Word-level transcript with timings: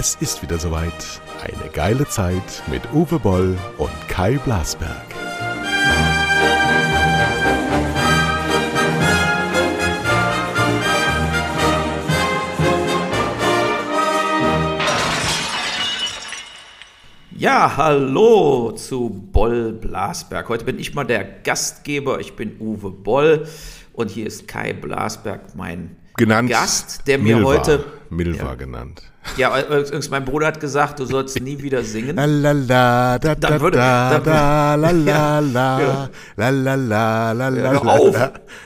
Es 0.00 0.14
ist 0.20 0.42
wieder 0.42 0.60
soweit. 0.60 1.20
Eine 1.42 1.72
geile 1.72 2.06
Zeit 2.06 2.62
mit 2.68 2.82
Uwe 2.92 3.18
Boll 3.18 3.58
und 3.78 3.90
Kai 4.06 4.38
Blasberg. 4.38 4.94
Ja, 17.32 17.76
hallo 17.76 18.70
zu 18.76 19.10
Boll 19.10 19.72
Blasberg. 19.72 20.48
Heute 20.48 20.64
bin 20.64 20.78
ich 20.78 20.94
mal 20.94 21.02
der 21.02 21.24
Gastgeber. 21.24 22.20
Ich 22.20 22.36
bin 22.36 22.60
Uwe 22.60 22.92
Boll 22.92 23.48
und 23.94 24.12
hier 24.12 24.28
ist 24.28 24.46
Kai 24.46 24.74
Blasberg, 24.74 25.56
mein 25.56 25.96
genannt 26.16 26.50
Gast, 26.50 27.02
der 27.08 27.18
mir 27.18 27.34
Milva. 27.34 27.48
heute. 27.48 27.97
Milva 28.10 28.44
Ja. 28.46 28.54
genannt. 28.54 29.02
Ja, 29.36 29.60
übrigens, 29.60 30.08
mein 30.10 30.24
Bruder 30.24 30.46
hat 30.46 30.60
gesagt, 30.60 30.98
du 31.00 31.04
sollst 31.04 31.38
nie 31.40 31.60
wieder 31.62 31.82
singen. 31.84 32.16
La 32.16 32.24
la 32.24 32.52
la, 32.52 33.18
da 33.18 33.34
da 33.34 33.48
Dann 33.50 33.60
würde- 33.60 33.76
da 33.78 34.18
da, 34.18 34.74
la 34.76 34.90
la 34.90 35.38
la, 35.40 36.08
la 36.36 36.50
la 36.50 36.74
la, 36.74 37.32
la 37.32 37.48
la 37.48 37.76
auf. 37.78 38.16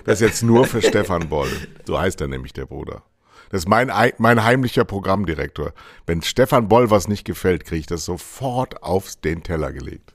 Das 0.05 0.15
ist 0.15 0.21
jetzt 0.21 0.43
nur 0.43 0.67
für 0.67 0.81
Stefan 0.83 1.29
Boll. 1.29 1.49
So 1.85 1.99
heißt 1.99 2.21
er 2.21 2.29
nämlich, 2.29 2.53
der 2.53 2.67
Bruder. 2.67 3.03
Das 3.51 3.63
ist 3.63 3.69
mein, 3.69 3.91
ei- 3.91 4.15
mein 4.19 4.45
heimlicher 4.45 4.85
Programmdirektor. 4.85 5.73
Wenn 6.07 6.23
Stefan 6.23 6.69
Boll 6.69 6.91
was 6.91 7.09
nicht 7.09 7.25
gefällt, 7.25 7.65
kriege 7.65 7.81
ich 7.81 7.87
das 7.87 8.05
sofort 8.05 8.83
auf 8.83 9.17
den 9.17 9.43
Teller 9.43 9.73
gelegt. 9.73 10.15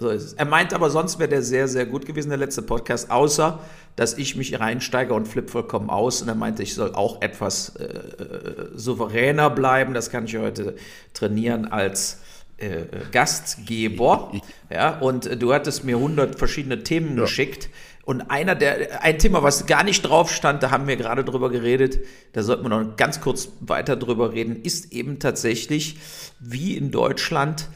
So 0.00 0.08
ist 0.08 0.24
es. 0.24 0.32
Er 0.32 0.46
meint 0.46 0.72
aber, 0.72 0.88
sonst 0.88 1.18
wäre 1.18 1.28
der 1.28 1.42
sehr, 1.42 1.68
sehr 1.68 1.84
gut 1.84 2.06
gewesen, 2.06 2.30
der 2.30 2.38
letzte 2.38 2.62
Podcast, 2.62 3.10
außer, 3.10 3.60
dass 3.96 4.16
ich 4.16 4.34
mich 4.34 4.58
reinsteige 4.58 5.12
und 5.12 5.28
flipp 5.28 5.50
vollkommen 5.50 5.90
aus. 5.90 6.22
Und 6.22 6.28
er 6.28 6.34
meinte, 6.34 6.62
ich 6.62 6.74
soll 6.74 6.94
auch 6.94 7.20
etwas 7.20 7.76
äh, 7.76 7.84
äh, 7.84 8.68
souveräner 8.74 9.50
bleiben. 9.50 9.92
Das 9.92 10.08
kann 10.08 10.24
ich 10.24 10.38
heute 10.38 10.74
trainieren 11.12 11.66
als 11.66 12.20
äh, 12.56 12.84
Gastgeber. 13.12 14.32
Ja, 14.72 15.00
und 15.00 15.26
äh, 15.26 15.36
du 15.36 15.52
hattest 15.52 15.84
mir 15.84 15.96
100 15.96 16.38
verschiedene 16.38 16.82
Themen 16.82 17.16
geschickt. 17.16 17.68
Und 18.04 18.30
einer 18.30 18.54
der, 18.54 19.02
ein 19.02 19.18
Thema, 19.18 19.42
was 19.42 19.66
gar 19.66 19.84
nicht 19.84 20.02
drauf 20.02 20.32
stand, 20.32 20.62
da 20.62 20.70
haben 20.70 20.86
wir 20.86 20.96
gerade 20.96 21.24
drüber 21.24 21.50
geredet, 21.50 21.98
da 22.32 22.42
sollten 22.42 22.62
wir 22.64 22.70
noch 22.70 22.96
ganz 22.96 23.20
kurz 23.20 23.50
weiter 23.60 23.96
drüber 23.96 24.32
reden, 24.32 24.62
ist 24.62 24.92
eben 24.92 25.18
tatsächlich, 25.18 25.98
wie 26.38 26.76
in 26.76 26.90
Deutschland 26.90 27.68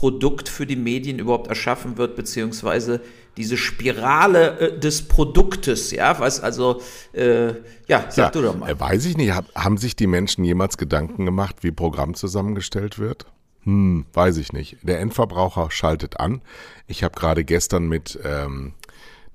Produkt 0.00 0.48
für 0.48 0.66
die 0.66 0.76
Medien 0.76 1.18
überhaupt 1.18 1.48
erschaffen 1.48 1.98
wird, 1.98 2.16
beziehungsweise 2.16 3.02
diese 3.36 3.58
Spirale 3.58 4.58
äh, 4.58 4.78
des 4.78 5.02
Produktes, 5.02 5.90
ja, 5.90 6.18
was 6.18 6.40
also, 6.40 6.80
äh, 7.12 7.48
ja, 7.86 8.06
sag 8.08 8.32
du 8.32 8.40
doch 8.40 8.56
mal. 8.56 8.70
äh, 8.70 8.80
weiß 8.80 9.04
ich 9.04 9.18
nicht. 9.18 9.34
Hab, 9.34 9.54
haben 9.54 9.76
sich 9.76 9.96
die 9.96 10.06
Menschen 10.06 10.42
jemals 10.42 10.78
Gedanken 10.78 11.26
gemacht, 11.26 11.56
wie 11.60 11.70
Programm 11.70 12.14
zusammengestellt 12.14 12.98
wird? 12.98 13.26
Hm, 13.64 14.06
weiß 14.14 14.38
ich 14.38 14.54
nicht. 14.54 14.78
Der 14.80 15.00
Endverbraucher 15.00 15.70
schaltet 15.70 16.18
an. 16.18 16.40
Ich 16.86 17.04
habe 17.04 17.14
gerade 17.14 17.44
gestern 17.44 17.86
mit 17.86 18.18
ähm, 18.24 18.72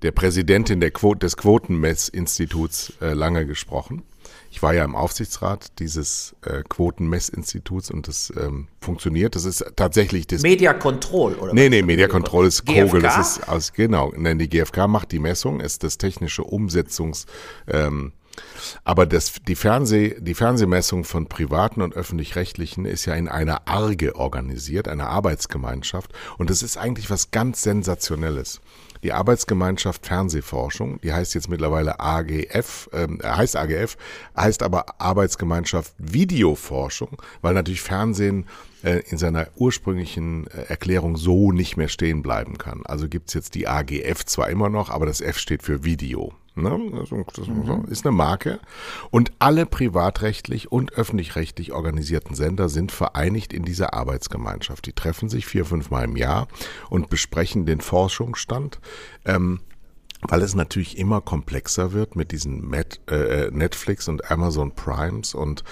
der 0.02 0.14
Präsidentin 0.14 0.80
der 0.80 0.90
Quo 0.90 1.14
des 1.14 1.38
Quotenmessinstituts 1.38 2.94
äh, 3.02 3.14
lange 3.14 3.46
gesprochen. 3.46 4.02
Ich 4.52 4.62
war 4.64 4.74
ja 4.74 4.84
im 4.84 4.96
Aufsichtsrat 4.96 5.80
dieses 5.80 6.36
äh, 6.46 6.64
Quotenmessinstituts 6.68 7.92
und 7.92 8.08
das 8.08 8.32
ähm, 8.38 8.68
funktioniert. 8.80 9.36
Das 9.36 9.46
ist 9.46 9.66
tatsächlich 9.76 10.28
das 10.28 10.42
Media 10.42 10.74
Control, 10.74 11.34
oder? 11.36 11.54
Nee, 11.54 11.70
nee, 11.70 11.82
Media 11.82 12.08
Control 12.08 12.46
ist 12.46 12.66
GfK? 12.66 12.86
Kogel. 12.86 13.02
Das 13.02 13.18
ist 13.18 13.50
aus, 13.50 13.74
genau. 13.74 14.14
Nein, 14.16 14.40
die 14.40 14.50
GfK 14.50 14.88
macht 14.88 15.12
die 15.12 15.20
Messung, 15.20 15.60
ist 15.60 15.84
das 15.84 15.98
technische 15.98 16.44
Umsetzungs, 16.44 17.26
ähm, 17.68 18.14
aber 18.84 19.06
das, 19.06 19.34
die 19.48 19.56
Fernseh, 19.56 20.16
die 20.20 20.34
Fernsehmessung 20.34 21.04
von 21.04 21.28
privaten 21.28 21.82
und 21.82 21.94
öffentlich-rechtlichen 21.94 22.86
ist 22.86 23.06
ja 23.06 23.14
in 23.16 23.28
einer 23.28 23.68
Arge 23.68 24.16
organisiert, 24.16 24.88
einer 24.88 25.08
Arbeitsgemeinschaft. 25.08 26.14
Und 26.38 26.50
das 26.50 26.64
ist 26.64 26.78
eigentlich 26.78 27.10
was 27.10 27.32
ganz 27.32 27.62
Sensationelles. 27.62 28.62
Die 29.06 29.14
Arbeitsgemeinschaft 29.14 30.04
Fernsehforschung, 30.04 31.00
die 31.02 31.14
heißt 31.14 31.36
jetzt 31.36 31.48
mittlerweile 31.48 32.00
AGF, 32.00 32.90
ähm, 32.92 33.20
heißt 33.24 33.56
AGF, 33.56 33.98
heißt 34.36 34.64
aber 34.64 35.00
Arbeitsgemeinschaft 35.00 35.94
Videoforschung, 36.00 37.22
weil 37.44 37.54
natürlich 37.54 37.84
Fernsehen 37.84 38.48
äh, 38.86 39.02
in 39.10 39.18
seiner 39.18 39.48
ursprünglichen 39.56 40.48
äh, 40.48 40.64
Erklärung 40.68 41.18
so 41.18 41.52
nicht 41.52 41.76
mehr 41.76 41.88
stehen 41.88 42.22
bleiben 42.22 42.58
kann. 42.58 42.84
Also 42.86 43.10
gibt's 43.10 43.34
jetzt 43.34 43.56
die 43.56 43.68
AGF 43.68 44.26
zwar 44.26 44.50
immer 44.50 44.70
noch, 44.70 44.90
aber 44.90 45.06
das 45.06 45.22
F 45.22 45.40
steht 45.40 45.64
für 45.64 45.84
Video. 45.84 46.34
Ne? 46.54 46.92
Das 46.94 47.12
ist 47.90 48.06
eine 48.06 48.16
Marke. 48.16 48.60
Und 49.12 49.32
alle 49.40 49.66
privatrechtlich 49.66 50.72
und 50.72 50.94
öffentlich-rechtlich 50.94 51.74
organisierten 51.74 52.36
Sender 52.36 52.70
sind 52.70 52.92
vereinigt 52.92 53.54
in 53.54 53.64
dieser 53.64 53.94
Arbeitsgemeinschaft. 53.94 54.86
Die 54.86 54.94
treffen 54.94 55.28
sich 55.30 55.46
vier, 55.48 55.66
fünf 55.66 55.90
Mal 55.90 56.06
im 56.06 56.16
Jahr 56.16 56.48
und 56.90 57.10
besprechen 57.10 57.66
den 57.66 57.82
Forschungsstand. 57.82 58.80
Ähm, 59.26 59.60
weil 60.28 60.42
es 60.42 60.56
natürlich 60.56 60.98
immer 60.98 61.22
komplexer 61.22 61.94
wird 61.94 62.16
mit 62.16 62.32
diesen 62.32 62.68
Met, 62.68 63.02
äh, 63.10 63.50
Netflix 63.52 64.08
und 64.08 64.32
Amazon 64.32 64.74
Primes 64.74 65.34
und 65.34 65.64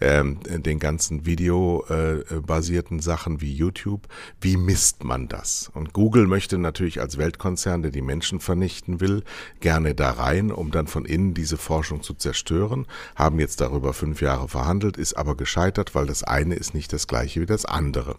ähm, 0.00 0.40
den 0.48 0.78
ganzen 0.78 1.26
videobasierten 1.26 3.00
Sachen 3.00 3.40
wie 3.40 3.52
YouTube. 3.52 4.08
Wie 4.40 4.56
misst 4.56 5.04
man 5.04 5.28
das? 5.28 5.70
Und 5.74 5.92
Google 5.92 6.26
möchte 6.26 6.58
natürlich 6.58 7.00
als 7.00 7.18
Weltkonzern, 7.18 7.82
der 7.82 7.90
die 7.90 8.02
Menschen 8.02 8.40
vernichten 8.40 9.00
will, 9.00 9.22
gerne 9.60 9.94
da 9.94 10.10
rein, 10.10 10.50
um 10.50 10.70
dann 10.70 10.86
von 10.86 11.04
innen 11.04 11.34
diese 11.34 11.56
Forschung 11.56 12.02
zu 12.02 12.14
zerstören. 12.14 12.86
Haben 13.14 13.38
jetzt 13.40 13.60
darüber 13.60 13.92
fünf 13.92 14.22
Jahre 14.22 14.48
verhandelt, 14.48 14.96
ist 14.96 15.14
aber 15.14 15.36
gescheitert, 15.36 15.94
weil 15.94 16.06
das 16.06 16.22
eine 16.22 16.54
ist 16.54 16.74
nicht 16.74 16.92
das 16.92 17.06
gleiche 17.06 17.40
wie 17.40 17.46
das 17.46 17.64
andere. 17.64 18.16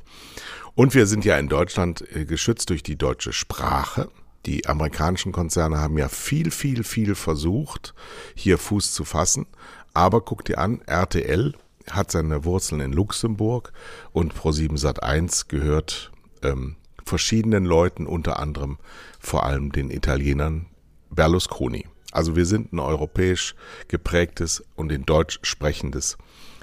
Und 0.76 0.94
wir 0.96 1.08
sind 1.08 1.26
ja 1.26 1.38
in 1.38 1.50
Deutschland 1.50 2.04
äh, 2.16 2.26
geschützt 2.26 2.70
durch 2.70 2.84
die 2.84 2.98
deutsche 2.98 3.34
Sprache. 3.34 4.10
Die 4.46 4.68
amerikanischen 4.68 5.32
Konzerne 5.32 5.80
haben 5.80 5.98
ja 5.98 6.10
viel, 6.10 6.52
viel, 6.52 6.84
viel 6.84 7.16
versucht, 7.16 7.94
hier 8.36 8.58
Fuß 8.58 8.94
zu 8.94 9.06
fassen. 9.06 9.48
Aber 9.94 10.22
guck 10.22 10.46
dir 10.46 10.60
an, 10.60 10.82
RTL 10.86 11.54
hat 11.90 12.12
seine 12.12 12.46
Wurzeln 12.46 12.82
in 12.82 12.94
Luxemburg 12.94 13.74
und 14.12 14.34
Pro7 14.34 14.80
Sat1 14.80 15.48
gehört 15.48 16.12
ähm, 16.44 16.76
verschiedenen 17.04 17.66
Leuten, 17.66 18.06
unter 18.06 18.40
anderem 18.40 18.78
vor 19.20 19.46
allem 19.46 19.72
den 19.72 19.90
Italienern 19.90 20.68
Berlusconi. 21.10 21.88
Also 22.12 22.36
wir 22.36 22.46
sind 22.46 22.74
ein 22.74 22.80
europäisch 22.80 23.56
geprägtes 23.88 24.64
und 24.76 24.92
in 24.92 25.06
Deutsch 25.06 25.40
sprechendes 25.44 26.18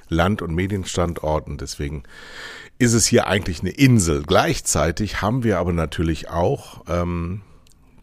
Land- 0.08 0.42
und 0.42 0.54
Medienstandort 0.54 1.48
und 1.48 1.60
deswegen 1.60 2.04
ist 2.78 2.92
es 2.92 3.06
hier 3.06 3.26
eigentlich 3.26 3.60
eine 3.60 3.70
Insel. 3.70 4.22
Gleichzeitig 4.22 5.20
haben 5.20 5.42
wir 5.42 5.58
aber 5.58 5.72
natürlich 5.72 6.28
auch 6.30 6.84
ähm, 6.88 7.42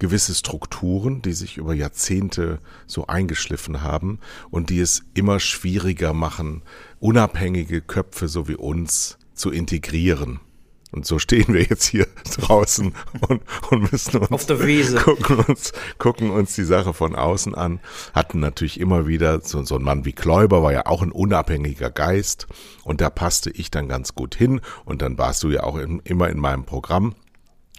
gewisse 0.04 0.36
Strukturen, 0.36 1.22
die 1.22 1.32
sich 1.32 1.56
über 1.56 1.74
Jahrzehnte 1.74 2.60
so 2.88 3.08
eingeschliffen 3.08 3.84
haben 3.84 4.20
und 4.52 4.70
die 4.70 4.82
es 4.82 5.04
immer 5.14 5.40
schwieriger 5.40 6.14
machen, 6.14 6.62
unabhängige 7.00 7.80
Köpfe 7.80 8.28
so 8.28 8.50
wie 8.50 8.56
uns 8.56 9.18
zu 9.34 9.50
integrieren. 9.50 10.42
Und 10.92 11.06
so 11.06 11.20
stehen 11.20 11.54
wir 11.54 11.64
jetzt 11.64 11.86
hier 11.86 12.06
draußen 12.36 12.94
und, 13.30 13.44
und 13.72 13.92
müssen 13.94 14.18
uns 14.18 14.32
Auf 14.32 14.46
der 14.46 14.68
Wiese. 14.68 14.98
gucken 14.98 15.40
uns, 15.40 15.72
gucken 16.00 16.32
uns 16.32 16.54
die 16.54 16.66
Sache 16.66 16.94
von 16.94 17.16
außen 17.16 17.56
an. 17.56 17.80
Hatten 18.14 18.42
natürlich 18.42 18.82
immer 18.82 19.08
wieder, 19.08 19.40
so, 19.40 19.64
so 19.64 19.78
ein 19.78 19.84
Mann 19.84 20.04
wie 20.04 20.12
Kläuber 20.12 20.64
war 20.64 20.74
ja 20.74 20.86
auch 20.86 21.02
ein 21.02 21.14
unabhängiger 21.14 21.92
Geist 21.92 22.48
und 22.84 23.00
da 23.00 23.10
passte 23.10 23.52
ich 23.52 23.72
dann 23.72 23.88
ganz 23.88 24.16
gut 24.16 24.36
hin 24.36 24.60
und 24.84 25.02
dann 25.02 25.18
warst 25.18 25.44
du 25.44 25.50
ja 25.50 25.64
auch 25.64 25.78
in, 25.78 26.02
immer 26.04 26.28
in 26.28 26.40
meinem 26.40 26.66
Programm. 26.66 27.16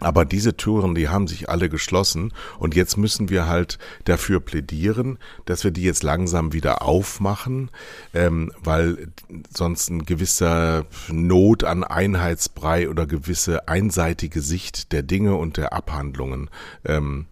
Aber 0.00 0.24
diese 0.24 0.56
Türen, 0.56 0.96
die 0.96 1.08
haben 1.08 1.28
sich 1.28 1.48
alle 1.48 1.68
geschlossen 1.68 2.32
und 2.58 2.74
jetzt 2.74 2.96
müssen 2.96 3.28
wir 3.28 3.46
halt 3.46 3.78
dafür 4.04 4.40
plädieren, 4.40 5.18
dass 5.44 5.62
wir 5.62 5.70
die 5.70 5.84
jetzt 5.84 6.02
langsam 6.02 6.52
wieder 6.52 6.82
aufmachen, 6.82 7.70
ähm, 8.12 8.50
weil 8.58 9.08
sonst 9.56 9.90
ein 9.90 10.04
gewisser 10.04 10.84
Not 11.08 11.62
an 11.62 11.84
Einheitsbrei 11.84 12.88
oder 12.88 13.06
gewisse 13.06 13.68
einseitige 13.68 14.40
Sicht 14.40 14.90
der 14.92 15.04
Dinge 15.04 15.36
und 15.36 15.56
der 15.58 15.72
Abhandlungen 15.72 16.50
ähm, 16.84 17.26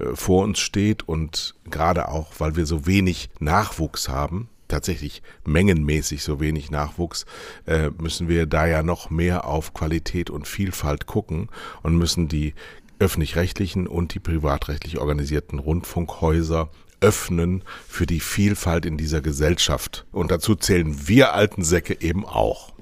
äh, 0.00 0.16
vor 0.16 0.42
uns 0.42 0.58
steht 0.58 1.08
und 1.08 1.54
gerade 1.70 2.08
auch, 2.08 2.32
weil 2.38 2.56
wir 2.56 2.66
so 2.66 2.86
wenig 2.86 3.30
Nachwuchs 3.38 4.08
haben, 4.08 4.48
tatsächlich 4.70 5.22
mengenmäßig 5.44 6.22
so 6.22 6.40
wenig 6.40 6.70
Nachwuchs, 6.70 7.26
äh, 7.66 7.90
müssen 7.98 8.28
wir 8.28 8.46
da 8.46 8.66
ja 8.66 8.82
noch 8.82 9.10
mehr 9.10 9.44
auf 9.44 9.74
Qualität 9.74 10.30
und 10.30 10.48
Vielfalt 10.48 11.06
gucken 11.06 11.48
und 11.82 11.96
müssen 11.96 12.28
die 12.28 12.54
öffentlich-rechtlichen 12.98 13.86
und 13.86 14.14
die 14.14 14.20
privatrechtlich 14.20 14.98
organisierten 14.98 15.58
Rundfunkhäuser 15.58 16.70
öffnen 17.00 17.64
für 17.88 18.06
die 18.06 18.20
Vielfalt 18.20 18.84
in 18.84 18.96
dieser 18.96 19.20
Gesellschaft. 19.20 20.06
Und 20.12 20.30
dazu 20.30 20.54
zählen 20.54 21.08
wir 21.08 21.34
alten 21.34 21.64
Säcke 21.64 22.00
eben 22.00 22.26
auch. 22.26 22.72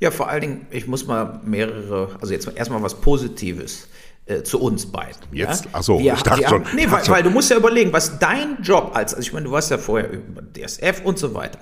Ja, 0.00 0.10
vor 0.10 0.28
allen 0.28 0.40
Dingen, 0.40 0.66
ich 0.70 0.86
muss 0.86 1.06
mal 1.06 1.40
mehrere, 1.44 2.18
also 2.20 2.32
jetzt 2.32 2.50
erstmal 2.54 2.82
was 2.82 3.00
Positives 3.00 3.88
äh, 4.26 4.42
zu 4.42 4.60
uns 4.60 4.86
beiden. 4.86 5.22
Jetzt? 5.32 5.64
Ja? 5.64 5.70
Ach 5.72 5.82
so, 5.82 5.98
wir, 5.98 6.14
ich 6.14 6.22
dachte 6.22 6.40
wir 6.40 6.48
schon. 6.48 6.64
Haben, 6.64 6.76
nee, 6.76 6.90
weil, 6.90 7.06
weil 7.08 7.22
du 7.22 7.30
musst 7.30 7.50
ja 7.50 7.56
überlegen, 7.56 7.92
was 7.92 8.18
dein 8.18 8.62
Job 8.62 8.92
als, 8.94 9.14
also 9.14 9.26
ich 9.26 9.32
meine, 9.32 9.46
du 9.46 9.52
warst 9.52 9.70
ja 9.70 9.78
vorher 9.78 10.10
über 10.10 10.42
DSF 10.42 11.02
und 11.04 11.18
so 11.18 11.34
weiter, 11.34 11.58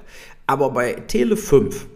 aber 0.47 0.71
bei 0.71 0.95
Tele 0.95 1.37
5 1.37 1.87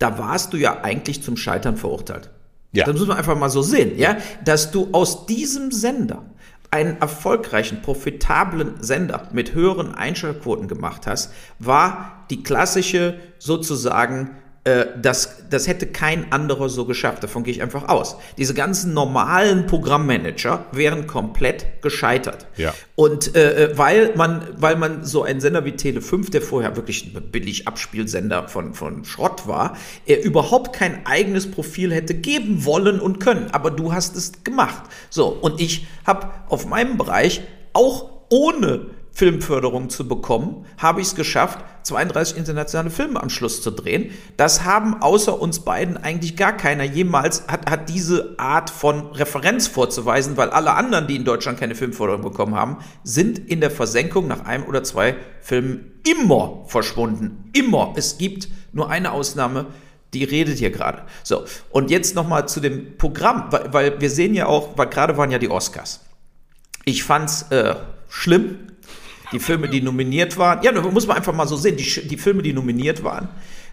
da 0.00 0.18
warst 0.18 0.52
du 0.52 0.56
ja 0.56 0.80
eigentlich 0.82 1.22
zum 1.22 1.36
Scheitern 1.36 1.76
verurteilt. 1.76 2.30
Ja. 2.72 2.84
Das 2.84 2.98
muss 2.98 3.06
man 3.06 3.18
einfach 3.18 3.38
mal 3.38 3.50
so 3.50 3.62
sehen, 3.62 3.96
ja, 3.98 4.16
dass 4.44 4.72
du 4.72 4.88
aus 4.92 5.26
diesem 5.26 5.70
Sender 5.70 6.24
einen 6.70 7.00
erfolgreichen, 7.00 7.82
profitablen 7.82 8.82
Sender 8.82 9.28
mit 9.32 9.54
höheren 9.54 9.94
Einschaltquoten 9.94 10.68
gemacht 10.68 11.06
hast, 11.06 11.32
war 11.58 12.24
die 12.30 12.42
klassische 12.42 13.18
sozusagen 13.38 14.36
äh, 14.64 14.86
das, 15.00 15.44
das 15.48 15.66
hätte 15.68 15.86
kein 15.86 16.32
anderer 16.32 16.68
so 16.68 16.84
geschafft. 16.84 17.22
Davon 17.22 17.44
gehe 17.44 17.54
ich 17.54 17.62
einfach 17.62 17.88
aus. 17.88 18.16
Diese 18.36 18.52
ganzen 18.52 18.92
normalen 18.92 19.66
Programmmanager 19.66 20.66
wären 20.72 21.06
komplett 21.06 21.80
gescheitert. 21.80 22.46
Ja. 22.56 22.74
Und 22.94 23.34
äh, 23.34 23.64
äh 23.64 23.78
weil 23.78 24.12
man, 24.16 24.46
weil 24.56 24.76
man 24.76 25.04
so 25.04 25.22
ein 25.22 25.40
Sender 25.40 25.64
wie 25.64 25.70
Tele5, 25.70 26.30
der 26.30 26.42
vorher 26.42 26.76
wirklich 26.76 27.14
ein 27.16 27.30
billig 27.30 27.66
Abspielsender 27.66 28.48
von, 28.48 28.74
von 28.74 29.06
Schrott 29.06 29.48
war, 29.48 29.78
er 30.04 30.22
überhaupt 30.22 30.74
kein 30.74 31.06
eigenes 31.06 31.50
Profil 31.50 31.94
hätte 31.94 32.12
geben 32.12 32.66
wollen 32.66 33.00
und 33.00 33.18
können. 33.18 33.48
Aber 33.52 33.70
du 33.70 33.94
hast 33.94 34.14
es 34.14 34.44
gemacht. 34.44 34.82
So, 35.08 35.28
und 35.28 35.58
ich 35.58 35.86
habe 36.04 36.30
auf 36.50 36.66
meinem 36.66 36.98
Bereich 36.98 37.40
auch 37.72 38.10
ohne 38.28 38.86
Filmförderung 39.12 39.90
zu 39.90 40.06
bekommen, 40.06 40.64
habe 40.78 41.00
ich 41.00 41.08
es 41.08 41.14
geschafft, 41.14 41.58
32 41.82 42.36
internationale 42.36 42.90
Filme 42.90 43.22
am 43.22 43.30
Schluss 43.30 43.62
zu 43.62 43.70
drehen. 43.70 44.10
Das 44.36 44.64
haben 44.64 45.02
außer 45.02 45.40
uns 45.40 45.60
beiden 45.60 45.96
eigentlich 45.96 46.36
gar 46.36 46.56
keiner 46.56 46.84
jemals, 46.84 47.46
hat, 47.48 47.70
hat 47.70 47.88
diese 47.88 48.34
Art 48.38 48.70
von 48.70 49.12
Referenz 49.12 49.66
vorzuweisen, 49.66 50.36
weil 50.36 50.50
alle 50.50 50.72
anderen, 50.74 51.06
die 51.06 51.16
in 51.16 51.24
Deutschland 51.24 51.58
keine 51.58 51.74
Filmförderung 51.74 52.22
bekommen 52.22 52.54
haben, 52.54 52.78
sind 53.02 53.38
in 53.38 53.60
der 53.60 53.70
Versenkung 53.70 54.28
nach 54.28 54.44
einem 54.44 54.64
oder 54.64 54.82
zwei 54.84 55.16
Filmen 55.40 56.00
immer 56.08 56.64
verschwunden. 56.66 57.50
Immer. 57.52 57.94
Es 57.96 58.18
gibt 58.18 58.48
nur 58.72 58.90
eine 58.90 59.12
Ausnahme, 59.12 59.66
die 60.14 60.24
redet 60.24 60.58
hier 60.58 60.70
gerade. 60.70 61.02
So, 61.22 61.44
und 61.70 61.90
jetzt 61.90 62.14
nochmal 62.14 62.48
zu 62.48 62.60
dem 62.60 62.96
Programm, 62.96 63.46
weil, 63.50 63.72
weil, 63.72 64.00
wir 64.00 64.10
sehen 64.10 64.34
ja 64.34 64.46
auch, 64.46 64.76
weil 64.76 64.88
gerade 64.88 65.16
waren 65.16 65.30
ja 65.30 65.38
die 65.38 65.50
Oscars. 65.50 66.00
Ich 66.84 67.04
fand's 67.04 67.42
äh, 67.50 67.76
schlimm, 68.08 68.58
die 69.32 69.38
Filme, 69.38 69.68
die 69.68 69.80
nominiert 69.80 70.36
waren, 70.36 70.62
ja, 70.62 70.72
muss 70.72 71.06
man 71.06 71.16
einfach 71.16 71.34
mal 71.34 71.46
so 71.46 71.56
sehen, 71.56 71.76
die, 71.76 72.08
die 72.08 72.16
Filme, 72.16 72.42
die 72.42 72.52
nominiert 72.52 73.04
waren, 73.04 73.28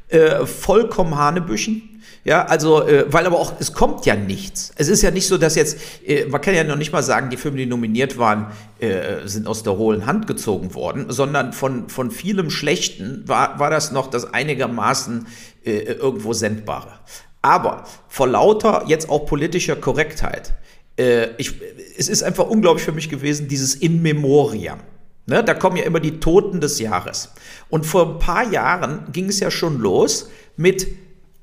äh, 0.10 0.46
vollkommen 0.46 1.18
Hanebüchen. 1.18 2.02
Ja, 2.24 2.46
also, 2.46 2.86
äh, 2.86 3.06
weil 3.08 3.26
aber 3.26 3.40
auch, 3.40 3.54
es 3.60 3.72
kommt 3.72 4.06
ja 4.06 4.16
nichts. 4.16 4.74
Es 4.76 4.90
ist 4.90 5.02
ja 5.02 5.12
nicht 5.12 5.28
so, 5.28 5.38
dass 5.38 5.56
jetzt, 5.56 5.78
äh, 6.06 6.26
man 6.26 6.42
kann 6.42 6.56
ja 6.56 6.66
noch 6.66 6.76
nicht 6.76 6.92
mal 6.92 7.02
sagen, 7.02 7.30
die 7.30 7.38
Filme, 7.38 7.58
die 7.58 7.66
nominiert 7.66 8.18
waren, 8.18 8.48
äh, 8.80 9.26
sind 9.26 9.48
aus 9.48 9.64
der 9.64 9.78
hohlen 9.78 10.06
Hand 10.06 10.28
gezogen 10.28 10.74
worden, 10.74 11.06
sondern 11.08 11.54
von, 11.54 11.88
von 11.88 12.12
vielem 12.12 12.50
Schlechten 12.50 13.24
war, 13.28 13.60
war 13.60 13.70
das 13.70 13.94
noch 13.94 14.08
das 14.10 14.34
einigermaßen 14.34 15.28
äh, 15.64 15.72
irgendwo 15.94 16.34
Sendbare. 16.34 17.00
Aber 17.42 17.86
vor 18.10 18.28
lauter 18.28 18.84
jetzt 18.88 19.10
auch 19.10 19.26
politischer 19.26 19.78
Korrektheit, 19.78 20.54
äh, 21.00 21.30
ich, 21.38 21.54
es 21.98 22.10
ist 22.10 22.24
einfach 22.24 22.48
unglaublich 22.48 22.84
für 22.84 22.92
mich 22.92 23.10
gewesen, 23.10 23.48
dieses 23.48 23.74
In 23.76 24.02
Memoriam. 24.02 24.80
Ne, 25.28 25.44
da 25.44 25.54
kommen 25.54 25.78
ja 25.78 25.84
immer 25.84 26.00
die 26.00 26.20
Toten 26.20 26.62
des 26.62 26.80
Jahres. 26.80 27.32
Und 27.70 27.86
vor 27.86 28.08
ein 28.08 28.20
paar 28.20 28.50
Jahren 28.50 29.12
ging 29.12 29.26
es 29.26 29.40
ja 29.40 29.52
schon 29.52 29.78
los 29.78 30.30
mit, 30.56 30.88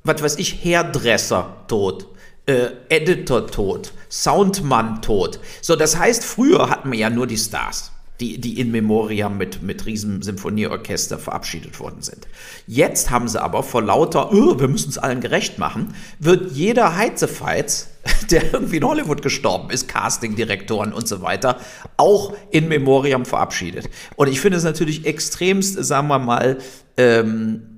was 0.04 0.22
weiß 0.22 0.38
ich, 0.38 0.64
Hairdresser-Tod, 0.64 2.06
äh, 2.46 2.68
Editor-Tod, 2.88 3.92
Soundmann-Tod. 4.08 5.38
So, 5.60 5.76
das 5.76 5.98
heißt, 5.98 6.24
früher 6.24 6.70
hatten 6.70 6.90
wir 6.90 6.98
ja 6.98 7.10
nur 7.10 7.26
die 7.26 7.36
Stars 7.36 7.92
die, 8.20 8.40
die 8.40 8.60
in 8.60 8.70
Memoriam 8.70 9.36
mit, 9.36 9.62
mit 9.62 9.86
riesen 9.86 10.22
Symphonieorchester 10.22 11.18
verabschiedet 11.18 11.80
worden 11.80 12.00
sind. 12.00 12.28
Jetzt 12.66 13.10
haben 13.10 13.28
sie 13.28 13.42
aber 13.42 13.62
vor 13.62 13.82
lauter, 13.82 14.32
oh, 14.32 14.58
wir 14.60 14.68
müssen 14.68 14.90
es 14.90 14.98
allen 14.98 15.20
gerecht 15.20 15.58
machen, 15.58 15.94
wird 16.20 16.52
jeder 16.52 16.96
Heizefeiz, 16.96 17.88
der 18.30 18.52
irgendwie 18.52 18.76
in 18.78 18.84
Hollywood 18.84 19.22
gestorben 19.22 19.70
ist, 19.70 19.88
Castingdirektoren 19.88 20.92
und 20.92 21.08
so 21.08 21.22
weiter, 21.22 21.58
auch 21.96 22.34
in 22.50 22.68
Memoriam 22.68 23.24
verabschiedet. 23.24 23.88
Und 24.16 24.28
ich 24.28 24.40
finde 24.40 24.58
es 24.58 24.64
natürlich 24.64 25.06
extremst, 25.06 25.82
sagen 25.84 26.08
wir 26.08 26.18
mal, 26.18 26.58
ähm, 26.96 27.70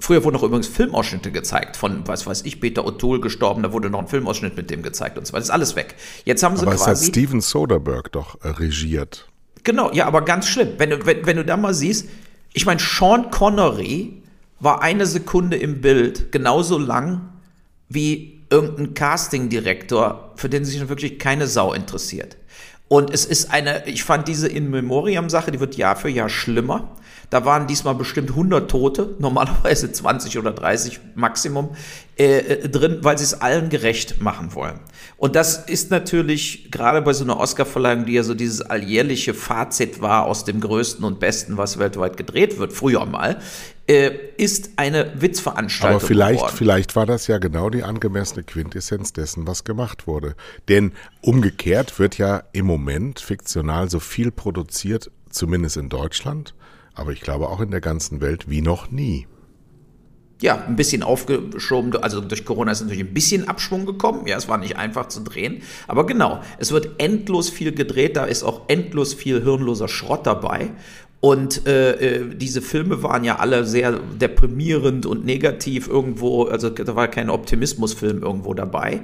Früher 0.00 0.22
wurden 0.22 0.36
auch 0.36 0.44
übrigens 0.44 0.68
Filmausschnitte 0.68 1.32
gezeigt 1.32 1.76
von, 1.76 2.06
was 2.06 2.24
weiß 2.24 2.42
ich, 2.42 2.60
Peter 2.60 2.86
O'Toole 2.86 3.20
gestorben, 3.20 3.64
da 3.64 3.72
wurde 3.72 3.90
noch 3.90 3.98
ein 3.98 4.06
Filmausschnitt 4.06 4.56
mit 4.56 4.70
dem 4.70 4.82
gezeigt 4.82 5.18
und 5.18 5.26
so 5.26 5.32
weiter. 5.32 5.40
Das 5.40 5.48
ist 5.48 5.52
alles 5.52 5.74
weg. 5.74 5.96
Jetzt 6.24 6.44
haben 6.44 6.56
sie 6.56 6.62
Aber 6.62 6.76
quasi. 6.76 6.92
es 6.92 7.00
hat 7.00 7.08
Steven 7.08 7.40
Soderbergh 7.40 8.08
doch 8.12 8.38
regiert. 8.44 9.28
Genau, 9.64 9.92
ja, 9.92 10.06
aber 10.06 10.22
ganz 10.22 10.46
schlimm. 10.46 10.74
Wenn 10.78 10.90
du, 10.90 11.04
wenn, 11.04 11.26
wenn 11.26 11.36
du 11.36 11.44
da 11.44 11.56
mal 11.56 11.74
siehst, 11.74 12.08
ich 12.52 12.64
meine, 12.64 12.80
Sean 12.80 13.32
Connery 13.32 14.22
war 14.60 14.82
eine 14.82 15.04
Sekunde 15.04 15.56
im 15.56 15.80
Bild 15.80 16.30
genauso 16.30 16.78
lang 16.78 17.32
wie 17.88 18.37
irgendein 18.50 18.94
Castingdirektor, 18.94 20.32
für 20.36 20.48
den 20.48 20.64
sich 20.64 20.88
wirklich 20.88 21.18
keine 21.18 21.46
Sau 21.46 21.72
interessiert. 21.72 22.36
Und 22.88 23.12
es 23.12 23.26
ist 23.26 23.52
eine, 23.52 23.86
ich 23.86 24.02
fand 24.02 24.28
diese 24.28 24.48
In 24.48 24.70
Memoriam-Sache, 24.70 25.50
die 25.50 25.60
wird 25.60 25.76
Jahr 25.76 25.94
für 25.94 26.08
Jahr 26.08 26.30
schlimmer. 26.30 26.96
Da 27.28 27.44
waren 27.44 27.66
diesmal 27.66 27.94
bestimmt 27.94 28.30
100 28.30 28.70
Tote, 28.70 29.14
normalerweise 29.18 29.92
20 29.92 30.38
oder 30.38 30.52
30 30.52 30.98
Maximum, 31.14 31.76
äh, 32.18 32.38
äh, 32.38 32.68
drin, 32.70 33.00
weil 33.02 33.18
sie 33.18 33.24
es 33.24 33.42
allen 33.42 33.68
gerecht 33.68 34.22
machen 34.22 34.54
wollen. 34.54 34.80
Und 35.18 35.36
das 35.36 35.68
ist 35.68 35.90
natürlich 35.90 36.70
gerade 36.70 37.02
bei 37.02 37.12
so 37.12 37.24
einer 37.24 37.38
Oscarverleihung, 37.38 38.06
die 38.06 38.14
ja 38.14 38.22
so 38.22 38.32
dieses 38.32 38.62
alljährliche 38.62 39.34
Fazit 39.34 40.00
war 40.00 40.24
aus 40.24 40.44
dem 40.44 40.60
Größten 40.60 41.04
und 41.04 41.20
Besten, 41.20 41.58
was 41.58 41.78
weltweit 41.78 42.16
gedreht 42.16 42.58
wird, 42.58 42.72
früher 42.72 43.04
mal, 43.04 43.40
äh, 43.88 44.10
ist 44.36 44.72
eine 44.76 45.20
Witzveranstaltung. 45.20 45.96
Aber 45.96 46.06
vielleicht, 46.06 46.40
geworden. 46.40 46.56
vielleicht 46.56 46.94
war 46.94 47.06
das 47.06 47.26
ja 47.26 47.38
genau 47.38 47.70
die 47.70 47.82
angemessene 47.82 48.44
Quintessenz 48.44 49.12
dessen, 49.12 49.46
was 49.46 49.64
gemacht 49.64 50.06
wurde. 50.06 50.36
Denn 50.68 50.92
umgekehrt 51.22 51.98
wird 51.98 52.18
ja 52.18 52.44
im 52.52 52.66
Moment 52.66 53.18
fiktional 53.18 53.90
so 53.90 53.98
viel 53.98 54.30
produziert, 54.30 55.10
zumindest 55.30 55.78
in 55.78 55.88
Deutschland, 55.88 56.54
aber 56.94 57.12
ich 57.12 57.22
glaube 57.22 57.48
auch 57.48 57.60
in 57.60 57.70
der 57.70 57.80
ganzen 57.80 58.20
Welt 58.20 58.50
wie 58.50 58.60
noch 58.60 58.90
nie. 58.90 59.26
Ja, 60.40 60.64
ein 60.66 60.76
bisschen 60.76 61.02
aufgeschoben, 61.02 61.96
also 61.96 62.20
durch 62.20 62.44
Corona 62.44 62.70
ist 62.70 62.80
natürlich 62.80 63.02
ein 63.02 63.12
bisschen 63.12 63.48
Abschwung 63.48 63.86
gekommen. 63.86 64.28
Ja, 64.28 64.36
es 64.36 64.46
war 64.46 64.56
nicht 64.58 64.76
einfach 64.76 65.08
zu 65.08 65.20
drehen. 65.20 65.62
Aber 65.88 66.06
genau, 66.06 66.42
es 66.58 66.70
wird 66.70 66.90
endlos 66.98 67.50
viel 67.50 67.72
gedreht, 67.72 68.16
da 68.16 68.24
ist 68.24 68.44
auch 68.44 68.68
endlos 68.68 69.14
viel 69.14 69.42
hirnloser 69.42 69.88
Schrott 69.88 70.26
dabei. 70.28 70.70
Und 71.20 71.66
äh, 71.66 71.92
äh, 71.94 72.34
diese 72.34 72.62
Filme 72.62 73.02
waren 73.02 73.24
ja 73.24 73.36
alle 73.36 73.64
sehr 73.64 73.98
deprimierend 74.20 75.04
und 75.04 75.24
negativ 75.24 75.88
irgendwo, 75.88 76.44
also 76.44 76.70
da 76.70 76.94
war 76.94 77.08
kein 77.08 77.28
Optimismusfilm 77.28 78.22
irgendwo 78.22 78.54
dabei. 78.54 79.00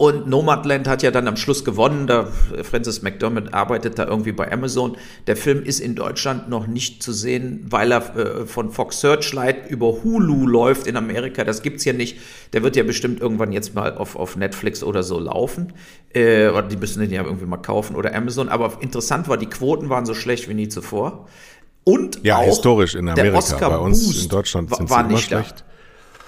Und 0.00 0.26
Nomadland 0.26 0.88
hat 0.88 1.02
ja 1.02 1.10
dann 1.10 1.28
am 1.28 1.36
Schluss 1.36 1.62
gewonnen. 1.62 2.06
Da 2.06 2.26
Francis 2.62 3.02
McDermott 3.02 3.52
arbeitet 3.52 3.98
da 3.98 4.06
irgendwie 4.06 4.32
bei 4.32 4.50
Amazon. 4.50 4.96
Der 5.26 5.36
Film 5.36 5.62
ist 5.62 5.78
in 5.78 5.94
Deutschland 5.94 6.48
noch 6.48 6.66
nicht 6.66 7.02
zu 7.02 7.12
sehen, 7.12 7.66
weil 7.68 7.92
er 7.92 8.16
äh, 8.16 8.46
von 8.46 8.70
Fox 8.70 9.02
Searchlight 9.02 9.68
über 9.68 10.02
Hulu 10.02 10.46
läuft 10.46 10.86
in 10.86 10.96
Amerika. 10.96 11.44
Das 11.44 11.60
gibt's 11.60 11.84
ja 11.84 11.92
nicht. 11.92 12.16
Der 12.54 12.62
wird 12.62 12.76
ja 12.76 12.82
bestimmt 12.82 13.20
irgendwann 13.20 13.52
jetzt 13.52 13.74
mal 13.74 13.94
auf, 13.94 14.16
auf 14.16 14.36
Netflix 14.36 14.82
oder 14.82 15.02
so 15.02 15.20
laufen. 15.20 15.74
Äh, 16.14 16.48
oder 16.48 16.62
die 16.62 16.78
müssen 16.78 17.00
den 17.00 17.10
ja 17.10 17.22
irgendwie 17.22 17.44
mal 17.44 17.58
kaufen 17.58 17.94
oder 17.94 18.14
Amazon. 18.14 18.48
Aber 18.48 18.78
interessant 18.80 19.28
war, 19.28 19.36
die 19.36 19.50
Quoten 19.50 19.90
waren 19.90 20.06
so 20.06 20.14
schlecht 20.14 20.48
wie 20.48 20.54
nie 20.54 20.68
zuvor. 20.68 21.28
Und 21.84 22.24
ja, 22.24 22.38
auch 22.38 22.44
historisch 22.44 22.94
in 22.94 23.06
Amerika. 23.06 23.22
Der 23.22 23.38
Oscar 23.38 23.68
Bei 23.68 23.76
uns 23.76 24.06
Boost 24.06 24.22
in 24.22 24.28
Deutschland 24.30 24.74
sind 24.74 24.88
war 24.88 25.00
sie 25.00 25.04
immer 25.04 25.12
nicht 25.12 25.30
da. 25.30 25.44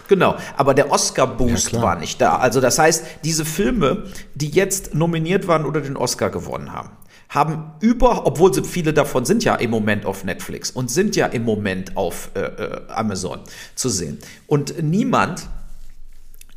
Genau, 0.09 0.37
aber 0.57 0.75
der 0.75 0.91
Oscar-Boost 0.91 1.73
Ja, 1.73 1.83
war 1.83 1.97
nicht 1.97 2.21
da. 2.21 2.37
Also 2.37 2.61
das 2.61 2.79
heißt, 2.79 3.05
diese 3.25 3.45
Filme, 3.45 4.05
die 4.35 4.51
jetzt 4.51 4.95
nominiert 4.95 5.49
waren 5.49 5.65
oder 5.65 5.81
den 5.81 5.97
Oscar 5.97 6.31
gewonnen 6.31 6.73
haben, 6.73 6.91
haben 7.29 7.73
über, 7.81 8.27
obwohl 8.27 8.53
sie, 8.53 8.63
viele 8.63 8.93
davon 8.93 9.25
sind 9.25 9.43
ja 9.43 9.55
im 9.55 9.71
Moment 9.71 10.05
auf 10.05 10.25
Netflix 10.25 10.71
und 10.71 10.91
sind 10.91 11.17
ja 11.17 11.27
im 11.27 11.45
Moment 11.45 11.97
auf 11.97 12.31
äh, 12.35 12.41
äh, 12.41 12.81
Amazon 12.89 13.41
zu 13.75 13.89
sehen. 13.89 14.19
Und 14.47 14.83
niemand 14.83 15.49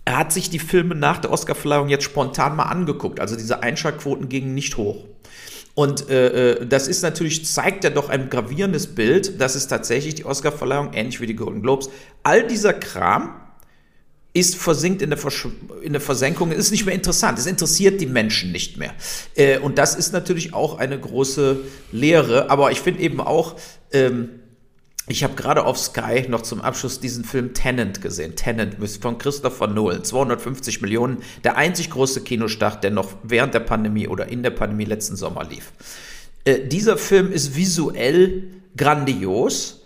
hat 0.07 0.33
sich 0.33 0.49
die 0.49 0.59
Filme 0.59 0.93
nach 0.93 1.19
der 1.19 1.31
Oscarverleihung 1.31 1.87
jetzt 1.87 2.03
spontan 2.03 2.55
mal 2.55 2.63
angeguckt. 2.63 3.19
Also 3.19 3.35
diese 3.35 3.63
Einschaltquoten 3.63 4.29
gingen 4.29 4.53
nicht 4.53 4.77
hoch. 4.77 5.05
Und 5.75 6.09
äh, 6.09 6.53
äh, 6.53 6.65
das 6.65 6.87
ist 6.87 7.03
natürlich, 7.03 7.45
zeigt 7.45 7.83
ja 7.83 7.89
doch 7.89 8.09
ein 8.09 8.29
gravierendes 8.29 8.87
Bild, 8.87 9.39
dass 9.39 9.55
es 9.55 9.67
tatsächlich 9.67 10.15
die 10.15 10.25
Oscarverleihung, 10.25 10.93
ähnlich 10.93 11.19
wie 11.19 11.27
die 11.27 11.35
Golden 11.35 11.61
Globes, 11.61 11.89
all 12.23 12.47
dieser 12.47 12.73
Kram 12.73 13.41
ist 14.33 14.55
versinkt 14.55 15.01
in 15.01 15.09
der, 15.09 15.17
Versch 15.17 15.47
in 15.81 15.93
der 15.93 16.01
Versenkung, 16.01 16.51
ist 16.51 16.71
nicht 16.71 16.85
mehr 16.85 16.95
interessant. 16.95 17.39
Es 17.39 17.45
interessiert 17.45 18.01
die 18.01 18.05
Menschen 18.05 18.51
nicht 18.51 18.77
mehr. 18.77 18.93
Äh, 19.35 19.59
und 19.59 19.77
das 19.77 19.95
ist 19.95 20.11
natürlich 20.11 20.53
auch 20.53 20.77
eine 20.77 20.99
große 20.99 21.59
Lehre. 21.91 22.49
Aber 22.49 22.71
ich 22.71 22.81
finde 22.81 23.01
eben 23.01 23.21
auch, 23.21 23.55
ähm, 23.91 24.29
ich 25.07 25.23
habe 25.23 25.35
gerade 25.35 25.65
auf 25.65 25.77
Sky 25.77 26.25
noch 26.27 26.41
zum 26.41 26.61
Abschluss 26.61 26.99
diesen 26.99 27.23
Film 27.23 27.53
Tenant 27.53 28.01
gesehen. 28.01 28.35
Tenant 28.35 28.75
von 29.01 29.17
Christopher 29.17 29.67
Nolan. 29.67 30.03
250 30.03 30.81
Millionen. 30.81 31.19
Der 31.43 31.57
einzig 31.57 31.91
große 31.91 32.21
Kinostart, 32.21 32.83
der 32.83 32.91
noch 32.91 33.13
während 33.21 33.53
der 33.53 33.59
Pandemie 33.59 34.07
oder 34.07 34.27
in 34.27 34.41
der 34.41 34.49
Pandemie 34.49 34.85
letzten 34.85 35.15
Sommer 35.15 35.43
lief. 35.43 35.73
Äh, 36.43 36.67
dieser 36.67 36.97
Film 36.97 37.31
ist 37.31 37.55
visuell 37.55 38.43
grandios, 38.75 39.84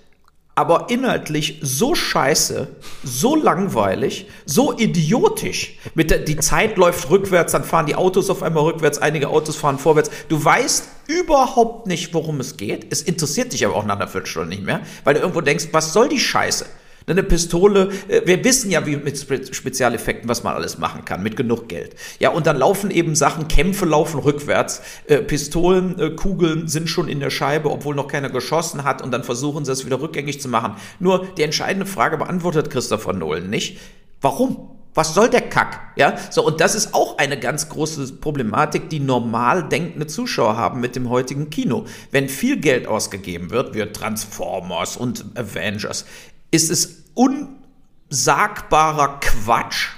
aber 0.60 0.88
inhaltlich 0.90 1.58
so 1.62 1.96
scheiße, 1.96 2.68
so 3.02 3.34
langweilig, 3.34 4.28
so 4.46 4.78
idiotisch. 4.78 5.78
Mit 5.96 6.12
der, 6.12 6.20
die 6.20 6.36
Zeit 6.36 6.76
läuft 6.76 7.10
rückwärts, 7.10 7.54
dann 7.54 7.64
fahren 7.64 7.86
die 7.86 7.96
Autos 7.96 8.30
auf 8.30 8.44
einmal 8.44 8.64
rückwärts, 8.64 8.98
einige 8.98 9.30
Autos 9.30 9.56
fahren 9.56 9.80
vorwärts. 9.80 10.12
Du 10.28 10.44
weißt 10.44 10.90
überhaupt 11.08 11.88
nicht, 11.88 12.14
worum 12.14 12.42
es 12.42 12.58
geht. 12.58 12.88
Es 12.90 13.02
interessiert 13.02 13.54
dich 13.54 13.66
aber 13.66 13.74
auch 13.78 13.86
nach 13.86 13.96
einer 13.96 14.10
Viertelstunde 14.10 14.50
nicht 14.50 14.66
mehr, 14.66 14.82
weil 15.06 15.14
du 15.14 15.22
irgendwo 15.22 15.40
denkst, 15.40 15.70
was 15.72 15.94
soll 15.94 16.10
die 16.10 16.20
Scheiße? 16.20 16.66
Eine 17.10 17.24
Pistole, 17.24 17.90
äh, 18.08 18.22
wir 18.26 18.44
wissen 18.44 18.70
ja, 18.72 18.86
wie 18.86 18.98
mit 18.98 19.18
Spezialeffekten, 19.18 20.30
was 20.30 20.44
man 20.44 20.56
alles 20.56 20.78
machen 20.78 21.06
kann, 21.06 21.24
mit 21.24 21.36
genug 21.36 21.68
Geld. 21.68 21.96
Ja, 22.20 22.30
und 22.30 22.48
dann 22.48 22.58
laufen 22.58 22.92
eben 22.92 23.16
Sachen, 23.16 23.48
Kämpfe 23.48 23.86
laufen 23.86 24.20
rückwärts, 24.20 24.82
äh, 25.08 25.18
Pistolen, 25.18 26.00
äh, 26.00 26.10
Kugeln 26.12 26.68
sind 26.68 26.90
schon 26.90 27.08
in 27.08 27.20
der 27.20 27.30
Scheibe, 27.30 27.72
obwohl 27.72 27.96
noch 27.96 28.08
keiner 28.08 28.30
geschossen 28.30 28.84
hat, 28.84 29.02
und 29.02 29.12
dann 29.12 29.24
versuchen 29.24 29.66
sie 29.66 29.72
es 29.72 29.86
wieder 29.86 30.02
rückgängig 30.02 30.42
zu 30.42 30.50
machen. 30.50 30.76
Nur 31.00 31.28
die 31.38 31.44
entscheidende 31.44 31.86
Frage 31.86 32.18
beantwortet 32.18 32.70
Christopher 32.70 33.14
Nolan 33.14 33.50
nicht. 33.50 33.80
Warum? 34.22 34.70
Was 34.96 35.14
soll 35.14 35.30
der 35.30 35.42
Kack? 35.42 35.94
Ja, 35.96 36.16
so, 36.32 36.46
und 36.46 36.60
das 36.60 36.74
ist 36.74 36.94
auch 36.94 37.20
eine 37.20 37.40
ganz 37.40 37.70
große 37.70 38.14
Problematik, 38.14 38.90
die 38.90 39.00
normal 39.00 39.70
denkende 39.70 40.08
Zuschauer 40.08 40.58
haben 40.58 40.82
mit 40.82 40.96
dem 40.96 41.10
heutigen 41.10 41.50
Kino. 41.50 41.86
Wenn 42.12 42.28
viel 42.28 42.60
Geld 42.60 42.88
ausgegeben 42.88 43.52
wird, 43.52 43.76
wie 43.76 43.86
Transformers 43.86 44.98
und 44.98 45.26
Avengers, 45.36 46.06
ist 46.52 46.72
es 46.72 47.04
unsagbarer 47.14 49.20
Quatsch, 49.20 49.90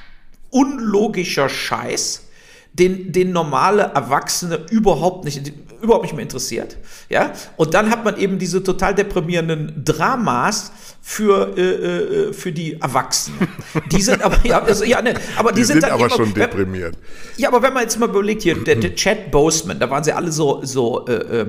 unlogischer 0.50 1.50
Scheiß, 1.50 2.28
den, 2.74 3.12
den 3.12 3.32
normale 3.32 3.84
Erwachsene 3.84 4.66
überhaupt 4.70 5.26
nicht, 5.26 5.52
überhaupt 5.82 6.04
nicht 6.04 6.14
mehr 6.14 6.24
interessiert. 6.24 6.78
Ja? 7.10 7.34
Und 7.58 7.74
dann 7.74 7.90
hat 7.90 8.06
man 8.06 8.18
eben 8.18 8.40
diese 8.40 8.64
total 8.64 8.96
deprimierenden 8.96 9.84
Dramas 9.84 10.72
für, 11.02 11.58
äh, 11.58 11.62
äh 11.62 12.34
für 12.34 12.54
die 12.54 12.80
Erwachsenen. 12.80 13.48
Die 13.92 14.02
sind 14.02 14.22
aber, 14.22 14.38
ja, 14.46 14.62
also, 14.62 14.86
ja 14.86 15.02
ne, 15.02 15.16
aber 15.36 15.52
die, 15.52 15.62
die 15.62 15.66
sind, 15.66 15.82
sind 15.82 15.92
aber 15.92 16.06
immer, 16.06 16.16
schon 16.16 16.34
deprimiert. 16.34 16.98
ja, 17.36 17.50
aber 17.50 17.62
wenn 17.62 17.74
man 17.74 17.84
jetzt 17.84 18.00
mal 18.00 18.08
überlegt, 18.08 18.44
hier, 18.44 18.64
der, 18.64 18.76
der 18.76 18.96
Chad 18.96 19.32
Boseman, 19.32 19.80
da 19.80 19.90
waren 19.90 20.04
sie 20.04 20.14
alle 20.14 20.32
so, 20.32 20.64
so, 20.64 21.06
äh, 21.08 21.14
äh 21.14 21.46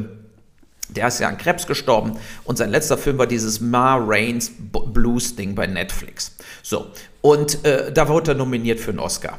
der 0.96 1.08
ist 1.08 1.20
ja 1.20 1.28
an 1.28 1.38
Krebs 1.38 1.66
gestorben 1.66 2.18
und 2.44 2.56
sein 2.56 2.70
letzter 2.70 2.98
Film 2.98 3.18
war 3.18 3.26
dieses 3.26 3.60
Ma 3.60 3.96
Rains 3.96 4.52
Blues 4.58 5.36
Ding 5.36 5.54
bei 5.54 5.66
Netflix. 5.66 6.36
So, 6.62 6.86
und 7.20 7.64
äh, 7.64 7.92
da 7.92 8.08
wurde 8.08 8.32
er 8.32 8.34
nominiert 8.36 8.80
für 8.80 8.90
einen 8.90 9.00
Oscar. 9.00 9.38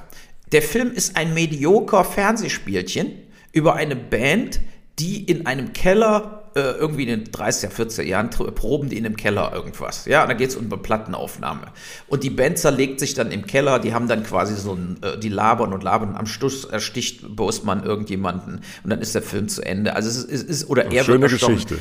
Der 0.52 0.62
Film 0.62 0.92
ist 0.92 1.18
ein 1.18 1.34
medioker 1.34 2.04
Fernsehspielchen 2.04 3.14
über 3.52 3.76
eine 3.76 3.96
Band, 3.96 4.60
die 5.00 5.24
in 5.24 5.48
einem 5.48 5.74
Keller 5.74 6.43
irgendwie 6.60 7.04
in 7.04 7.10
den 7.10 7.32
30er, 7.32 7.70
40er 7.70 8.04
Jahren 8.04 8.30
proben 8.30 8.90
die 8.90 8.98
in 8.98 9.06
einem 9.06 9.18
Keller 9.18 9.52
irgendwas. 9.54 10.06
Ja, 10.06 10.24
und 10.24 10.30
da 10.30 10.34
geht 10.34 10.50
es 10.50 10.56
um 10.56 10.66
eine 10.66 10.78
Plattenaufnahme. 10.78 11.68
Und 12.08 12.24
die 12.24 12.30
Band 12.30 12.58
zerlegt 12.58 13.00
sich 13.00 13.14
dann 13.14 13.32
im 13.32 13.46
Keller, 13.46 13.80
die 13.80 13.94
haben 13.94 14.08
dann 14.08 14.24
quasi 14.24 14.56
so 14.56 14.74
ein, 14.74 14.98
äh, 15.02 15.18
die 15.18 15.30
labern 15.30 15.74
und 15.74 15.84
labern. 15.84 16.16
Am 16.16 16.26
Schluss 16.26 16.66
ersticht 16.66 17.36
Bosman 17.36 17.84
irgendjemanden 17.84 18.62
und 18.84 18.90
dann 18.90 19.02
ist 19.02 19.16
der 19.16 19.22
Film 19.22 19.48
zu 19.48 19.62
Ende. 19.64 19.96
Also 19.96 20.10
es 20.10 20.24
ist, 20.24 20.50
ist 20.50 20.70
oder 20.70 20.92
er 20.92 21.04
Schöne 21.04 21.28
Geschichte. 21.28 21.78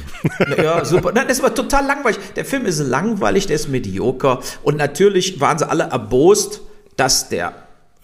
Ja, 0.56 0.84
super. 0.84 1.12
Nein, 1.12 1.26
das 1.28 1.38
ist 1.38 1.44
aber 1.44 1.54
total 1.54 1.86
langweilig. 1.86 2.18
Der 2.36 2.44
Film 2.44 2.66
ist 2.66 2.78
langweilig, 2.80 3.46
der 3.46 3.56
ist 3.56 3.68
medioker. 3.68 4.40
Und 4.62 4.76
natürlich 4.76 5.40
waren 5.40 5.58
sie 5.58 5.68
alle 5.68 5.84
erbost, 5.84 6.62
dass 6.96 7.28
der 7.28 7.54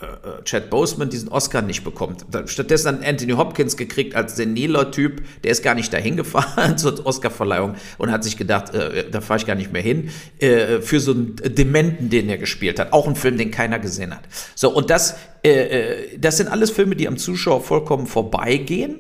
äh, 0.01 0.07
äh, 0.07 0.45
Chad 0.45 0.71
Boseman 0.71 1.11
diesen 1.11 1.29
Oscar 1.29 1.61
nicht 1.61 1.83
bekommt. 1.83 2.25
Stattdessen 2.47 2.89
hat 2.99 3.05
Anthony 3.05 3.33
Hopkins 3.33 3.77
gekriegt 3.77 4.15
als 4.15 4.37
seniler 4.37 4.93
Typ, 4.93 5.23
der 5.43 5.51
ist 5.51 5.65
gar 5.65 5.75
nicht 5.75 5.93
dahin 5.93 6.17
gefahren 6.17 6.79
zur 6.79 7.05
Oscarverleihung 7.05 7.75
und 7.99 8.13
hat 8.13 8.23
sich 8.23 8.37
gedacht, 8.37 8.73
äh, 8.75 9.11
da 9.11 9.21
fahre 9.21 9.41
ich 9.41 9.47
gar 9.47 9.57
nicht 9.57 9.73
mehr 9.73 9.83
hin, 9.83 10.11
äh, 10.39 10.81
für 10.83 11.01
so 11.01 11.11
einen 11.11 11.35
Dementen, 11.37 12.11
den 12.11 12.29
er 12.29 12.39
gespielt 12.39 12.79
hat. 12.79 12.93
Auch 12.93 13.09
ein 13.09 13.17
Film, 13.17 13.39
den 13.39 13.51
keiner 13.51 13.81
gesehen 13.81 14.15
hat. 14.15 14.23
So, 14.55 14.73
und 14.73 14.89
das, 14.89 15.17
äh, 15.43 15.51
äh 15.51 16.19
das 16.19 16.37
sind 16.37 16.49
alles 16.49 16.71
Filme, 16.71 16.95
die 16.95 17.09
am 17.09 17.17
Zuschauer 17.17 17.61
vollkommen 17.61 18.07
vorbeigehen. 18.07 18.99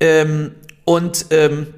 Ähm, 0.00 0.52
und 0.86 1.26
ähm, 1.28 1.74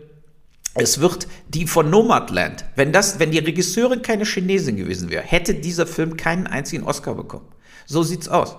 es 0.75 1.01
wird 1.01 1.27
die 1.49 1.67
von 1.67 1.91
Nomadland, 1.91 2.65
wenn 2.77 2.93
das, 2.93 3.19
wenn 3.19 3.33
die 3.33 3.39
Regisseurin 3.41 4.03
keine 4.03 4.25
Chinesin 4.25 4.77
gewesen 4.77 5.11
wäre, 5.11 5.25
hätte 5.25 5.55
dieser 5.55 5.89
Film 5.89 6.17
keinen 6.17 6.47
einzigen 6.47 6.85
Oscar 6.85 7.17
bekommen. 7.17 7.49
So 7.91 8.05
sieht's 8.05 8.29
aus. 8.29 8.57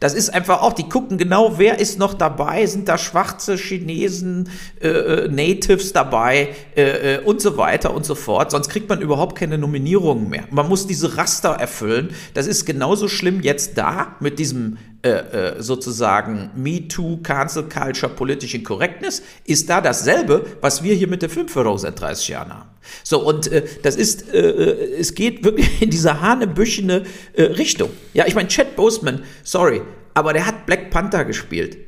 Das 0.00 0.12
ist 0.12 0.34
einfach 0.34 0.60
auch, 0.60 0.72
die 0.72 0.88
gucken 0.88 1.18
genau, 1.18 1.58
wer 1.58 1.78
ist 1.78 2.00
noch 2.00 2.14
dabei, 2.14 2.66
sind 2.66 2.88
da 2.88 2.98
schwarze 2.98 3.56
Chinesen, 3.56 4.50
äh, 4.80 4.88
äh, 4.88 5.28
Natives 5.28 5.92
dabei 5.92 6.48
äh, 6.76 7.16
äh, 7.16 7.18
und 7.20 7.40
so 7.40 7.56
weiter 7.56 7.94
und 7.94 8.04
so 8.04 8.16
fort. 8.16 8.50
Sonst 8.50 8.68
kriegt 8.68 8.88
man 8.88 9.00
überhaupt 9.00 9.36
keine 9.36 9.56
Nominierungen 9.56 10.28
mehr. 10.28 10.44
Man 10.50 10.68
muss 10.68 10.88
diese 10.88 11.16
Raster 11.16 11.50
erfüllen. 11.50 12.10
Das 12.34 12.48
ist 12.48 12.64
genauso 12.64 13.06
schlimm 13.06 13.40
jetzt 13.40 13.78
da 13.78 14.16
mit 14.18 14.40
diesem 14.40 14.78
äh, 15.04 15.08
äh, 15.08 15.62
sozusagen 15.62 16.52
MeToo, 16.54 17.18
Cancel 17.24 17.64
Culture, 17.64 18.12
politische 18.12 18.62
Correctness, 18.62 19.20
ist 19.44 19.68
da 19.68 19.80
dasselbe, 19.80 20.46
was 20.60 20.84
wir 20.84 20.94
hier 20.94 21.08
mit 21.08 21.22
der 21.22 21.28
Filmförderung 21.28 21.76
seit 21.78 22.00
30 22.00 22.28
Jahren 22.28 22.54
haben. 22.54 22.70
So, 23.02 23.20
und 23.20 23.50
äh, 23.50 23.64
das 23.82 23.96
ist, 23.96 24.32
äh, 24.32 24.38
äh, 24.38 25.00
es 25.00 25.14
geht 25.16 25.42
wirklich 25.42 25.68
in 25.82 25.90
diese 25.90 26.20
hanebüchene 26.20 27.02
äh, 27.32 27.42
Richtung. 27.42 27.90
Ja, 28.14 28.26
ich 28.28 28.36
meine, 28.36 28.46
Chad 28.46 28.76
Boseman, 28.76 29.24
sorry, 29.42 29.82
aber 30.14 30.32
der 30.32 30.46
hat 30.46 30.66
Black 30.66 30.90
Panther 30.90 31.24
gespielt. 31.24 31.78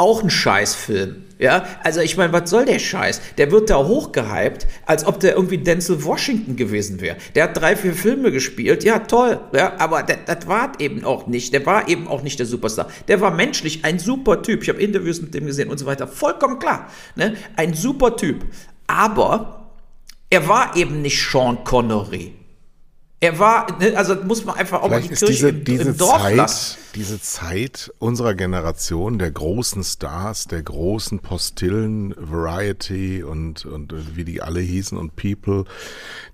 Auch 0.00 0.22
ein 0.22 0.30
Scheißfilm. 0.30 1.24
Ja, 1.40 1.66
also 1.82 2.00
ich 2.00 2.16
meine, 2.16 2.32
was 2.32 2.50
soll 2.50 2.64
der 2.64 2.78
Scheiß? 2.78 3.20
Der 3.36 3.50
wird 3.50 3.68
da 3.68 3.76
hochgehypt, 3.76 4.66
als 4.86 5.04
ob 5.04 5.18
der 5.18 5.34
irgendwie 5.34 5.58
Denzel 5.58 6.04
Washington 6.04 6.56
gewesen 6.56 7.00
wäre. 7.00 7.16
Der 7.34 7.44
hat 7.44 7.56
drei, 7.56 7.76
vier 7.76 7.94
Filme 7.94 8.32
gespielt, 8.32 8.82
ja 8.84 9.00
toll, 9.00 9.40
ja, 9.52 9.74
aber 9.78 10.04
das, 10.04 10.46
war 10.46 10.72
eben 10.78 11.04
auch 11.04 11.26
nicht. 11.26 11.52
Der 11.52 11.66
war 11.66 11.88
eben 11.88 12.06
auch 12.08 12.22
nicht 12.22 12.38
der 12.38 12.46
Superstar. 12.46 12.88
Der 13.08 13.20
war 13.20 13.32
menschlich 13.32 13.84
ein 13.84 13.98
super 13.98 14.42
Typ. 14.42 14.62
Ich 14.62 14.68
habe 14.68 14.80
Interviews 14.80 15.20
mit 15.20 15.34
dem 15.34 15.46
gesehen 15.46 15.68
und 15.68 15.78
so 15.78 15.86
weiter. 15.86 16.06
Vollkommen 16.06 16.60
klar. 16.60 16.90
Ne? 17.16 17.34
Ein 17.56 17.74
super 17.74 18.16
Typ. 18.16 18.46
Aber 18.86 19.70
er 20.30 20.46
war 20.46 20.76
eben 20.76 21.02
nicht 21.02 21.20
Sean 21.20 21.62
Connery. 21.64 22.37
Er 23.20 23.38
war, 23.40 23.78
ne, 23.80 23.96
also 23.96 24.14
muss 24.14 24.44
man 24.44 24.56
einfach 24.56 24.80
auch 24.80 24.88
Vielleicht 24.88 25.10
mal 25.10 25.16
die 25.16 25.26
Kirche 25.26 25.32
diese, 25.32 25.48
im, 25.48 25.64
diese 25.64 25.88
im 25.90 25.96
Dorf 25.96 26.22
Zeit, 26.22 26.36
lassen. 26.36 26.78
Diese 26.94 27.20
Zeit 27.20 27.92
unserer 27.98 28.34
Generation, 28.34 29.18
der 29.18 29.32
großen 29.32 29.82
Stars, 29.82 30.46
der 30.46 30.62
großen 30.62 31.18
Postillen, 31.18 32.14
Variety 32.16 33.24
und, 33.24 33.66
und 33.66 34.16
wie 34.16 34.24
die 34.24 34.40
alle 34.40 34.60
hießen 34.60 34.96
und 34.96 35.16
People, 35.16 35.64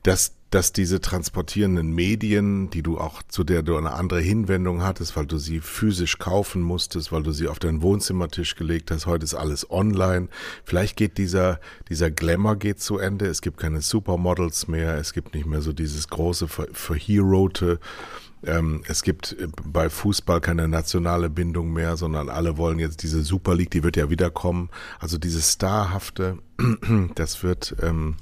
dass 0.02 0.32
dass 0.54 0.72
diese 0.72 1.00
transportierenden 1.00 1.92
Medien, 1.92 2.70
die 2.70 2.82
du 2.82 2.96
auch, 2.96 3.24
zu 3.24 3.42
der 3.42 3.62
du 3.62 3.76
eine 3.76 3.90
andere 3.94 4.20
Hinwendung 4.20 4.84
hattest, 4.84 5.16
weil 5.16 5.26
du 5.26 5.36
sie 5.36 5.58
physisch 5.58 6.18
kaufen 6.18 6.62
musstest, 6.62 7.10
weil 7.10 7.24
du 7.24 7.32
sie 7.32 7.48
auf 7.48 7.58
deinen 7.58 7.82
Wohnzimmertisch 7.82 8.54
gelegt 8.54 8.92
hast, 8.92 9.06
heute 9.06 9.24
ist 9.24 9.34
alles 9.34 9.68
online. 9.68 10.28
Vielleicht 10.64 10.96
geht 10.96 11.18
dieser, 11.18 11.58
dieser 11.88 12.12
Glamour 12.12 12.54
geht 12.54 12.80
zu 12.80 12.98
Ende. 12.98 13.26
Es 13.26 13.42
gibt 13.42 13.56
keine 13.56 13.82
Supermodels 13.82 14.68
mehr. 14.68 14.96
Es 14.96 15.12
gibt 15.12 15.34
nicht 15.34 15.46
mehr 15.46 15.60
so 15.60 15.72
dieses 15.72 16.06
große, 16.06 16.46
verherote, 16.46 17.80
ähm, 18.44 18.82
es 18.86 19.02
gibt 19.02 19.36
bei 19.64 19.90
Fußball 19.90 20.40
keine 20.40 20.68
nationale 20.68 21.30
Bindung 21.30 21.72
mehr, 21.72 21.96
sondern 21.96 22.28
alle 22.28 22.56
wollen 22.58 22.78
jetzt 22.78 23.02
diese 23.02 23.22
Super 23.22 23.56
League, 23.56 23.72
die 23.72 23.82
wird 23.82 23.96
ja 23.96 24.08
wiederkommen. 24.08 24.70
Also 25.00 25.18
dieses 25.18 25.52
Starhafte, 25.52 26.38
das 27.16 27.42
wird, 27.42 27.74
ähm, 27.82 28.16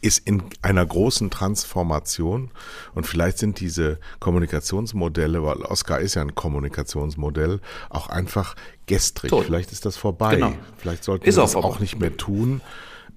ist 0.00 0.18
in 0.26 0.42
einer 0.62 0.84
großen 0.84 1.30
Transformation 1.30 2.50
und 2.94 3.06
vielleicht 3.06 3.38
sind 3.38 3.60
diese 3.60 3.98
Kommunikationsmodelle, 4.18 5.42
weil 5.42 5.62
Oscar 5.62 6.00
ist 6.00 6.14
ja 6.14 6.22
ein 6.22 6.34
Kommunikationsmodell, 6.34 7.60
auch 7.88 8.08
einfach 8.08 8.56
gestrig. 8.86 9.30
Tot. 9.30 9.46
Vielleicht 9.46 9.72
ist 9.72 9.86
das 9.86 9.96
vorbei. 9.96 10.34
Genau. 10.34 10.52
Vielleicht 10.76 11.04
sollten 11.04 11.24
ist 11.26 11.36
wir 11.36 11.42
das 11.42 11.56
auch 11.56 11.80
nicht 11.80 11.98
mehr 11.98 12.16
tun. 12.16 12.60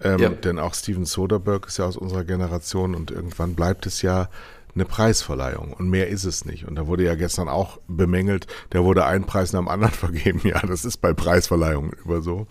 Ähm, 0.02 0.20
ja. 0.20 0.30
Denn 0.30 0.60
auch 0.60 0.74
Steven 0.74 1.06
Soderbergh 1.06 1.68
ist 1.68 1.78
ja 1.78 1.86
aus 1.86 1.98
unserer 1.98 2.24
Generation 2.24 2.96
und 2.96 3.12
irgendwann 3.12 3.56
bleibt 3.56 3.86
es 3.86 4.02
ja 4.02 4.30
eine 4.76 4.86
Preisverleihung 4.86 5.74
und 5.74 5.90
mehr 5.90 6.08
ist 6.08 6.24
es 6.24 6.46
nicht. 6.46 6.68
Und 6.68 6.76
da 6.76 6.88
wurde 6.88 7.04
ja 7.04 7.16
gestern 7.16 7.48
auch 7.48 7.80
bemängelt, 7.88 8.48
der 8.72 8.84
wurde 8.84 9.06
ein 9.06 9.26
Preis 9.26 9.54
nach 9.54 9.60
dem 9.60 9.68
anderen 9.68 9.94
vergeben. 9.94 10.42
Ja, 10.44 10.60
das 10.62 10.86
ist 10.86 10.98
bei 10.98 11.14
Preisverleihungen 11.14 11.92
über 12.04 12.22
so. 12.22 12.48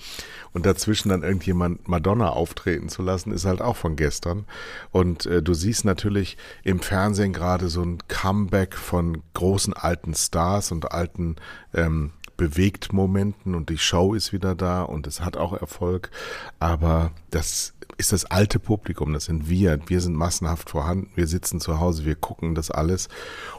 Und 0.52 0.67
dazwischen 0.67 1.09
dann 1.09 1.23
irgendjemand 1.23 1.88
Madonna 1.88 2.29
auftreten 2.31 2.88
zu 2.88 3.02
lassen, 3.02 3.33
ist 3.33 3.45
halt 3.45 3.62
auch 3.62 3.76
von 3.76 3.97
gestern. 3.97 4.45
Und 4.91 5.26
äh, 5.26 5.43
du 5.43 5.55
siehst 5.55 5.85
natürlich 5.85 6.37
im 6.62 6.81
Fernsehen 6.81 7.33
gerade 7.33 7.69
so 7.69 7.83
ein 7.83 7.99
Comeback 8.09 8.76
von 8.76 9.23
großen 9.35 9.73
alten 9.73 10.14
Stars 10.14 10.71
und 10.71 10.93
alten 10.93 11.37
ähm, 11.75 12.12
bewegt 12.37 12.93
Momenten 12.93 13.55
und 13.55 13.69
die 13.69 13.79
Show 13.79 14.14
ist 14.14 14.33
wieder 14.33 14.55
da 14.55 14.83
und 14.83 15.07
es 15.07 15.21
hat 15.21 15.37
auch 15.37 15.52
Erfolg. 15.52 16.11
Aber 16.59 17.12
das 17.31 17.75
ist 17.99 18.13
das 18.13 18.25
alte 18.25 18.59
Publikum, 18.59 19.13
das 19.13 19.27
sind 19.27 19.49
wir. 19.49 19.79
Wir 19.87 20.01
sind 20.01 20.15
massenhaft 20.15 20.71
vorhanden. 20.71 21.11
Wir 21.15 21.27
sitzen 21.27 21.61
zu 21.61 21.81
Hause, 21.81 22.05
wir 22.05 22.15
gucken 22.15 22.55
das 22.55 22.71
alles. 22.71 23.09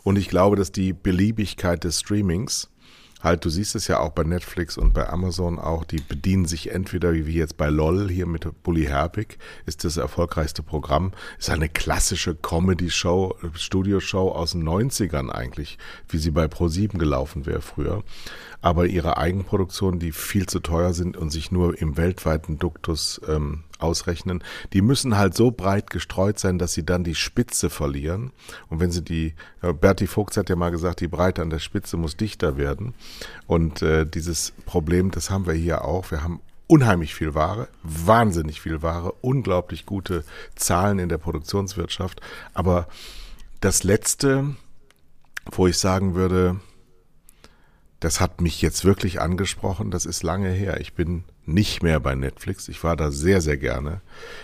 Und 0.04 0.18
ich 0.18 0.30
glaube, 0.30 0.56
dass 0.56 0.72
die 0.72 0.94
Beliebigkeit 0.94 1.84
des 1.84 2.00
Streamings 2.00 2.70
halt, 3.24 3.46
du 3.46 3.50
siehst 3.50 3.76
es 3.76 3.88
ja 3.88 4.00
auch 4.00 4.12
bei 4.12 4.24
Netflix 4.24 4.78
und 4.78 4.94
bei 4.94 5.10
Amazon 5.10 5.58
auch, 5.58 5.86
die 5.86 6.02
bedienen 6.02 6.46
sich 6.46 6.72
entweder 6.72 7.14
wie 7.14 7.34
jetzt 7.34 7.58
bei 7.58 7.70
LOL 7.70 8.10
hier 8.10 8.26
mit 8.26 8.46
Bully 8.64 8.86
Herbig, 8.86 9.38
ist 9.66 9.86
das 9.86 9.98
erfolgreichste 9.98 10.62
Programm, 10.62 11.14
ist 11.40 11.50
eine 11.50 11.70
klassische 11.70 12.36
Comedy-Show, 12.36 13.36
Studioshow 13.54 14.32
aus 14.32 14.52
den 14.52 14.68
90ern 14.68 15.30
eigentlich, 15.30 15.78
wie 16.10 16.18
sie 16.18 16.32
bei 16.32 16.46
Pro7 16.46 16.98
gelaufen 16.98 17.46
wäre 17.46 17.62
früher. 17.62 18.04
Aber 18.62 18.86
ihre 18.86 19.18
Eigenproduktionen, 19.18 20.00
die 20.00 20.12
viel 20.12 20.46
zu 20.46 20.60
teuer 20.60 20.94
sind 20.94 21.18
und 21.18 21.32
sich 21.32 21.52
nur 21.52 21.80
im 21.82 21.98
weltweiten 21.98 22.60
Duktus 22.60 23.22
ähm, 23.28 23.64
ausrechnen, 23.84 24.44
die 24.74 24.82
müssen 24.82 25.18
halt 25.18 25.36
so 25.36 25.52
breit 25.52 25.90
gestreut 25.90 26.40
sein, 26.40 26.58
dass 26.58 26.74
sie 26.74 26.86
dann 26.86 27.04
die 27.04 27.16
Spitze 27.16 27.70
verlieren. 27.70 28.32
Und 28.70 28.80
wenn 28.80 28.92
sie 28.92 29.04
die, 29.04 29.36
äh, 29.62 29.74
Bertie 29.74 30.08
Vogt 30.08 30.38
hat 30.38 30.50
ja 30.50 30.56
mal 30.56 30.72
gesagt, 30.72 31.02
die 31.02 31.08
Breite 31.08 31.42
an 31.42 31.50
der 31.50 31.60
Spitze 31.60 31.98
muss 31.98 32.18
dichter 32.18 32.58
werden. 32.58 32.94
Und 33.46 33.82
äh, 33.82 34.06
dieses 34.06 34.54
Problem, 34.66 35.12
das 35.12 35.30
haben 35.30 35.46
wir 35.46 35.54
hier 35.54 35.84
auch. 35.86 36.10
Wir 36.10 36.24
haben 36.24 36.40
unheimlich 36.68 37.14
viel 37.14 37.36
Ware, 37.36 37.68
wahnsinnig 37.84 38.62
viel 38.62 38.82
Ware, 38.82 39.14
unglaublich 39.22 39.86
gute 39.86 40.24
Zahlen 40.56 41.00
in 41.00 41.10
der 41.10 41.18
Produktionswirtschaft. 41.18 42.22
Aber 42.54 42.88
das 43.60 43.84
Letzte, 43.84 44.56
wo 45.52 45.68
ich 45.68 45.78
sagen 45.78 46.16
würde, 46.16 46.60
das 48.00 48.20
hat 48.20 48.42
mich 48.42 48.62
jetzt 48.62 48.84
wirklich 48.86 49.22
angesprochen, 49.22 49.92
das 49.92 50.06
ist 50.06 50.24
lange 50.24 50.50
her. 50.50 50.82
Ich 50.82 50.94
bin 50.94 51.24
nicht 51.46 51.84
mehr 51.84 52.00
bei 52.00 52.16
Netflix. 52.16 52.68
Ich 52.70 52.84
war 52.84 52.96
da 52.96 53.12
sehr, 53.12 53.42
sehr 53.42 53.58
gerne. 53.58 54.02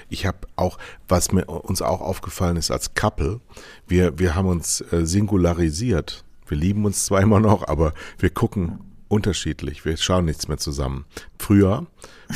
Ich 0.10 0.26
habe 0.26 0.40
auch, 0.56 0.78
was 1.08 1.32
mir 1.32 1.46
uns 1.46 1.82
auch 1.82 2.02
aufgefallen 2.02 2.58
ist 2.58 2.72
als 2.72 2.94
Couple, 2.94 3.40
wir, 3.88 4.20
wir 4.20 4.36
haben 4.36 4.48
uns 4.48 4.82
äh, 4.92 5.06
singularisiert. 5.06 6.24
Wir 6.48 6.58
lieben 6.58 6.86
uns 6.86 7.06
zwar 7.06 7.22
immer 7.22 7.40
noch, 7.40 7.68
aber 7.68 7.94
wir 8.18 8.30
gucken 8.30 8.80
unterschiedlich. 9.08 9.86
Wir 9.86 9.98
schauen 9.98 10.26
nichts 10.26 10.48
mehr 10.48 10.58
zusammen. 10.58 11.06
Früher, 11.38 11.88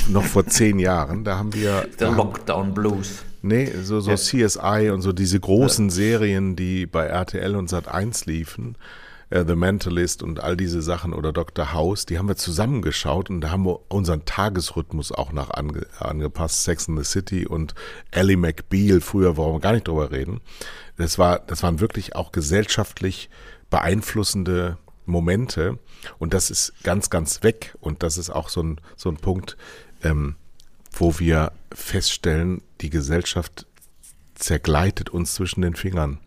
noch 0.09 0.23
vor 0.23 0.45
zehn 0.47 0.79
Jahren, 0.79 1.23
da 1.23 1.37
haben 1.37 1.53
wir. 1.53 1.87
Der 1.99 2.11
Lockdown 2.11 2.73
Blues. 2.73 3.23
Nee, 3.41 3.71
so, 3.83 3.99
so 3.99 4.15
CSI 4.15 4.89
und 4.93 5.01
so 5.01 5.11
diese 5.11 5.37
großen 5.37 5.89
Serien, 5.89 6.55
die 6.55 6.85
bei 6.85 7.05
RTL 7.07 7.57
und 7.57 7.69
Sat 7.69 7.89
1 7.89 8.25
liefen 8.25 8.77
äh, 9.33 9.43
The 9.47 9.55
Mentalist 9.55 10.21
und 10.21 10.39
all 10.41 10.55
diese 10.55 10.81
Sachen 10.83 11.13
oder 11.13 11.33
Dr. 11.33 11.73
House, 11.73 12.05
die 12.05 12.19
haben 12.19 12.27
wir 12.27 12.35
zusammengeschaut 12.35 13.31
und 13.31 13.41
da 13.41 13.49
haben 13.49 13.65
wir 13.65 13.79
unseren 13.89 14.25
Tagesrhythmus 14.25 15.11
auch 15.11 15.31
nach 15.31 15.49
ange, 15.49 15.87
angepasst. 15.97 16.63
Sex 16.63 16.87
in 16.87 16.97
the 16.97 17.03
City 17.03 17.47
und 17.47 17.73
Ellie 18.11 18.37
McBeal, 18.37 19.01
früher 19.01 19.35
wollen 19.35 19.55
wir 19.55 19.59
gar 19.59 19.73
nicht 19.73 19.87
drüber 19.87 20.11
reden. 20.11 20.41
Das 20.97 21.17
war, 21.17 21.39
das 21.39 21.63
waren 21.63 21.79
wirklich 21.79 22.15
auch 22.15 22.31
gesellschaftlich 22.31 23.29
beeinflussende 23.71 24.77
Momente 25.05 25.79
und 26.19 26.35
das 26.35 26.51
ist 26.51 26.73
ganz, 26.83 27.09
ganz 27.09 27.41
weg 27.41 27.75
und 27.81 28.03
das 28.03 28.19
ist 28.19 28.29
auch 28.29 28.49
so 28.49 28.61
ein, 28.61 28.79
so 28.95 29.09
ein 29.09 29.17
Punkt, 29.17 29.57
ähm, 30.03 30.35
wo 30.91 31.17
wir 31.17 31.53
feststellen, 31.73 32.61
die 32.81 32.91
Gesellschaft 32.91 33.65
zergleitet 34.35 35.09
uns 35.09 35.33
zwischen 35.33 35.61
den 35.63 35.75
Fingern. 35.75 36.19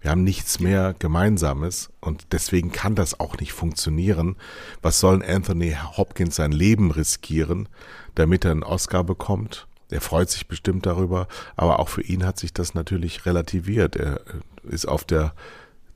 Wir 0.00 0.10
haben 0.10 0.24
nichts 0.24 0.60
mehr 0.60 0.94
Gemeinsames 0.98 1.90
und 2.00 2.28
deswegen 2.32 2.72
kann 2.72 2.94
das 2.94 3.20
auch 3.20 3.36
nicht 3.38 3.52
funktionieren. 3.52 4.36
Was 4.80 4.98
soll 4.98 5.22
Anthony 5.22 5.76
Hopkins 5.96 6.36
sein 6.36 6.52
Leben 6.52 6.90
riskieren, 6.90 7.68
damit 8.14 8.44
er 8.44 8.52
einen 8.52 8.62
Oscar 8.62 9.04
bekommt? 9.04 9.66
Er 9.90 10.00
freut 10.00 10.30
sich 10.30 10.46
bestimmt 10.46 10.86
darüber, 10.86 11.28
aber 11.56 11.80
auch 11.80 11.88
für 11.88 12.02
ihn 12.02 12.24
hat 12.24 12.38
sich 12.38 12.54
das 12.54 12.74
natürlich 12.74 13.26
relativiert. 13.26 13.96
Er 13.96 14.20
ist 14.62 14.86
auf 14.86 15.04
der 15.04 15.34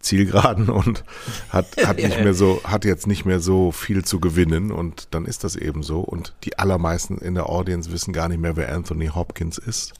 Zielgeraden 0.01 0.69
und 0.69 1.05
hat, 1.49 1.77
hat 1.85 1.97
nicht 1.97 2.21
mehr 2.21 2.35
so, 2.35 2.61
hat 2.65 2.85
jetzt 2.85 3.07
nicht 3.07 3.25
mehr 3.25 3.41
so 3.41 3.73
viel 3.73 4.05
zu 4.05 4.21
gewinnen 4.21 4.71
und 4.71 5.09
dann 5.13 5.25
ist 5.25 5.45
das 5.45 5.57
eben 5.57 5.83
so. 5.83 6.01
Und 6.01 6.35
die 6.45 6.59
allermeisten 6.59 7.19
in 7.19 7.35
der 7.35 7.49
Audience 7.49 7.91
wissen 7.91 8.13
gar 8.13 8.29
nicht 8.29 8.41
mehr, 8.41 8.57
wer 8.57 8.75
Anthony 8.75 9.07
Hopkins 9.07 9.59
ist. 9.59 9.95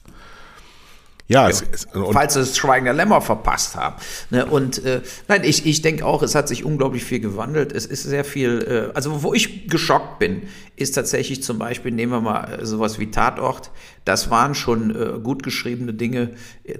Ja, 1.27 1.49
es, 1.49 1.63
es, 1.71 1.87
falls 2.11 2.35
sie 2.35 2.39
das 2.41 2.55
Schweigen 2.55 2.85
der 2.85 2.93
Lämmer 2.93 3.19
verpasst 3.19 3.75
haben. 3.75 3.95
Ne, 4.29 4.45
und 4.45 4.83
äh, 4.85 5.01
nein, 5.27 5.43
ich, 5.43 5.65
ich 5.65 5.81
denke 5.81 6.05
auch, 6.05 6.21
es 6.21 6.35
hat 6.35 6.47
sich 6.47 6.63
unglaublich 6.63 7.03
viel 7.03 7.19
gewandelt. 7.19 7.71
Es 7.71 7.87
ist 7.87 8.03
sehr 8.03 8.23
viel, 8.23 8.91
äh, 8.91 8.95
also 8.95 9.23
wo 9.23 9.33
ich 9.33 9.67
geschockt 9.67 10.19
bin, 10.19 10.43
ist 10.75 10.91
tatsächlich 10.91 11.41
zum 11.41 11.57
Beispiel, 11.57 11.91
nehmen 11.91 12.11
wir 12.11 12.21
mal 12.21 12.59
äh, 12.59 12.65
sowas 12.65 12.99
wie 12.99 13.09
Tatort. 13.09 13.71
Das 14.03 14.29
waren 14.29 14.53
schon 14.53 14.95
äh, 14.95 15.19
gut 15.19 15.41
geschriebene 15.41 15.95
Dinge 15.95 16.31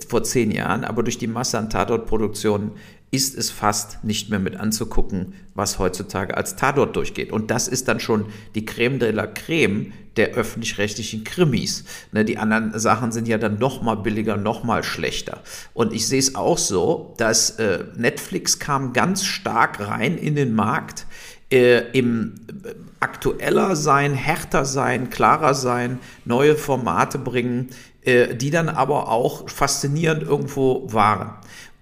vor 0.08 0.24
zehn 0.24 0.52
Jahren, 0.52 0.84
aber 0.84 1.02
durch 1.02 1.18
die 1.18 1.28
Masse 1.28 1.58
an 1.58 1.72
Tatortproduktionen 1.72 2.72
ist 3.16 3.38
es 3.38 3.50
fast 3.50 4.04
nicht 4.04 4.30
mehr 4.30 4.40
mit 4.40 4.58
anzugucken, 4.58 5.34
was 5.54 5.80
heutzutage 5.80 6.36
als 6.36 6.56
Tatort 6.56 6.96
durchgeht. 6.96 7.32
Und 7.32 7.50
das 7.50 7.68
ist 7.68 7.88
dann 7.88 8.00
schon 8.00 8.26
die 8.56 8.66
Creme 8.66 9.00
de 9.00 9.12
la 9.12 9.26
Creme 9.26 9.94
der 10.18 10.34
öffentlich-rechtlichen 10.34 11.24
Krimis. 11.24 11.86
Ne, 12.12 12.26
die 12.26 12.38
anderen 12.38 12.78
Sachen 12.78 13.12
sind 13.12 13.28
ja 13.28 13.38
dann 13.38 13.58
noch 13.58 13.82
mal 13.82 13.96
billiger, 13.96 14.38
noch 14.38 14.64
mal 14.64 14.84
schlechter. 14.84 15.42
Und 15.74 15.94
ich 15.94 16.08
sehe 16.08 16.20
es 16.20 16.36
auch 16.36 16.58
so, 16.58 17.14
dass 17.18 17.52
äh, 17.52 17.86
Netflix 17.96 18.60
kam 18.60 18.94
ganz 18.94 19.26
stark 19.26 19.80
rein 19.80 20.18
in 20.18 20.36
den 20.36 20.54
Markt 20.54 21.06
äh, 21.52 21.90
im 21.92 22.36
äh, 22.64 22.74
aktueller 23.00 23.76
sein, 23.76 24.14
härter 24.14 24.66
sein, 24.66 25.10
klarer 25.10 25.54
sein, 25.54 26.00
neue 26.26 26.56
Formate 26.56 27.18
bringen, 27.18 27.70
äh, 28.02 28.36
die 28.36 28.52
dann 28.52 28.70
aber 28.70 29.10
auch 29.10 29.50
faszinierend 29.50 30.24
irgendwo 30.24 30.92
waren. 30.92 31.36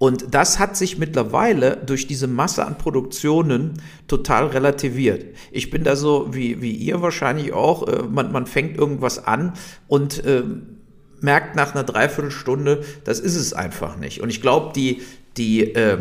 Und 0.04 0.34
das 0.36 0.60
hat 0.60 0.76
sich 0.76 0.98
mittlerweile 0.98 1.78
durch 1.78 2.08
diese 2.08 2.28
Masse 2.28 2.66
an 2.66 2.78
Produktionen 2.78 3.82
total 4.10 4.48
relativiert. 4.48 5.34
Ich 5.50 5.70
bin 5.70 5.86
da 5.86 5.96
so 5.96 6.28
wie, 6.34 6.62
wie 6.62 6.74
ihr 6.74 7.02
wahrscheinlich 7.02 7.54
auch. 7.54 7.88
Äh, 7.88 8.04
man, 8.04 8.34
man 8.34 8.46
fängt 8.46 8.78
irgendwas 8.78 9.26
an 9.26 9.54
und 9.88 10.26
äh, 10.26 10.44
merkt 11.22 11.56
nach 11.56 11.74
einer 11.74 11.86
Dreiviertelstunde, 11.86 12.84
das 13.06 13.22
ist 13.22 13.38
es 13.38 13.54
einfach 13.54 13.96
nicht. 13.96 14.20
Und 14.20 14.28
ich 14.28 14.42
glaube, 14.42 14.74
die, 14.76 15.04
die, 15.38 15.74
äh, 15.74 16.00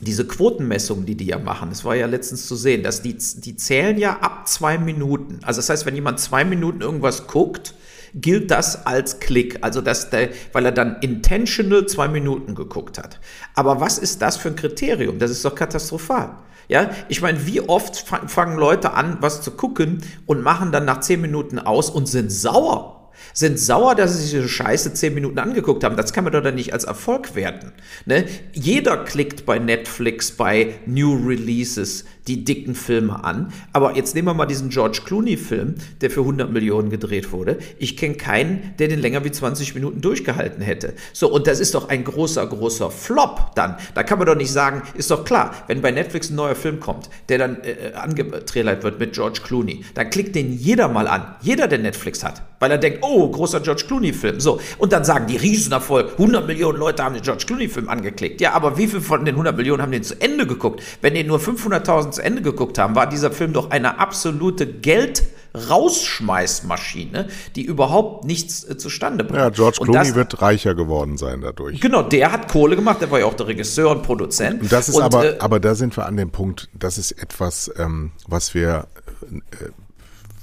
diese 0.00 0.26
Quotenmessungen, 0.26 1.04
die 1.04 1.14
die 1.14 1.26
ja 1.26 1.38
machen, 1.38 1.68
das 1.68 1.84
war 1.84 1.94
ja 1.96 2.06
letztens 2.06 2.46
zu 2.46 2.56
sehen, 2.56 2.82
dass 2.82 3.02
die, 3.02 3.18
die 3.18 3.54
zählen 3.54 3.98
ja 3.98 4.20
ab 4.20 4.48
zwei 4.48 4.78
Minuten. 4.78 5.40
Also 5.42 5.58
das 5.58 5.68
heißt, 5.68 5.84
wenn 5.84 5.94
jemand 5.94 6.20
zwei 6.20 6.46
Minuten 6.46 6.80
irgendwas 6.80 7.26
guckt, 7.26 7.74
gilt 8.14 8.50
das 8.50 8.86
als 8.86 9.20
Klick. 9.20 9.58
Also 9.62 9.80
dass 9.80 10.10
der, 10.10 10.30
weil 10.52 10.66
er 10.66 10.72
dann 10.72 10.96
intentional 11.00 11.86
zwei 11.86 12.08
Minuten 12.08 12.54
geguckt 12.54 12.98
hat. 12.98 13.20
Aber 13.54 13.80
was 13.80 13.98
ist 13.98 14.22
das 14.22 14.36
für 14.36 14.48
ein 14.48 14.56
Kriterium? 14.56 15.18
Das 15.18 15.30
ist 15.30 15.44
doch 15.44 15.54
katastrophal. 15.54 16.36
Ja, 16.68 16.90
ich 17.08 17.20
meine, 17.20 17.46
wie 17.46 17.60
oft 17.60 18.06
fangen 18.26 18.56
Leute 18.56 18.94
an, 18.94 19.18
was 19.20 19.42
zu 19.42 19.50
gucken 19.50 20.02
und 20.24 20.42
machen 20.42 20.72
dann 20.72 20.86
nach 20.86 21.00
zehn 21.00 21.20
Minuten 21.20 21.58
aus 21.58 21.90
und 21.90 22.06
sind 22.06 22.32
sauer 22.32 22.94
sind 23.32 23.58
sauer, 23.58 23.94
dass 23.94 24.12
sie 24.12 24.22
sich 24.22 24.30
diese 24.30 24.48
Scheiße 24.48 24.94
zehn 24.94 25.14
Minuten 25.14 25.38
angeguckt 25.38 25.84
haben. 25.84 25.96
Das 25.96 26.12
kann 26.12 26.24
man 26.24 26.32
doch 26.32 26.42
dann 26.42 26.54
nicht 26.54 26.72
als 26.72 26.84
Erfolg 26.84 27.34
werten. 27.34 27.72
Ne? 28.06 28.26
Jeder 28.52 28.98
klickt 29.04 29.46
bei 29.46 29.58
Netflix, 29.58 30.32
bei 30.32 30.74
New 30.86 31.16
Releases 31.26 32.04
die 32.26 32.44
dicken 32.44 32.74
Filme 32.74 33.24
an. 33.24 33.52
Aber 33.72 33.96
jetzt 33.96 34.14
nehmen 34.14 34.28
wir 34.28 34.34
mal 34.34 34.46
diesen 34.46 34.70
George 34.70 35.00
Clooney-Film, 35.04 35.74
der 36.00 36.10
für 36.10 36.20
100 36.20 36.50
Millionen 36.50 36.90
gedreht 36.90 37.32
wurde. 37.32 37.58
Ich 37.78 37.96
kenne 37.96 38.14
keinen, 38.14 38.74
der 38.78 38.88
den 38.88 39.00
länger 39.00 39.24
wie 39.24 39.30
20 39.30 39.74
Minuten 39.74 40.00
durchgehalten 40.00 40.62
hätte. 40.62 40.94
So, 41.12 41.30
und 41.30 41.46
das 41.46 41.60
ist 41.60 41.74
doch 41.74 41.88
ein 41.88 42.04
großer, 42.04 42.46
großer 42.46 42.90
Flop 42.90 43.54
dann. 43.54 43.76
Da 43.94 44.02
kann 44.02 44.18
man 44.18 44.26
doch 44.26 44.36
nicht 44.36 44.52
sagen, 44.52 44.82
ist 44.94 45.10
doch 45.10 45.24
klar, 45.24 45.54
wenn 45.66 45.82
bei 45.82 45.90
Netflix 45.90 46.30
ein 46.30 46.36
neuer 46.36 46.54
Film 46.54 46.80
kommt, 46.80 47.10
der 47.28 47.38
dann 47.38 47.56
äh, 47.62 47.92
angetrailert 47.94 48.82
wird 48.82 48.98
mit 48.98 49.12
George 49.12 49.40
Clooney, 49.44 49.84
dann 49.94 50.10
klickt 50.10 50.34
den 50.34 50.52
jeder 50.52 50.88
mal 50.88 51.08
an. 51.08 51.34
Jeder, 51.42 51.68
der 51.68 51.78
Netflix 51.78 52.24
hat. 52.24 52.42
Weil 52.60 52.70
er 52.70 52.78
denkt, 52.78 53.00
oh, 53.02 53.28
großer 53.30 53.60
George 53.60 53.84
Clooney-Film. 53.86 54.40
So. 54.40 54.60
Und 54.78 54.92
dann 54.92 55.04
sagen 55.04 55.26
die 55.26 55.36
Riesenerfolg, 55.36 56.12
100 56.12 56.46
Millionen 56.46 56.78
Leute 56.78 57.04
haben 57.04 57.14
den 57.14 57.22
George 57.22 57.44
Clooney-Film 57.46 57.88
angeklickt. 57.88 58.40
Ja, 58.40 58.52
aber 58.52 58.78
wie 58.78 58.86
viel 58.86 59.00
von 59.00 59.24
den 59.24 59.34
100 59.34 59.56
Millionen 59.56 59.82
haben 59.82 59.92
den 59.92 60.02
zu 60.02 60.18
Ende 60.20 60.46
geguckt? 60.46 60.82
Wenn 61.02 61.14
den 61.14 61.26
nur 61.26 61.38
500.000 61.38 62.13
zu 62.14 62.22
Ende 62.22 62.42
geguckt 62.42 62.78
haben, 62.78 62.94
war 62.94 63.08
dieser 63.08 63.30
Film 63.30 63.52
doch 63.52 63.70
eine 63.70 63.98
absolute 63.98 64.66
Geld- 64.66 65.24
Rausschmeißmaschine, 65.54 67.28
die 67.54 67.64
überhaupt 67.64 68.24
nichts 68.24 68.64
äh, 68.64 68.76
zustande 68.76 69.22
bringt. 69.22 69.38
Ja, 69.38 69.50
George 69.50 69.78
Clooney 69.82 70.08
das, 70.08 70.14
wird 70.16 70.42
reicher 70.42 70.74
geworden 70.74 71.16
sein 71.16 71.42
dadurch. 71.42 71.80
Genau, 71.80 72.02
der 72.02 72.32
hat 72.32 72.50
Kohle 72.50 72.74
gemacht, 72.74 73.00
der 73.00 73.10
war 73.10 73.20
ja 73.20 73.26
auch 73.26 73.34
der 73.34 73.46
Regisseur 73.46 73.90
und 73.90 74.02
Produzent. 74.02 74.62
Und 74.62 74.72
das 74.72 74.88
ist 74.88 74.96
und, 74.96 75.02
aber, 75.02 75.36
äh, 75.36 75.38
aber 75.38 75.60
da 75.60 75.76
sind 75.76 75.96
wir 75.96 76.06
an 76.06 76.16
dem 76.16 76.30
Punkt, 76.30 76.68
das 76.74 76.98
ist 76.98 77.12
etwas, 77.12 77.70
ähm, 77.76 78.10
was 78.26 78.54
wir 78.54 78.88
äh, 79.30 79.68